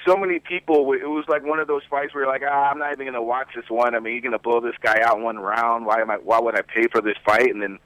so 0.07 0.17
many 0.17 0.39
people. 0.39 0.93
It 0.93 1.09
was 1.09 1.25
like 1.29 1.45
one 1.45 1.59
of 1.59 1.69
those 1.69 1.83
fights 1.91 2.15
where 2.15 2.25
you're 2.25 2.33
like, 2.33 2.43
ah, 2.49 2.71
I'm 2.71 2.79
not 2.79 2.93
even 2.93 3.07
going 3.07 3.15
to 3.15 3.23
watch 3.23 3.49
this 3.55 3.69
one. 3.69 3.95
I 3.95 4.01
mean, 4.01 4.15
you're 4.15 4.23
going 4.23 4.33
to 4.33 4.39
blow 4.39 4.61
this 4.61 4.77
guy 4.83 5.01
out 5.03 5.21
one 5.21 5.39
round. 5.39 5.87
Why 5.87 6.01
am 6.01 6.11
I? 6.11 6.17
Why 6.17 6.41
would 6.41 6.57
I 6.57 6.63
pay 6.63 6.87
for 6.91 7.01
this 7.01 7.17
fight? 7.25 7.51
And 7.51 7.63
then 7.63 7.79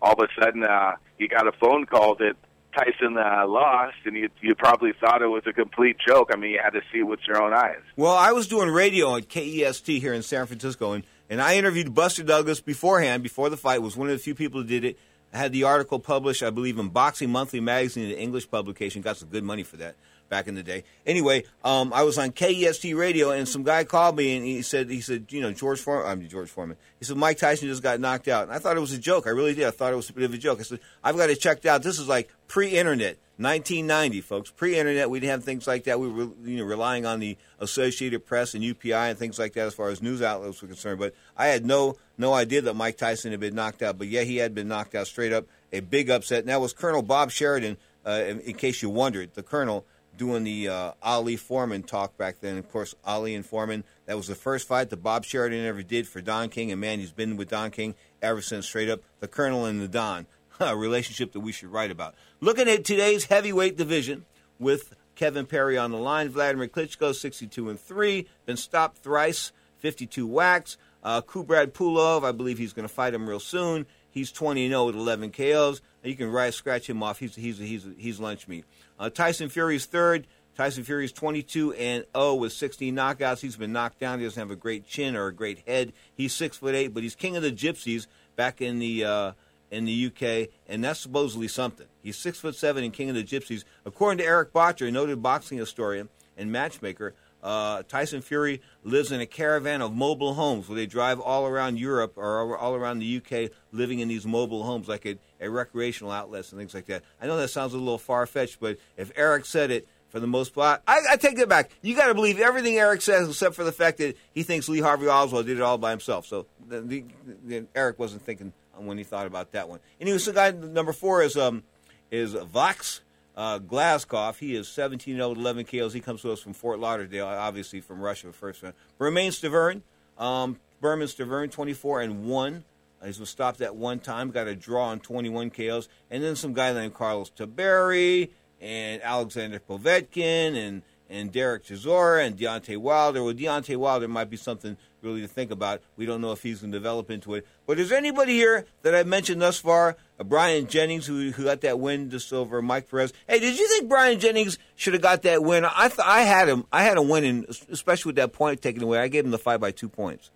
all 0.00 0.12
of 0.12 0.18
a 0.20 0.40
sudden, 0.40 0.64
uh, 0.64 0.92
you 1.18 1.28
got 1.28 1.46
a 1.46 1.52
phone 1.52 1.86
call 1.86 2.14
that 2.16 2.34
Tyson 2.76 3.16
uh, 3.18 3.46
lost, 3.46 3.96
and 4.04 4.16
you 4.16 4.28
you 4.40 4.54
probably 4.54 4.92
thought 5.00 5.22
it 5.22 5.26
was 5.26 5.42
a 5.46 5.52
complete 5.52 5.96
joke. 6.06 6.30
I 6.32 6.36
mean, 6.36 6.52
you 6.52 6.60
had 6.62 6.70
to 6.70 6.80
see 6.92 7.00
it 7.00 7.04
with 7.04 7.20
your 7.26 7.42
own 7.42 7.52
eyes. 7.52 7.82
Well, 7.96 8.14
I 8.14 8.32
was 8.32 8.46
doing 8.46 8.68
radio 8.68 9.16
at 9.16 9.28
KEST 9.28 9.86
here 9.86 10.12
in 10.12 10.22
San 10.22 10.46
Francisco, 10.46 10.92
and 10.92 11.04
and 11.30 11.40
I 11.42 11.56
interviewed 11.56 11.94
Buster 11.94 12.22
Douglas 12.22 12.60
beforehand, 12.60 13.22
before 13.22 13.50
the 13.50 13.56
fight. 13.56 13.82
Was 13.82 13.96
one 13.96 14.08
of 14.08 14.16
the 14.16 14.22
few 14.22 14.34
people 14.34 14.62
who 14.62 14.66
did 14.66 14.84
it. 14.84 14.98
Had 15.32 15.52
the 15.52 15.64
article 15.64 15.98
published, 15.98 16.42
I 16.42 16.50
believe, 16.50 16.78
in 16.78 16.88
Boxing 16.88 17.30
Monthly 17.30 17.60
magazine, 17.60 18.10
an 18.10 18.16
English 18.16 18.50
publication. 18.50 19.02
Got 19.02 19.18
some 19.18 19.28
good 19.28 19.44
money 19.44 19.62
for 19.62 19.76
that. 19.76 19.94
back 20.28 20.46
in 20.46 20.54
the 20.54 20.62
day. 20.62 20.84
Anyway, 21.06 21.44
um, 21.64 21.92
I 21.92 22.02
was 22.02 22.18
on 22.18 22.32
KEST 22.32 22.94
radio, 22.94 23.30
and 23.30 23.48
some 23.48 23.62
guy 23.62 23.84
called 23.84 24.16
me, 24.16 24.36
and 24.36 24.44
he 24.44 24.62
said, 24.62 24.90
he 24.90 25.00
said, 25.00 25.26
you 25.30 25.40
know, 25.40 25.52
George 25.52 25.80
Foreman, 25.80 26.06
I'm 26.06 26.28
George 26.28 26.50
Foreman. 26.50 26.76
He 26.98 27.04
said 27.04 27.16
Mike 27.16 27.38
Tyson 27.38 27.68
just 27.68 27.82
got 27.82 28.00
knocked 28.00 28.28
out, 28.28 28.44
and 28.44 28.52
I 28.52 28.58
thought 28.58 28.76
it 28.76 28.80
was 28.80 28.92
a 28.92 28.98
joke. 28.98 29.26
I 29.26 29.30
really 29.30 29.54
did. 29.54 29.66
I 29.66 29.70
thought 29.70 29.92
it 29.92 29.96
was 29.96 30.10
a 30.10 30.12
bit 30.12 30.24
of 30.24 30.34
a 30.34 30.38
joke. 30.38 30.60
I 30.60 30.62
said, 30.62 30.80
I've 31.02 31.16
got 31.16 31.30
it 31.30 31.40
checked 31.40 31.66
out. 31.66 31.82
This 31.82 31.98
is 31.98 32.08
like 32.08 32.28
pre-internet. 32.46 33.18
1990, 33.38 34.20
folks. 34.20 34.50
Pre-internet, 34.50 35.10
we 35.10 35.20
didn't 35.20 35.30
have 35.30 35.44
things 35.44 35.68
like 35.68 35.84
that. 35.84 36.00
We 36.00 36.08
were, 36.08 36.28
you 36.42 36.56
know, 36.56 36.64
relying 36.64 37.06
on 37.06 37.20
the 37.20 37.36
Associated 37.60 38.26
Press 38.26 38.54
and 38.54 38.64
UPI 38.64 39.10
and 39.10 39.18
things 39.18 39.38
like 39.38 39.52
that 39.52 39.68
as 39.68 39.74
far 39.74 39.90
as 39.90 40.02
news 40.02 40.22
outlets 40.22 40.60
were 40.60 40.66
concerned. 40.66 40.98
But 40.98 41.14
I 41.36 41.46
had 41.46 41.64
no 41.64 41.96
no 42.18 42.34
idea 42.34 42.62
that 42.62 42.74
Mike 42.74 42.98
Tyson 42.98 43.30
had 43.30 43.38
been 43.38 43.54
knocked 43.54 43.80
out. 43.80 43.96
But 43.96 44.08
yeah, 44.08 44.22
he 44.22 44.38
had 44.38 44.56
been 44.56 44.66
knocked 44.66 44.96
out 44.96 45.06
straight 45.06 45.32
up. 45.32 45.46
A 45.72 45.78
big 45.78 46.10
upset. 46.10 46.40
And 46.40 46.48
that 46.48 46.60
was 46.60 46.72
Colonel 46.72 47.02
Bob 47.02 47.30
Sheridan. 47.30 47.76
Uh, 48.04 48.24
in, 48.26 48.40
in, 48.40 48.54
case 48.54 48.82
you 48.82 48.88
wondered, 48.88 49.34
the 49.34 49.42
Colonel 49.42 49.84
doing 50.16 50.42
the 50.42 50.68
uh, 50.68 50.92
Ali 51.02 51.36
Foreman 51.36 51.82
talk 51.84 52.16
back 52.16 52.40
then. 52.40 52.58
Of 52.58 52.70
course, 52.72 52.94
Ali 53.04 53.34
and 53.34 53.46
Foreman. 53.46 53.84
That 54.06 54.16
was 54.16 54.26
the 54.26 54.34
first 54.34 54.66
fight 54.66 54.90
that 54.90 55.02
Bob 55.02 55.24
Sheridan 55.24 55.64
ever 55.64 55.82
did 55.82 56.08
for 56.08 56.20
Don 56.20 56.48
King. 56.48 56.72
And 56.72 56.80
man, 56.80 56.98
he's 56.98 57.12
been 57.12 57.36
with 57.36 57.50
Don 57.50 57.70
King 57.70 57.94
ever 58.20 58.40
since. 58.42 58.66
Straight 58.66 58.88
up, 58.88 59.00
the 59.20 59.28
Colonel 59.28 59.64
and 59.64 59.80
the 59.80 59.88
Don. 59.88 60.26
A 60.60 60.76
relationship 60.76 61.32
that 61.32 61.40
we 61.40 61.52
should 61.52 61.70
write 61.70 61.92
about. 61.92 62.16
Looking 62.40 62.68
at 62.68 62.84
today's 62.84 63.24
heavyweight 63.24 63.76
division 63.76 64.24
with 64.60 64.94
Kevin 65.16 65.44
Perry 65.44 65.76
on 65.76 65.90
the 65.90 65.96
line, 65.98 66.28
Vladimir 66.28 66.68
Klitschko, 66.68 67.12
62 67.12 67.68
and 67.68 67.80
3, 67.80 68.28
been 68.46 68.56
stopped 68.56 68.98
thrice, 68.98 69.50
52 69.78 70.24
whacks. 70.24 70.76
Uh, 71.02 71.20
Kubrat 71.20 71.72
Pulev, 71.72 72.22
I 72.22 72.30
believe 72.30 72.56
he's 72.58 72.72
going 72.72 72.86
to 72.86 72.94
fight 72.94 73.12
him 73.12 73.28
real 73.28 73.40
soon. 73.40 73.86
He's 74.08 74.30
20 74.30 74.66
and 74.66 74.70
0 74.70 74.86
with 74.86 74.94
11 74.94 75.32
KOs. 75.32 75.80
You 76.04 76.14
can 76.14 76.30
right, 76.30 76.54
scratch 76.54 76.88
him 76.88 77.02
off. 77.02 77.18
He's 77.18 77.34
he's 77.34 77.58
he's 77.58 77.84
he's 77.96 78.20
lunch 78.20 78.46
meat. 78.46 78.64
Uh, 79.00 79.10
Tyson 79.10 79.48
Fury's 79.48 79.86
third. 79.86 80.28
Tyson 80.56 80.84
Fury's 80.84 81.12
22 81.12 81.72
and 81.72 82.04
0 82.16 82.34
with 82.34 82.52
16 82.52 82.94
knockouts. 82.94 83.40
He's 83.40 83.56
been 83.56 83.72
knocked 83.72 83.98
down. 83.98 84.20
He 84.20 84.24
doesn't 84.24 84.40
have 84.40 84.52
a 84.52 84.56
great 84.56 84.86
chin 84.86 85.16
or 85.16 85.26
a 85.26 85.34
great 85.34 85.66
head. 85.66 85.92
He's 86.14 86.32
six 86.32 86.56
foot 86.56 86.76
eight, 86.76 86.94
but 86.94 87.02
he's 87.02 87.16
king 87.16 87.36
of 87.36 87.42
the 87.42 87.50
gypsies 87.50 88.06
back 88.36 88.60
in 88.60 88.78
the 88.78 89.04
uh, 89.04 89.32
in 89.70 89.84
the 89.84 90.06
UK, 90.06 90.48
and 90.68 90.82
that's 90.82 91.00
supposedly 91.00 91.48
something. 91.48 91.86
He's 92.02 92.16
six 92.16 92.38
foot 92.38 92.54
seven 92.54 92.84
and 92.84 92.92
king 92.92 93.10
of 93.10 93.16
the 93.16 93.24
gypsies. 93.24 93.64
According 93.84 94.18
to 94.18 94.24
Eric 94.24 94.52
Bottjer, 94.52 94.88
a 94.88 94.90
noted 94.90 95.22
boxing 95.22 95.58
historian 95.58 96.08
and 96.36 96.50
matchmaker, 96.50 97.14
uh, 97.42 97.82
Tyson 97.88 98.20
Fury 98.20 98.60
lives 98.82 99.12
in 99.12 99.20
a 99.20 99.26
caravan 99.26 99.80
of 99.80 99.94
mobile 99.94 100.34
homes 100.34 100.68
where 100.68 100.76
they 100.76 100.86
drive 100.86 101.20
all 101.20 101.46
around 101.46 101.78
Europe 101.78 102.14
or 102.16 102.56
all 102.56 102.74
around 102.74 102.98
the 102.98 103.16
UK, 103.16 103.50
living 103.72 104.00
in 104.00 104.08
these 104.08 104.26
mobile 104.26 104.64
homes 104.64 104.88
like 104.88 105.06
at 105.06 105.18
recreational 105.40 106.12
outlets 106.12 106.50
and 106.50 106.58
things 106.58 106.74
like 106.74 106.86
that. 106.86 107.02
I 107.20 107.26
know 107.26 107.36
that 107.36 107.48
sounds 107.48 107.74
a 107.74 107.78
little 107.78 107.98
far 107.98 108.26
fetched, 108.26 108.58
but 108.60 108.78
if 108.96 109.12
Eric 109.14 109.46
said 109.46 109.70
it, 109.70 109.86
for 110.08 110.20
the 110.20 110.26
most 110.26 110.54
part, 110.54 110.82
I, 110.88 111.00
I 111.10 111.16
take 111.16 111.38
it 111.38 111.50
back. 111.50 111.70
You 111.82 111.94
got 111.94 112.06
to 112.06 112.14
believe 112.14 112.40
everything 112.40 112.78
Eric 112.78 113.02
says, 113.02 113.28
except 113.28 113.54
for 113.54 113.64
the 113.64 113.72
fact 113.72 113.98
that 113.98 114.16
he 114.32 114.42
thinks 114.42 114.66
Lee 114.68 114.80
Harvey 114.80 115.06
Oswald 115.06 115.44
did 115.44 115.58
it 115.58 115.62
all 115.62 115.76
by 115.76 115.90
himself. 115.90 116.26
So 116.26 116.46
the, 116.66 116.80
the, 116.80 117.04
the, 117.44 117.66
Erik 117.74 117.98
wasn't 117.98 118.22
thinking 118.22 118.54
when 118.86 118.98
he 118.98 119.04
thought 119.04 119.26
about 119.26 119.52
that 119.52 119.68
one. 119.68 119.80
Anyway, 120.00 120.18
so 120.18 120.32
guy 120.32 120.50
number 120.50 120.92
four 120.92 121.22
is 121.22 121.36
um 121.36 121.62
is 122.10 122.34
Vax 122.34 123.00
uh, 123.38 123.60
Glazkov. 123.60 124.38
He 124.38 124.56
is 124.56 124.68
17 124.68 125.16
0 125.16 125.32
11 125.32 125.64
KOs. 125.64 125.92
He 125.92 126.00
comes 126.00 126.22
to 126.22 126.32
us 126.32 126.40
from 126.40 126.52
Fort 126.52 126.80
Lauderdale, 126.80 127.26
obviously 127.26 127.80
from 127.80 128.00
Russia 128.00 128.32
first. 128.32 128.64
Bermane 128.98 129.30
Stiverne, 129.30 129.82
um, 130.18 130.58
Bermane 130.82 131.06
Stiverne, 131.06 131.50
24 131.50 132.02
and 132.02 132.26
1. 132.26 132.64
Uh, 133.00 133.06
he's 133.06 133.20
was 133.20 133.30
stopped 133.30 133.60
at 133.60 133.76
one 133.76 134.00
time, 134.00 134.32
got 134.32 134.48
a 134.48 134.56
draw 134.56 134.86
on 134.86 134.98
21 134.98 135.50
KOs. 135.50 135.88
And 136.10 136.22
then 136.22 136.34
some 136.34 136.52
guy 136.52 136.72
named 136.72 136.94
Carlos 136.94 137.30
Tiberi 137.30 138.30
and 138.60 139.00
Alexander 139.02 139.60
Povetkin 139.60 140.56
and 140.56 140.82
and 141.10 141.32
Derek 141.32 141.64
Chisora 141.64 142.26
and 142.26 142.36
Deontay 142.36 142.76
Wilder. 142.76 143.22
Well, 143.22 143.34
Deontay 143.34 143.76
Wilder 143.76 144.08
might 144.08 144.30
be 144.30 144.36
something 144.36 144.76
really 145.02 145.20
to 145.20 145.28
think 145.28 145.50
about. 145.50 145.80
We 145.96 146.06
don't 146.06 146.20
know 146.20 146.32
if 146.32 146.42
he's 146.42 146.60
going 146.60 146.72
to 146.72 146.78
develop 146.78 147.10
into 147.10 147.34
it. 147.34 147.46
But 147.66 147.78
is 147.78 147.88
there 147.88 147.98
anybody 147.98 148.32
here 148.34 148.66
that 148.82 148.94
I've 148.94 149.06
mentioned 149.06 149.40
thus 149.40 149.58
far? 149.58 149.96
Uh, 150.18 150.24
Bryant 150.24 150.68
Jennings, 150.68 151.06
who, 151.06 151.30
who 151.30 151.44
got 151.44 151.60
that 151.62 151.78
win 151.78 152.10
just 152.10 152.32
over 152.32 152.60
Mike 152.60 152.90
Perez. 152.90 153.12
Hey, 153.28 153.38
did 153.38 153.58
you 153.58 153.68
think 153.68 153.88
Bryant 153.88 154.20
Jennings 154.20 154.58
should 154.74 154.94
have 154.94 155.02
got 155.02 155.22
that 155.22 155.42
win? 155.42 155.64
I 155.64 155.88
th- 155.88 156.00
I 156.04 156.22
had 156.22 156.48
him. 156.48 156.64
I 156.72 156.82
had 156.82 156.98
him 156.98 157.08
winning, 157.08 157.46
especially 157.70 158.10
with 158.10 158.16
that 158.16 158.32
point 158.32 158.60
taken 158.60 158.82
away. 158.82 158.98
I 158.98 159.08
gave 159.08 159.24
him 159.24 159.30
the 159.30 159.38
fight 159.38 159.60
by 159.60 159.70
two 159.70 159.88
points. 159.88 160.30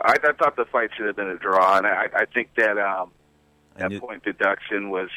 I, 0.00 0.16
I 0.22 0.32
thought 0.32 0.56
the 0.56 0.64
fight 0.66 0.90
should 0.96 1.06
have 1.06 1.16
been 1.16 1.28
a 1.28 1.38
draw, 1.38 1.78
and 1.78 1.86
I, 1.86 2.06
I 2.14 2.24
think 2.26 2.50
that 2.56 2.78
um, 2.78 3.10
that 3.76 3.98
point 4.00 4.24
deduction 4.24 4.90
was 4.90 5.08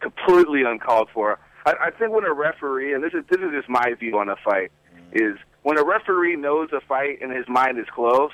completely 0.00 0.62
uncalled 0.62 1.08
for. 1.12 1.38
I, 1.64 1.74
I 1.86 1.90
think 1.90 2.12
when 2.12 2.24
a 2.24 2.32
referee, 2.32 2.94
and 2.94 3.02
this 3.02 3.12
is 3.12 3.24
this 3.28 3.40
is 3.40 3.50
just 3.52 3.68
my 3.68 3.94
view 3.98 4.18
on 4.18 4.28
a 4.28 4.36
fight, 4.36 4.70
is 5.12 5.36
when 5.62 5.78
a 5.78 5.84
referee 5.84 6.36
knows 6.36 6.70
a 6.72 6.80
fight 6.80 7.20
and 7.22 7.32
his 7.32 7.48
mind 7.48 7.78
is 7.78 7.86
close. 7.94 8.32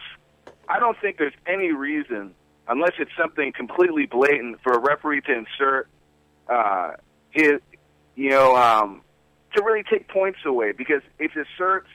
I 0.68 0.78
don't 0.78 0.96
think 1.00 1.18
there's 1.18 1.34
any 1.46 1.72
reason, 1.72 2.34
unless 2.68 2.92
it's 2.98 3.10
something 3.18 3.52
completely 3.52 4.06
blatant, 4.06 4.60
for 4.62 4.72
a 4.72 4.78
referee 4.78 5.22
to 5.22 5.32
insert 5.32 5.88
uh, 6.48 6.92
his, 7.30 7.60
you 8.14 8.30
know, 8.30 8.56
um, 8.56 9.02
to 9.54 9.62
really 9.62 9.82
take 9.82 10.08
points 10.08 10.38
away 10.44 10.72
because 10.72 11.02
it 11.18 11.30
asserts 11.32 11.88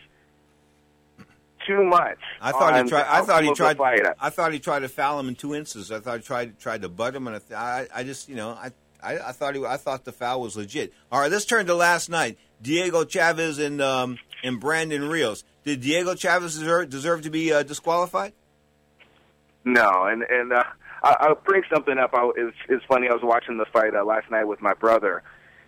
too 1.66 1.84
much. 1.84 2.20
I 2.42 2.52
thought 2.52 2.84
he 2.84 2.90
tried. 2.90 3.06
I 3.08 3.22
thought 3.22 3.44
he 3.44 3.54
tried. 3.54 3.78
I 4.20 4.30
thought 4.30 4.54
he 4.54 4.60
tried 4.60 4.80
to 4.80 4.90
foul 4.90 5.20
him 5.20 5.30
in 5.30 5.36
two 5.36 5.56
instances. 5.56 5.92
I 5.92 6.00
thought 6.00 6.18
he 6.18 6.24
tried 6.24 6.60
tried 6.60 6.82
to 6.84 6.90
butt 6.90 7.16
him, 7.16 7.28
and 7.28 7.42
I, 7.56 7.88
I 7.94 8.04
just 8.04 8.30
you 8.30 8.36
know 8.36 8.52
I 8.52 8.72
I, 9.06 9.30
I, 9.30 9.32
thought 9.32 9.56
he, 9.56 9.64
I 9.64 9.78
thought 9.78 10.04
the 10.04 10.12
foul 10.12 10.42
was 10.42 10.58
legit. 10.58 10.92
All 11.12 11.20
right, 11.20 11.32
let's 11.32 11.46
turn 11.46 11.68
to 11.68 11.76
last 11.76 12.10
night. 12.10 12.38
Diego 12.62 13.06
Chavez 13.06 13.60
and 13.60 13.82
um, 13.82 14.18
and 14.44 14.60
Brandon 14.60 15.08
Rios. 15.08 15.44
Did 15.64 15.82
Diego 15.82 16.16
Chavez 16.16 16.58
deserve, 16.58 16.90
deserve 16.90 17.22
to 17.24 17.30
be 17.30 17.54
uh, 17.54 17.64
disqualified? 17.64 18.34
No, 19.64 20.06
and 20.06 20.24
and 20.24 20.54
uh, 20.54 20.64
I, 21.04 21.16
I'll 21.20 21.36
bring 21.36 21.64
something 21.74 21.98
up. 21.98 22.12
I, 22.14 22.32
it's, 22.36 22.58
it's 22.70 22.86
funny. 22.86 23.08
I 23.10 23.14
was 23.14 23.24
watching 23.24 23.58
the 23.58 23.66
fight 23.66 23.96
uh, 23.96 24.04
last 24.04 24.30
night 24.32 24.46
with 24.46 24.62
my 24.62 24.74
brother, 24.74 25.24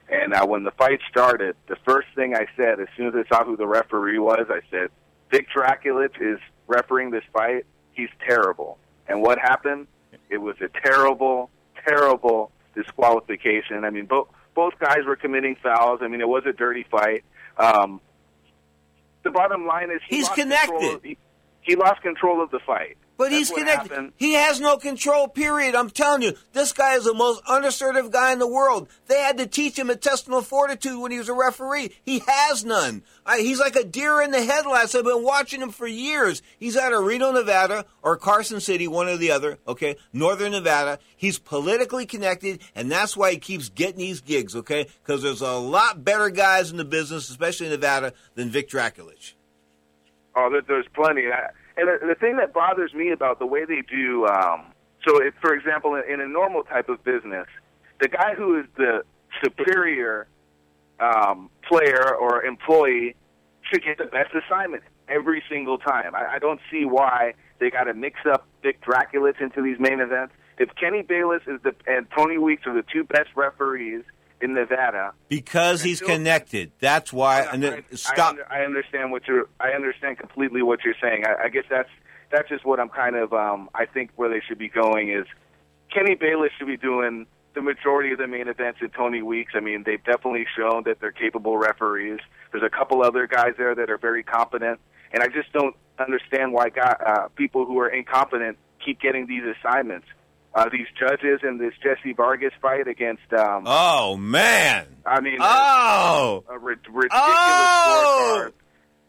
and 0.10 0.34
uh, 0.34 0.46
when 0.46 0.64
the 0.64 0.72
fight 0.72 1.00
started, 1.10 1.56
the 1.68 1.78
first 1.86 2.08
thing 2.16 2.36
I 2.36 2.48
said 2.56 2.80
as 2.80 2.88
soon 2.96 3.08
as 3.08 3.14
I 3.16 3.28
saw 3.28 3.44
who 3.44 3.58
the 3.58 3.68
referee 3.68 4.20
was, 4.20 4.48
I 4.50 4.62
said, 4.72 4.90
"Vic 5.32 5.48
Drakulich 5.56 6.22
is 6.22 6.40
refereeing 6.68 7.12
this 7.12 7.24
fight. 7.34 7.66
He's 7.94 8.10
terrible." 8.28 8.78
And 9.08 9.22
what 9.22 9.40
happened? 9.40 9.88
It 10.30 10.38
was 10.38 10.56
a 10.62 10.70
terrible, 10.84 11.50
terrible 11.88 12.52
disqualification. 12.78 13.84
I 13.84 13.90
mean, 13.90 14.06
both 14.06 14.30
both 14.56 14.74
guys 14.80 15.00
were 15.06 15.16
committing 15.16 15.56
fouls. 15.62 16.00
I 16.02 16.08
mean, 16.08 16.22
it 16.22 16.28
was 16.28 16.44
a 16.48 16.54
dirty 16.54 16.86
fight. 16.90 17.24
Um, 17.58 18.02
the 19.24 19.32
bottom 19.32 19.66
line 19.66 19.92
is 19.92 20.02
he 20.08 20.18
he's 20.18 20.30
connected. 20.30 21.02
He, 21.04 21.18
he 21.62 21.76
lost 21.76 22.02
control 22.02 22.42
of 22.42 22.52
the 22.52 22.60
fight. 22.66 22.98
But 23.18 23.32
That's 23.32 23.36
he's 23.36 23.52
connected. 23.52 23.92
Happened. 23.92 24.14
He 24.16 24.34
has 24.34 24.60
no 24.60 24.78
control, 24.78 25.28
period. 25.28 25.74
I'm 25.74 25.90
telling 25.90 26.22
you, 26.22 26.34
this 26.54 26.72
guy 26.72 26.96
is 26.96 27.06
the 27.06 27.16
most 27.16 27.42
unassertive 27.48 28.12
guy 28.12 28.32
in 28.32 28.40
the 28.40 28.48
world. 28.48 28.88
They 29.08 29.20
had 29.20 29.40
to 29.40 29.48
teach 29.48 29.78
him 29.78 29.90
intestinal 29.90 30.44
fortitude 30.44 31.00
when 31.00 31.12
he 31.12 31.18
was 31.18 31.28
a 31.28 31.34
referee. 31.34 31.96
He 32.04 32.22
has 32.28 32.64
none. 32.64 33.02
I, 33.26 33.40
he's 33.40 33.60
like 33.60 33.76
a 33.76 33.84
deer 33.84 34.22
in 34.22 34.30
the 34.32 34.44
headlights. 34.44 34.94
I've 34.94 35.04
been 35.04 35.24
watching 35.24 35.62
him 35.62 35.72
for 35.72 35.88
years. 35.88 36.44
He's 36.60 36.78
out 36.78 36.94
of 36.94 37.04
Reno, 37.04 37.32
Nevada, 37.32 37.86
or 38.04 38.18
Carson 38.18 38.60
City, 38.60 38.88
one 38.88 39.08
or 39.08 39.18
the 39.18 39.32
other, 39.32 39.58
okay? 39.68 39.98
Northern 40.14 40.52
Nevada. 40.52 41.00
He's 41.16 41.40
politically 41.40 42.06
connected, 42.06 42.62
and 42.76 42.92
that's 42.92 43.18
why 43.18 43.32
he 43.32 43.38
keeps 43.38 43.70
getting 43.70 43.98
these 43.98 44.22
gigs, 44.22 44.56
okay? 44.56 44.88
Because 45.04 45.24
there's 45.24 45.42
a 45.42 45.54
lot 45.54 46.04
better 46.04 46.30
guys 46.30 46.70
in 46.70 46.78
the 46.78 46.86
business, 46.86 47.30
especially 47.30 47.66
in 47.66 47.72
Nevada, 47.72 48.14
than 48.36 48.52
Vic 48.52 48.70
Drakulich. 48.70 49.34
Oh, 50.36 50.62
there's 50.68 50.86
plenty. 50.94 51.24
I, 51.28 51.50
and 51.78 51.88
the, 51.88 52.08
the 52.08 52.16
thing 52.16 52.38
that 52.38 52.54
bothers 52.54 52.94
me 52.94 53.12
about 53.12 53.40
the 53.40 53.46
way 53.46 53.66
they 53.66 53.82
do, 53.82 54.26
um, 54.28 54.66
so 55.08 55.22
if, 55.22 55.34
for 55.42 55.54
example, 55.54 55.96
in, 55.96 56.04
in 56.12 56.22
a 56.22 56.28
normal 56.28 56.64
type 56.64 56.90
of 56.90 57.04
business, 57.04 57.48
the 58.02 58.08
guy 58.08 58.34
who 58.36 58.60
is 58.60 58.66
the 58.76 59.04
superior 59.44 60.28
um, 61.00 61.50
player 61.68 62.16
or 62.16 62.44
employee 62.44 63.16
should 63.62 63.84
get 63.84 63.98
the 63.98 64.06
best 64.06 64.34
assignment 64.34 64.84
every 65.08 65.44
single 65.50 65.78
time. 65.78 66.16
I, 66.16 66.36
I 66.36 66.40
don't 66.40 66.60
see 66.72 66.86
why 66.86 67.34
they 67.60 67.70
got 67.70 67.86
to 67.86 67.94
mix 67.94 68.20
up 68.30 68.48
Vic 68.64 68.82
Drakulich 68.82 69.42
into 69.42 69.62
these 69.62 69.80
main 69.80 70.00
events. 70.00 70.34
If 70.58 70.70
Kenny 70.76 71.04
Bayless 71.04 71.44
is 71.48 71.62
the 71.64 71.76
and 71.86 72.08
Tony 72.16 72.38
Weeks 72.38 72.66
are 72.66 72.74
the 72.74 72.86
two 72.92 73.04
best 73.04 73.30
referees 73.36 74.04
in 74.42 74.54
Nevada. 74.54 75.14
Because 75.30 75.82
he's 75.82 76.00
connected. 76.02 76.72
That's 76.80 77.12
why. 77.12 77.42
I, 77.42 77.56
I, 77.56 77.84
stop. 77.94 78.18
I, 78.20 78.30
under, 78.30 78.52
I, 78.52 78.66
understand 78.66 79.12
what 79.12 79.28
you're. 79.28 79.50
I 79.60 79.70
understand 79.70 80.20
completely 80.20 80.62
what 80.62 80.84
you're 80.84 80.96
saying. 81.02 81.24
I, 81.26 81.46
I 81.46 81.50
guess 81.50 81.66
that's 81.70 81.90
that's 82.32 82.50
just 82.50 82.66
what 82.66 82.80
I'm 82.80 82.90
kind 82.90 83.16
of. 83.16 83.34
Um, 83.34 83.70
I 83.74 83.86
think 83.86 84.12
where 84.16 84.30
they 84.30 84.42
should 84.48 84.58
be 84.60 84.70
going 84.70 85.10
is 85.10 85.26
Kenny 85.94 86.16
Bayless 86.16 86.52
should 86.58 86.68
be 86.68 86.78
doing 86.78 87.26
the 87.56 87.62
majority 87.62 88.12
of 88.12 88.20
the 88.20 88.28
main 88.28 88.48
events 88.48 88.80
in 88.82 88.90
Tony 88.90 89.22
Weeks. 89.22 89.54
I 89.56 89.60
mean, 89.62 89.84
they've 89.86 90.04
definitely 90.04 90.46
shown 90.56 90.84
that 90.86 91.00
they're 91.00 91.12
capable 91.12 91.58
referees. 91.58 92.20
There's 92.52 92.64
a 92.64 92.70
couple 92.70 93.04
other 93.04 93.26
guys 93.28 93.54
there 93.58 93.74
that 93.74 93.90
are 93.90 93.98
very 93.98 94.24
competent, 94.24 94.80
and 95.12 95.24
I 95.24 95.28
just 95.28 95.52
don't 95.54 95.76
understand 96.00 96.54
why 96.54 96.70
guy, 96.70 96.96
uh, 97.06 97.28
people 97.30 97.66
who 97.66 97.80
are 97.80 97.90
incompetent 97.90 98.58
keep 98.84 99.02
getting 99.02 99.26
these 99.26 99.44
assignments. 99.44 100.06
Uh, 100.56 100.70
these 100.72 100.88
judges 101.00 101.42
in 101.44 101.58
this 101.58 101.74
Jesse 101.84 102.14
Vargas 102.14 102.54
fight 102.62 102.88
against. 102.88 103.32
Um, 103.34 103.64
oh 103.66 104.18
man! 104.18 104.86
I 105.06 105.20
mean, 105.22 105.38
oh, 105.40 106.44
a, 106.50 106.54
a 106.54 106.58
ri- 106.58 106.76
ridiculous 106.90 107.12
Oh! 107.14 108.50
scorecard. 108.50 108.54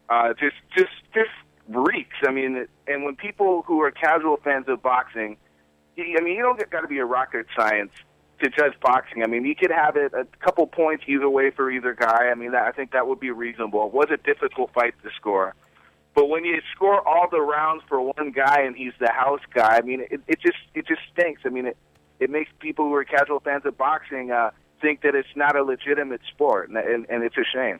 Uh, 0.09 0.33
just, 0.39 0.55
just, 0.75 0.89
just 1.13 1.29
reeks. 1.67 2.15
I 2.27 2.31
mean, 2.31 2.55
it- 2.57 2.69
and 2.87 3.03
when 3.03 3.15
people 3.15 3.63
who 3.67 3.81
are 3.81 3.91
casual 3.91 4.37
fans 4.43 4.65
of 4.67 4.81
boxing, 4.81 5.37
you- 5.95 6.15
I 6.19 6.23
mean, 6.23 6.35
you 6.35 6.41
don't 6.43 6.69
got 6.71 6.81
to 6.81 6.87
be 6.87 6.97
a 6.99 7.05
rocket 7.05 7.45
science 7.55 7.91
to 8.41 8.49
judge 8.49 8.73
boxing. 8.81 9.21
I 9.23 9.27
mean, 9.27 9.45
you 9.45 9.53
could 9.55 9.69
have 9.71 9.95
it 9.97 10.13
a 10.13 10.25
couple 10.43 10.65
points 10.65 11.03
either 11.07 11.29
way 11.29 11.51
for 11.51 11.69
either 11.69 11.93
guy. 11.93 12.29
I 12.31 12.35
mean, 12.35 12.51
that, 12.53 12.63
I 12.63 12.71
think 12.71 12.91
that 12.93 13.05
would 13.07 13.19
be 13.19 13.31
reasonable. 13.31 13.85
It 13.87 13.93
was 13.93 14.07
a 14.11 14.17
difficult 14.17 14.71
fight 14.73 14.93
to 15.03 15.09
score. 15.15 15.53
But 16.19 16.27
when 16.27 16.43
you 16.43 16.59
score 16.75 17.07
all 17.07 17.29
the 17.31 17.39
rounds 17.39 17.81
for 17.87 18.01
one 18.01 18.33
guy 18.35 18.63
and 18.63 18.75
he's 18.75 18.91
the 18.99 19.09
house 19.09 19.39
guy, 19.53 19.77
I 19.77 19.81
mean, 19.81 20.01
it, 20.01 20.19
it 20.27 20.41
just 20.41 20.57
it 20.75 20.85
just 20.85 20.99
stinks. 21.13 21.43
I 21.45 21.49
mean, 21.49 21.65
it 21.65 21.77
it 22.19 22.29
makes 22.29 22.51
people 22.59 22.83
who 22.83 22.93
are 22.95 23.05
casual 23.05 23.39
fans 23.39 23.65
of 23.65 23.77
boxing 23.77 24.29
uh, 24.29 24.51
think 24.81 25.03
that 25.03 25.15
it's 25.15 25.29
not 25.37 25.55
a 25.55 25.63
legitimate 25.63 26.19
sport, 26.29 26.67
and, 26.67 26.77
and, 26.77 27.05
and 27.09 27.23
it's 27.23 27.37
a 27.37 27.45
shame. 27.55 27.79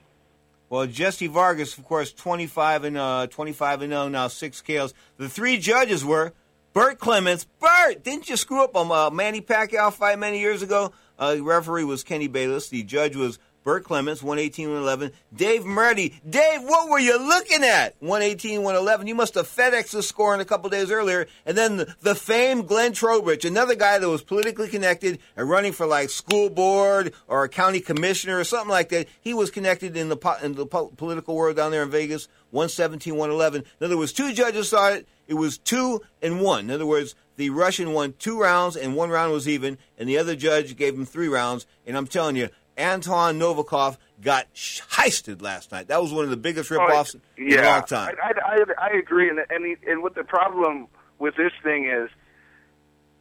Well, 0.69 0.87
Jesse 0.87 1.27
Vargas, 1.27 1.77
of 1.77 1.83
course, 1.83 2.13
twenty 2.13 2.47
five 2.47 2.85
and 2.85 2.95
uh, 2.95 3.27
twenty 3.27 3.51
five 3.51 3.81
and 3.81 3.91
zero 3.91 4.07
now, 4.07 4.29
six 4.29 4.61
KOs. 4.61 4.93
The 5.17 5.27
three 5.27 5.57
judges 5.57 6.05
were 6.05 6.31
Burt 6.71 6.97
Clements. 6.97 7.45
Burt, 7.59 8.05
didn't 8.05 8.29
you 8.29 8.37
screw 8.37 8.63
up 8.63 8.73
on 8.73 8.89
uh, 8.89 9.13
Manny 9.13 9.41
Pacquiao 9.41 9.91
fight 9.91 10.17
many 10.17 10.39
years 10.39 10.61
ago? 10.61 10.93
Uh, 11.17 11.35
the 11.35 11.41
referee 11.41 11.83
was 11.83 12.05
Kenny 12.05 12.29
Bayless. 12.29 12.69
The 12.69 12.83
judge 12.83 13.17
was 13.17 13.37
Burt 13.63 13.83
Clements, 13.83 14.23
118 14.23 14.67
111. 14.67 15.11
Dave 15.35 15.65
Moretti. 15.65 16.19
Dave, 16.27 16.61
what 16.63 16.89
were 16.89 16.99
you 16.99 17.19
looking 17.19 17.63
at? 17.63 17.95
118 17.99 18.63
111. 18.63 19.07
You 19.07 19.15
must 19.15 19.35
have 19.35 19.47
FedExed 19.47 19.91
the 19.91 20.03
scoring 20.03 20.41
a 20.41 20.45
couple 20.45 20.69
days 20.69 20.91
earlier. 20.91 21.27
And 21.45 21.57
then 21.57 21.77
the, 21.77 21.95
the 22.01 22.15
famed 22.15 22.67
Glenn 22.67 22.93
Trowbridge, 22.93 23.45
another 23.45 23.75
guy 23.75 23.99
that 23.99 24.09
was 24.09 24.23
politically 24.23 24.69
connected 24.69 25.19
and 25.35 25.49
running 25.49 25.73
for 25.73 25.85
like 25.85 26.09
school 26.09 26.49
board 26.49 27.13
or 27.27 27.43
a 27.43 27.49
county 27.49 27.81
commissioner 27.81 28.39
or 28.39 28.43
something 28.43 28.69
like 28.69 28.89
that. 28.89 29.07
He 29.19 29.33
was 29.33 29.51
connected 29.51 29.97
in 29.97 30.09
the, 30.09 30.17
po- 30.17 30.37
in 30.41 30.55
the 30.55 30.65
po- 30.65 30.93
political 30.95 31.35
world 31.35 31.57
down 31.57 31.71
there 31.71 31.83
in 31.83 31.91
Vegas, 31.91 32.27
117 32.51 33.13
111. 33.13 33.63
In 33.79 33.85
other 33.85 33.97
words, 33.97 34.13
two 34.13 34.33
judges 34.33 34.69
saw 34.69 34.89
it. 34.89 35.07
It 35.27 35.35
was 35.35 35.57
two 35.57 36.01
and 36.21 36.41
one. 36.41 36.65
In 36.65 36.71
other 36.71 36.85
words, 36.87 37.13
the 37.35 37.51
Russian 37.51 37.93
won 37.93 38.15
two 38.19 38.39
rounds 38.39 38.75
and 38.75 38.95
one 38.95 39.09
round 39.09 39.31
was 39.31 39.47
even, 39.47 39.77
and 39.97 40.09
the 40.09 40.17
other 40.17 40.35
judge 40.35 40.75
gave 40.75 40.95
him 40.95 41.05
three 41.05 41.27
rounds. 41.27 41.65
And 41.85 41.95
I'm 41.95 42.07
telling 42.07 42.35
you, 42.35 42.49
Anton 42.79 43.37
Novikov 43.39 43.97
got 44.21 44.51
heisted 44.55 45.41
last 45.41 45.71
night. 45.71 45.89
That 45.89 46.01
was 46.01 46.13
one 46.13 46.23
of 46.23 46.29
the 46.29 46.37
biggest 46.37 46.69
ripoffs 46.69 47.15
in 47.37 47.53
a 47.53 47.61
long 47.61 47.83
time. 47.83 48.15
I, 48.23 48.31
I, 48.39 48.55
I, 48.55 48.87
I 48.91 48.97
agree, 48.97 49.29
and 49.29 49.39
and, 49.49 49.77
and 49.85 50.01
what 50.01 50.15
the 50.15 50.23
problem 50.23 50.87
with 51.19 51.35
this 51.35 51.51
thing 51.61 51.85
is 51.85 52.09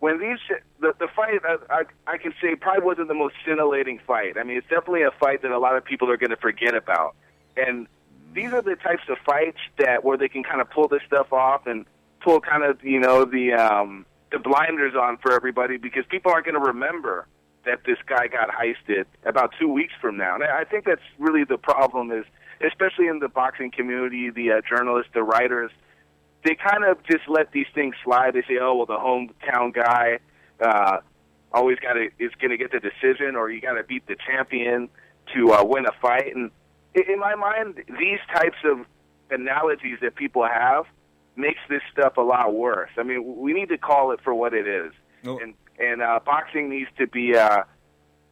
when 0.01 0.21
these 0.21 0.39
the 0.81 0.95
the 0.99 1.09
fight 1.15 1.41
I, 1.45 1.57
I 1.71 1.83
I 2.07 2.19
can 2.19 2.33
say 2.41 2.55
probably 2.55 2.85
wasn't 2.85 3.09
the 3.09 3.15
most 3.15 3.35
scintillating 3.45 4.01
fight. 4.07 4.39
I 4.39 4.45
mean, 4.45 4.57
it's 4.57 4.69
definitely 4.69 5.03
a 5.03 5.11
fight 5.11 5.43
that 5.43 5.51
a 5.51 5.59
lot 5.59 5.77
of 5.77 5.85
people 5.85 6.11
are 6.11 6.17
going 6.17 6.31
to 6.31 6.37
forget 6.37 6.75
about, 6.75 7.17
and 7.57 7.89
these 8.33 8.53
are 8.53 8.63
the 8.63 8.77
types 8.77 9.03
of 9.09 9.19
fights 9.27 9.59
that 9.79 10.05
where 10.05 10.17
they 10.17 10.29
can 10.29 10.45
kind 10.45 10.61
of 10.61 10.71
pull 10.71 10.87
this 10.87 11.03
stuff 11.07 11.33
off 11.33 11.67
and 11.67 11.85
pull 12.21 12.41
kind 12.41 12.63
of 12.63 12.83
you 12.85 13.01
know 13.01 13.25
the 13.25 13.53
um 13.55 14.07
the 14.31 14.39
blinders 14.39 14.95
on 14.95 15.17
for 15.19 15.33
everybody 15.33 15.79
because 15.79 16.05
people 16.09 16.31
aren't 16.31 16.45
going 16.45 16.55
to 16.55 16.61
remember 16.61 17.27
that 17.65 17.81
this 17.85 17.99
guy 18.07 18.29
got 18.29 18.49
heisted 18.51 19.05
about 19.25 19.53
two 19.59 19.69
weeks 19.69 19.93
from 20.01 20.17
now. 20.17 20.35
And 20.35 20.45
I 20.45 20.65
think 20.65 20.85
that's 20.85 21.03
really 21.19 21.45
the 21.45 21.59
problem 21.59 22.11
is, 22.11 22.25
especially 22.67 23.07
in 23.09 23.19
the 23.19 23.29
boxing 23.29 23.71
community, 23.71 24.31
the 24.31 24.53
uh, 24.53 24.61
journalists, 24.69 25.11
the 25.15 25.23
writers, 25.23 25.71
they 26.45 26.55
kind 26.55 26.85
of 26.85 26.99
just 27.05 27.29
let 27.29 27.53
these 27.53 27.67
things 27.75 27.95
slide. 28.05 28.35
They 28.35 28.43
say, 28.43 28.59
oh, 28.61 28.75
well, 28.77 28.87
the 28.87 28.97
hometown 28.97 29.75
guy 29.75 30.19
uh, 30.61 30.99
always 31.53 31.79
got 31.79 31.97
is 31.97 32.33
going 32.41 32.51
to 32.51 32.57
get 32.57 32.73
the 32.73 32.81
decision, 32.81 33.37
or 33.37 33.51
you 33.51 33.61
got 33.61 33.75
to 33.75 33.83
beat 33.83 34.07
the 34.07 34.17
champion 34.27 34.89
to 35.35 35.53
uh, 35.53 35.65
win 35.65 35.87
a 35.87 35.93
fight. 36.01 36.35
And 36.35 36.51
in 36.95 37.19
my 37.19 37.35
mind, 37.35 37.83
these 37.99 38.21
types 38.35 38.57
of 38.65 38.87
analogies 39.31 39.99
that 40.01 40.15
people 40.15 40.47
have 40.47 40.85
makes 41.37 41.61
this 41.69 41.83
stuff 41.93 42.17
a 42.17 42.23
lot 42.23 42.55
worse. 42.55 42.91
I 42.97 43.03
mean, 43.03 43.37
we 43.37 43.53
need 43.53 43.69
to 43.69 43.79
call 43.79 44.13
it 44.13 44.21
for 44.23 44.35
what 44.35 44.55
it 44.55 44.67
is, 44.67 44.93
and 45.39 45.55
and 45.79 46.03
uh, 46.03 46.21
boxing 46.25 46.69
needs 46.69 46.91
to 46.99 47.07
be 47.07 47.37
uh, 47.37 47.63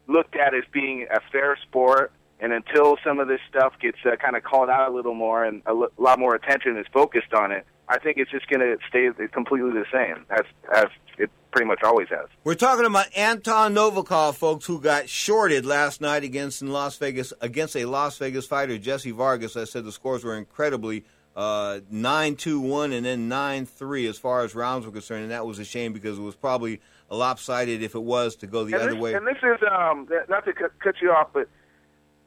looked 0.07 0.37
at 0.37 0.55
as 0.55 0.65
being 0.73 1.07
a 1.11 1.21
fair 1.33 1.57
sport. 1.63 2.13
And 2.39 2.53
until 2.53 2.99
some 3.03 3.19
of 3.19 3.29
this 3.29 3.41
stuff 3.49 3.73
gets 3.81 3.97
uh, 4.05 4.17
kind 4.17 4.37
of 4.37 4.43
called 4.43 4.69
out 4.69 4.91
a 4.91 4.95
little 4.95 5.15
more 5.15 5.43
and 5.43 5.63
a 5.65 5.71
l- 5.71 5.89
lot 5.97 6.19
more 6.19 6.35
attention 6.35 6.77
is 6.77 6.85
focused 6.93 7.33
on 7.33 7.51
it, 7.51 7.65
I 7.89 7.99
think 7.99 8.19
it's 8.19 8.31
just 8.31 8.47
going 8.49 8.61
to 8.61 8.77
stay 8.89 9.09
completely 9.33 9.71
the 9.71 9.87
same 9.93 10.27
as 10.29 10.45
as 10.75 10.87
it 11.17 11.31
pretty 11.51 11.67
much 11.67 11.83
always 11.83 12.09
has. 12.11 12.27
We're 12.45 12.55
talking 12.55 12.85
about 12.85 13.07
Anton 13.17 13.75
Novikov, 13.75 14.35
folks, 14.35 14.67
who 14.67 14.81
got 14.83 15.09
shorted 15.09 15.65
last 15.65 16.03
night 16.03 16.25
against 16.25 16.61
in 16.61 16.69
Las 16.69 16.99
Vegas 16.99 17.33
against 17.41 17.75
a 17.75 17.87
Las 17.87 18.19
Vegas 18.19 18.47
fighter, 18.47 18.77
Jesse 18.77 19.13
Vargas. 19.13 19.57
I 19.57 19.65
said 19.65 19.85
the 19.85 19.93
scores 19.93 20.23
were 20.23 20.37
incredibly 20.37 21.05
uh, 21.35 21.81
nine 21.91 22.37
two 22.37 22.61
one 22.61 22.93
and 22.93 23.07
then 23.07 23.29
nine 23.29 23.65
three 23.65 24.07
as 24.07 24.19
far 24.19 24.43
as 24.45 24.55
rounds 24.55 24.85
were 24.85 24.93
concerned, 24.93 25.23
and 25.23 25.31
that 25.31 25.47
was 25.47 25.59
a 25.59 25.65
shame 25.65 25.95
because 25.95 26.19
it 26.19 26.23
was 26.23 26.37
probably 26.37 26.83
lopsided 27.11 27.83
if 27.83 27.95
it 27.95 28.03
was 28.03 28.37
to 28.37 28.47
go 28.47 28.65
the 28.65 28.75
and 28.75 28.83
other 28.83 28.93
this, 28.93 29.01
way. 29.01 29.15
And 29.15 29.27
this 29.27 29.37
is 29.43 29.59
um, 29.71 30.09
not 30.29 30.45
to 30.45 30.53
cut, 30.53 30.73
cut 30.81 30.95
you 31.01 31.11
off, 31.13 31.29
but 31.33 31.49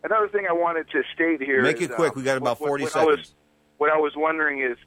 another 0.03 0.27
thing 0.29 0.45
I 0.49 0.53
wanted 0.53 0.89
to 0.91 1.03
state 1.13 1.41
here. 1.41 1.61
Make 1.61 1.77
is, 1.77 1.89
it 1.89 1.91
quick. 1.91 2.13
um, 2.13 2.17
We 2.17 2.23
got 2.23 2.37
about 2.37 2.59
what- 2.59 2.67
40 2.67 2.83
what 2.85 2.95
I 2.95 3.05
was- 3.05 3.15
seconds. 3.19 3.35
what 3.77 3.91
I 3.91 3.97
was 3.97 4.13
wondering 4.15 4.61
is, 4.61 4.77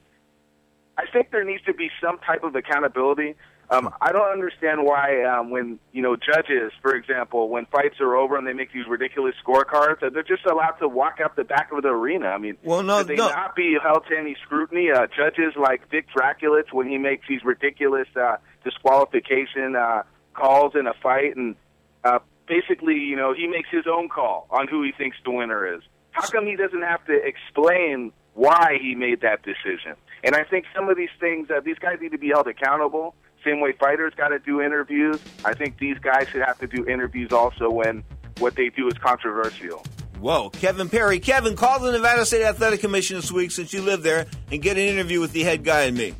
I 0.97 1.05
think 1.11 1.31
there 1.31 1.43
needs 1.43 1.63
to 1.63 1.73
be 1.73 1.89
some 2.01 2.19
type 2.19 2.43
of 2.43 2.55
accountability. 2.55 3.35
Um, 3.69 3.93
I 4.01 4.11
don't 4.11 4.29
understand 4.31 4.83
why, 4.83 5.23
um, 5.23 5.49
when 5.49 5.79
you 5.93 6.01
know 6.01 6.15
judges, 6.15 6.71
for 6.81 6.93
example, 6.95 7.49
when 7.49 7.65
fights 7.67 7.95
are 8.01 8.15
over 8.15 8.37
and 8.37 8.45
they 8.45 8.53
make 8.53 8.71
these 8.73 8.85
ridiculous 8.87 9.33
scorecards, 9.45 9.99
they're 10.13 10.21
just 10.21 10.45
allowed 10.45 10.77
to 10.79 10.87
walk 10.87 11.19
out 11.23 11.35
the 11.35 11.43
back 11.43 11.71
of 11.71 11.81
the 11.81 11.89
arena. 11.89 12.27
I 12.27 12.37
mean, 12.37 12.57
Well, 12.63 12.83
no, 12.83 12.99
should 12.99 13.07
they 13.07 13.15
no. 13.15 13.29
not 13.29 13.55
be 13.55 13.77
held 13.81 14.05
to 14.09 14.17
any 14.17 14.35
scrutiny? 14.45 14.91
Uh, 14.91 15.07
judges 15.07 15.53
like 15.57 15.89
Vic 15.89 16.05
Drakulich, 16.15 16.71
when 16.71 16.87
he 16.87 16.97
makes 16.97 17.25
these 17.27 17.43
ridiculous 17.43 18.07
uh, 18.15 18.35
disqualification 18.63 19.75
uh, 19.75 20.03
calls 20.33 20.73
in 20.75 20.87
a 20.87 20.93
fight, 21.01 21.35
and 21.35 21.55
uh, 22.03 22.19
basically, 22.47 22.95
you 22.95 23.15
know, 23.15 23.33
he 23.33 23.47
makes 23.47 23.69
his 23.71 23.85
own 23.91 24.09
call 24.09 24.47
on 24.51 24.67
who 24.67 24.83
he 24.83 24.91
thinks 24.91 25.17
the 25.23 25.31
winner 25.31 25.65
is. 25.75 25.81
How 26.11 26.27
come 26.27 26.45
he 26.45 26.55
doesn't 26.55 26.81
have 26.83 27.03
to 27.05 27.13
explain 27.25 28.11
why 28.35 28.77
he 28.79 28.93
made 28.93 29.21
that 29.21 29.41
decision? 29.43 29.95
And 30.23 30.35
I 30.35 30.43
think 30.43 30.65
some 30.75 30.89
of 30.89 30.95
these 30.97 31.09
things, 31.19 31.49
uh, 31.49 31.59
these 31.63 31.79
guys 31.79 31.97
need 32.01 32.11
to 32.11 32.17
be 32.17 32.29
held 32.29 32.47
accountable. 32.47 33.15
Same 33.43 33.59
way 33.59 33.73
fighters 33.73 34.13
got 34.15 34.29
to 34.29 34.39
do 34.39 34.61
interviews. 34.61 35.19
I 35.43 35.53
think 35.53 35.77
these 35.77 35.97
guys 35.99 36.27
should 36.29 36.41
have 36.41 36.57
to 36.59 36.67
do 36.67 36.87
interviews 36.87 37.31
also 37.31 37.69
when 37.69 38.03
what 38.39 38.55
they 38.55 38.69
do 38.69 38.87
is 38.87 38.93
controversial. 38.93 39.83
Whoa, 40.19 40.49
Kevin 40.49 40.87
Perry. 40.87 41.19
Kevin, 41.19 41.55
call 41.55 41.79
the 41.79 41.91
Nevada 41.91 42.25
State 42.25 42.43
Athletic 42.43 42.79
Commission 42.79 43.17
this 43.17 43.31
week 43.31 43.51
since 43.51 43.73
you 43.73 43.81
live 43.81 44.03
there 44.03 44.25
and 44.51 44.61
get 44.61 44.77
an 44.77 44.83
interview 44.83 45.19
with 45.19 45.33
the 45.33 45.43
head 45.43 45.63
guy 45.63 45.83
and 45.83 45.97
me. 45.97 46.15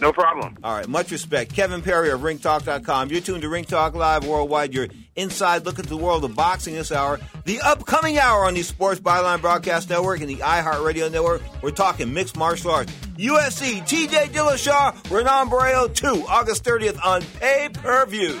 No 0.00 0.12
problem. 0.12 0.56
All 0.62 0.76
right, 0.76 0.86
much 0.86 1.10
respect. 1.10 1.52
Kevin 1.54 1.82
Perry 1.82 2.10
of 2.10 2.20
RingTalk.com. 2.20 3.10
You're 3.10 3.20
tuned 3.20 3.42
to 3.42 3.48
Ring 3.48 3.64
Talk 3.64 3.94
Live 3.94 4.26
Worldwide, 4.26 4.72
your 4.72 4.88
inside 5.18 5.66
look 5.66 5.78
at 5.78 5.86
the 5.86 5.96
world 5.96 6.24
of 6.24 6.34
boxing 6.34 6.74
this 6.74 6.92
hour. 6.92 7.20
The 7.44 7.60
upcoming 7.60 8.18
hour 8.18 8.46
on 8.46 8.54
the 8.54 8.62
Sports 8.62 9.00
Byline 9.00 9.40
Broadcast 9.40 9.90
Network 9.90 10.20
and 10.20 10.30
the 10.30 10.36
iHeartRadio 10.36 11.10
Network. 11.10 11.42
We're 11.62 11.70
talking 11.70 12.14
mixed 12.14 12.36
martial 12.36 12.70
arts. 12.70 12.92
UFC, 13.16 13.80
TJ 13.80 14.28
Dillashaw, 14.28 15.10
Renan 15.10 15.50
Barão 15.50 15.92
2, 15.92 16.26
August 16.28 16.64
30th 16.64 17.04
on 17.04 17.22
pay 17.40 17.68
per 17.72 18.06
view. 18.06 18.40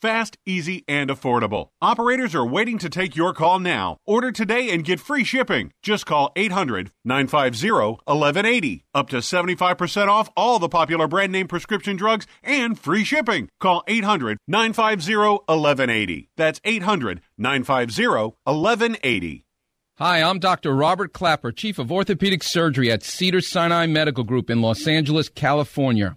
fast, 0.00 0.38
easy, 0.46 0.84
and 0.88 1.10
affordable. 1.10 1.68
Operators 1.80 2.34
are 2.34 2.46
waiting 2.46 2.78
to 2.78 2.88
take 2.88 3.16
your 3.16 3.32
call 3.32 3.58
now. 3.58 3.98
Order 4.06 4.32
today 4.32 4.70
and 4.70 4.84
get 4.84 5.00
free 5.00 5.24
shipping. 5.24 5.72
Just 5.82 6.06
call 6.06 6.32
800 6.36 6.90
950 7.04 7.70
1180. 7.70 8.84
Up 8.94 9.10
to 9.10 9.16
75% 9.16 10.08
off 10.08 10.30
all 10.36 10.58
the 10.58 10.68
popular 10.68 11.06
brand 11.06 11.32
name 11.32 11.48
prescription 11.48 11.96
drugs 11.96 12.26
and 12.42 12.78
free 12.78 13.04
shipping. 13.04 13.48
Call 13.60 13.82
800 13.86 14.38
950 14.46 15.16
1180. 15.16 16.30
That's 16.36 16.60
800 16.64 17.20
950 17.38 18.06
1180. 18.44 19.44
Hi, 19.98 20.22
I'm 20.22 20.38
Dr. 20.38 20.74
Robert 20.74 21.12
Klapper, 21.12 21.52
Chief 21.52 21.78
of 21.78 21.92
Orthopedic 21.92 22.42
Surgery 22.42 22.90
at 22.90 23.02
Cedar 23.02 23.42
Sinai 23.42 23.84
Medical 23.84 24.24
Group 24.24 24.48
in 24.48 24.62
Los 24.62 24.86
Angeles, 24.86 25.28
California 25.28 26.16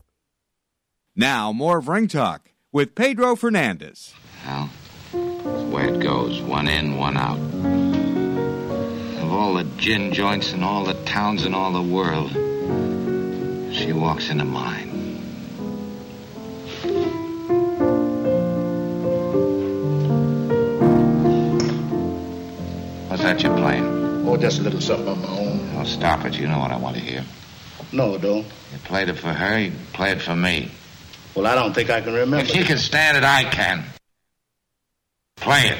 Now, 1.15 1.51
more 1.51 1.79
of 1.79 1.89
Ring 1.89 2.07
Talk 2.07 2.51
with 2.71 2.95
Pedro 2.95 3.35
Fernandez. 3.35 4.13
Well, 4.45 4.69
that's 5.13 5.43
the 5.43 5.69
way 5.69 5.89
it 5.89 5.99
goes 5.99 6.41
one 6.41 6.69
in, 6.69 6.95
one 6.95 7.17
out. 7.17 7.37
Of 9.21 9.29
all 9.29 9.55
the 9.55 9.65
gin 9.75 10.13
joints 10.13 10.53
in 10.53 10.63
all 10.63 10.85
the 10.85 10.93
towns 11.03 11.43
in 11.45 11.53
all 11.53 11.73
the 11.73 11.81
world, 11.81 12.31
she 13.73 13.91
walks 13.91 14.29
into 14.29 14.45
mine. 14.45 14.87
What's 23.09 23.23
that 23.23 23.43
you're 23.43 23.57
playing? 23.57 23.83
Oh, 24.25 24.37
just 24.37 24.59
a 24.59 24.63
little 24.63 24.79
something 24.79 25.09
on 25.09 25.21
my 25.21 25.27
own. 25.27 25.75
Oh, 25.75 25.83
stop 25.83 26.23
it. 26.23 26.39
You 26.39 26.47
know 26.47 26.59
what 26.59 26.71
I 26.71 26.77
want 26.77 26.95
to 26.95 27.01
hear. 27.01 27.25
No, 27.91 28.17
don't. 28.17 28.45
You 28.45 28.77
played 28.85 29.09
it 29.09 29.15
for 29.17 29.33
her, 29.33 29.59
you 29.59 29.73
play 29.91 30.11
it 30.11 30.21
for 30.21 30.37
me. 30.37 30.71
Well, 31.35 31.47
I 31.47 31.55
don't 31.55 31.73
think 31.73 31.89
I 31.89 32.01
can 32.01 32.13
remember. 32.13 32.39
If 32.39 32.49
she 32.49 32.63
can 32.63 32.77
stand 32.77 33.17
it, 33.17 33.23
I 33.23 33.43
can. 33.45 33.85
Play 35.37 35.67
it. 35.67 35.77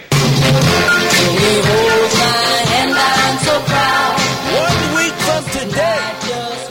One 4.52 4.78
week 4.96 5.14
from 5.14 5.44
today, 5.52 6.00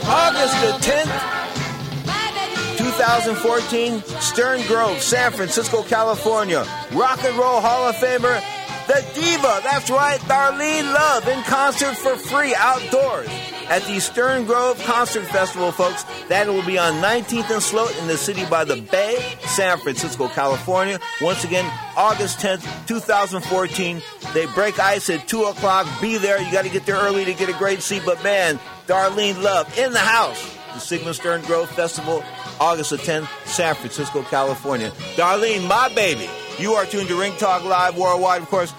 August 0.05 0.55
the 0.61 0.71
10th, 0.91 2.77
2014, 2.77 4.01
Stern 4.19 4.61
Grove, 4.67 5.01
San 5.01 5.31
Francisco, 5.31 5.83
California. 5.83 6.65
Rock 6.91 7.23
and 7.23 7.37
Roll 7.37 7.61
Hall 7.61 7.87
of 7.87 7.95
Famer, 7.95 8.41
the 8.87 9.05
Diva. 9.13 9.61
That's 9.63 9.89
right, 9.89 10.19
Darlene 10.21 10.93
Love 10.93 11.27
in 11.27 11.41
concert 11.43 11.95
for 11.95 12.15
free 12.15 12.53
outdoors 12.55 13.29
at 13.71 13.83
the 13.83 13.99
Stern 14.01 14.45
Grove 14.45 14.77
Concert 14.83 15.25
Festival, 15.27 15.71
folks. 15.71 16.03
That 16.27 16.47
will 16.47 16.65
be 16.65 16.77
on 16.77 16.95
19th 16.95 17.49
and 17.49 17.63
Sloat 17.63 17.97
in 17.99 18.07
the 18.07 18.17
city 18.17 18.45
by 18.45 18.65
the 18.65 18.81
Bay, 18.81 19.17
San 19.45 19.77
Francisco, 19.79 20.27
California. 20.27 20.99
Once 21.21 21.45
again, 21.45 21.65
August 21.95 22.39
10th, 22.39 22.67
2014. 22.87 24.01
They 24.33 24.45
break 24.47 24.77
ice 24.77 25.09
at 25.09 25.27
2 25.27 25.43
o'clock. 25.45 25.87
Be 26.01 26.17
there. 26.17 26.41
You 26.41 26.51
got 26.51 26.65
to 26.65 26.69
get 26.69 26.85
there 26.85 26.97
early 26.97 27.23
to 27.23 27.33
get 27.33 27.47
a 27.47 27.53
great 27.53 27.81
seat. 27.81 28.03
But 28.05 28.21
man, 28.23 28.59
Darlene 28.87 29.41
Love 29.41 29.77
in 29.77 29.93
the 29.93 29.99
house. 29.99 30.57
The 30.73 30.79
Sigmund 30.79 31.15
Stern 31.15 31.41
Grove 31.41 31.69
Festival, 31.69 32.23
August 32.59 32.91
the 32.91 32.97
10th, 32.97 33.27
San 33.45 33.75
Francisco, 33.75 34.23
California. 34.23 34.91
Darlene, 35.15 35.67
my 35.67 35.93
baby. 35.95 36.29
You 36.61 36.73
are 36.73 36.85
tuned 36.85 37.07
to 37.07 37.19
Ring 37.19 37.35
Talk 37.37 37.63
Live 37.63 37.97
worldwide, 37.97 38.43
of 38.43 38.47
course. 38.47 38.71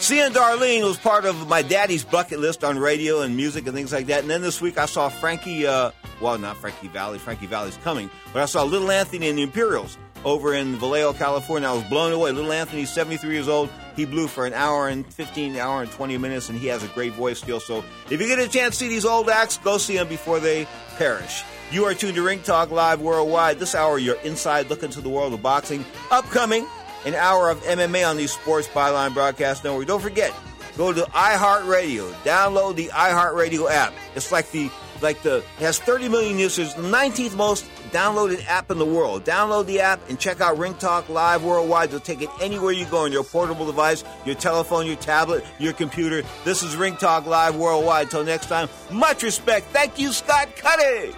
Seeing 0.00 0.32
Darlene 0.32 0.82
was 0.82 0.96
part 0.96 1.24
of 1.24 1.48
my 1.48 1.62
daddy's 1.62 2.02
bucket 2.02 2.40
list 2.40 2.64
on 2.64 2.76
radio 2.80 3.20
and 3.20 3.36
music 3.36 3.64
and 3.68 3.76
things 3.76 3.92
like 3.92 4.06
that. 4.06 4.22
And 4.22 4.28
then 4.28 4.42
this 4.42 4.60
week 4.60 4.76
I 4.76 4.86
saw 4.86 5.08
Frankie, 5.08 5.64
uh, 5.64 5.92
well, 6.20 6.36
not 6.36 6.56
Frankie 6.56 6.88
Valli, 6.88 7.20
Frankie 7.20 7.46
Valli's 7.46 7.76
coming, 7.84 8.10
but 8.32 8.42
I 8.42 8.46
saw 8.46 8.64
Little 8.64 8.90
Anthony 8.90 9.28
and 9.28 9.38
the 9.38 9.42
Imperials 9.42 9.96
over 10.24 10.52
in 10.52 10.80
Vallejo, 10.80 11.12
California. 11.12 11.68
I 11.68 11.74
was 11.74 11.84
blown 11.84 12.12
away. 12.12 12.32
Little 12.32 12.50
Anthony's 12.50 12.92
73 12.92 13.30
years 13.30 13.46
old. 13.46 13.70
He 13.94 14.04
blew 14.04 14.26
for 14.26 14.44
an 14.44 14.52
hour 14.52 14.88
and 14.88 15.06
15, 15.14 15.56
hour 15.58 15.82
and 15.82 15.92
20 15.92 16.18
minutes, 16.18 16.48
and 16.48 16.58
he 16.58 16.66
has 16.66 16.82
a 16.82 16.88
great 16.88 17.12
voice 17.12 17.38
still. 17.38 17.60
So 17.60 17.84
if 18.10 18.20
you 18.20 18.26
get 18.26 18.40
a 18.40 18.48
chance 18.48 18.78
to 18.78 18.84
see 18.84 18.88
these 18.88 19.04
old 19.04 19.30
acts, 19.30 19.58
go 19.58 19.78
see 19.78 19.96
them 19.96 20.08
before 20.08 20.40
they 20.40 20.66
perish. 20.96 21.44
You 21.70 21.84
are 21.84 21.94
tuned 21.94 22.16
to 22.16 22.22
Ring 22.22 22.42
Talk 22.42 22.72
Live 22.72 23.00
worldwide. 23.00 23.60
This 23.60 23.76
hour, 23.76 23.96
you're 23.98 24.20
inside 24.22 24.70
look 24.70 24.82
into 24.82 25.00
the 25.00 25.08
world 25.08 25.34
of 25.34 25.42
boxing. 25.42 25.84
Upcoming, 26.10 26.66
an 27.08 27.14
hour 27.14 27.48
of 27.48 27.62
MMA 27.62 28.08
on 28.08 28.16
the 28.18 28.26
Sports 28.26 28.68
Byline 28.68 29.14
Broadcast 29.14 29.64
Network. 29.64 29.86
Don't 29.86 30.02
forget, 30.02 30.32
go 30.76 30.92
to 30.92 31.02
iHeartRadio. 31.02 32.12
Download 32.22 32.76
the 32.76 32.88
iHeartRadio 32.88 33.70
app. 33.70 33.94
It's 34.14 34.30
like 34.30 34.50
the 34.50 34.70
like 35.00 35.22
the 35.22 35.38
it 35.38 35.44
has 35.60 35.78
30 35.78 36.08
million 36.08 36.38
users, 36.38 36.74
the 36.74 36.82
19th 36.82 37.34
most 37.36 37.64
downloaded 37.90 38.44
app 38.46 38.70
in 38.70 38.78
the 38.78 38.84
world. 38.84 39.24
Download 39.24 39.64
the 39.64 39.80
app 39.80 40.00
and 40.10 40.18
check 40.18 40.40
out 40.40 40.58
Ring 40.58 40.74
Talk 40.74 41.08
Live 41.08 41.44
worldwide. 41.44 41.90
You'll 41.90 42.00
take 42.00 42.20
it 42.20 42.28
anywhere 42.42 42.72
you 42.72 42.84
go 42.86 43.04
on 43.04 43.12
your 43.12 43.24
portable 43.24 43.64
device, 43.64 44.04
your 44.26 44.34
telephone, 44.34 44.86
your 44.86 44.96
tablet, 44.96 45.44
your 45.58 45.72
computer. 45.72 46.22
This 46.44 46.62
is 46.62 46.76
Ring 46.76 46.96
Talk 46.96 47.26
Live 47.26 47.56
worldwide. 47.56 48.06
Until 48.06 48.24
next 48.24 48.46
time, 48.46 48.68
much 48.90 49.22
respect. 49.22 49.66
Thank 49.68 49.98
you, 49.98 50.12
Scott 50.12 50.48
Cuddy. 50.56 51.14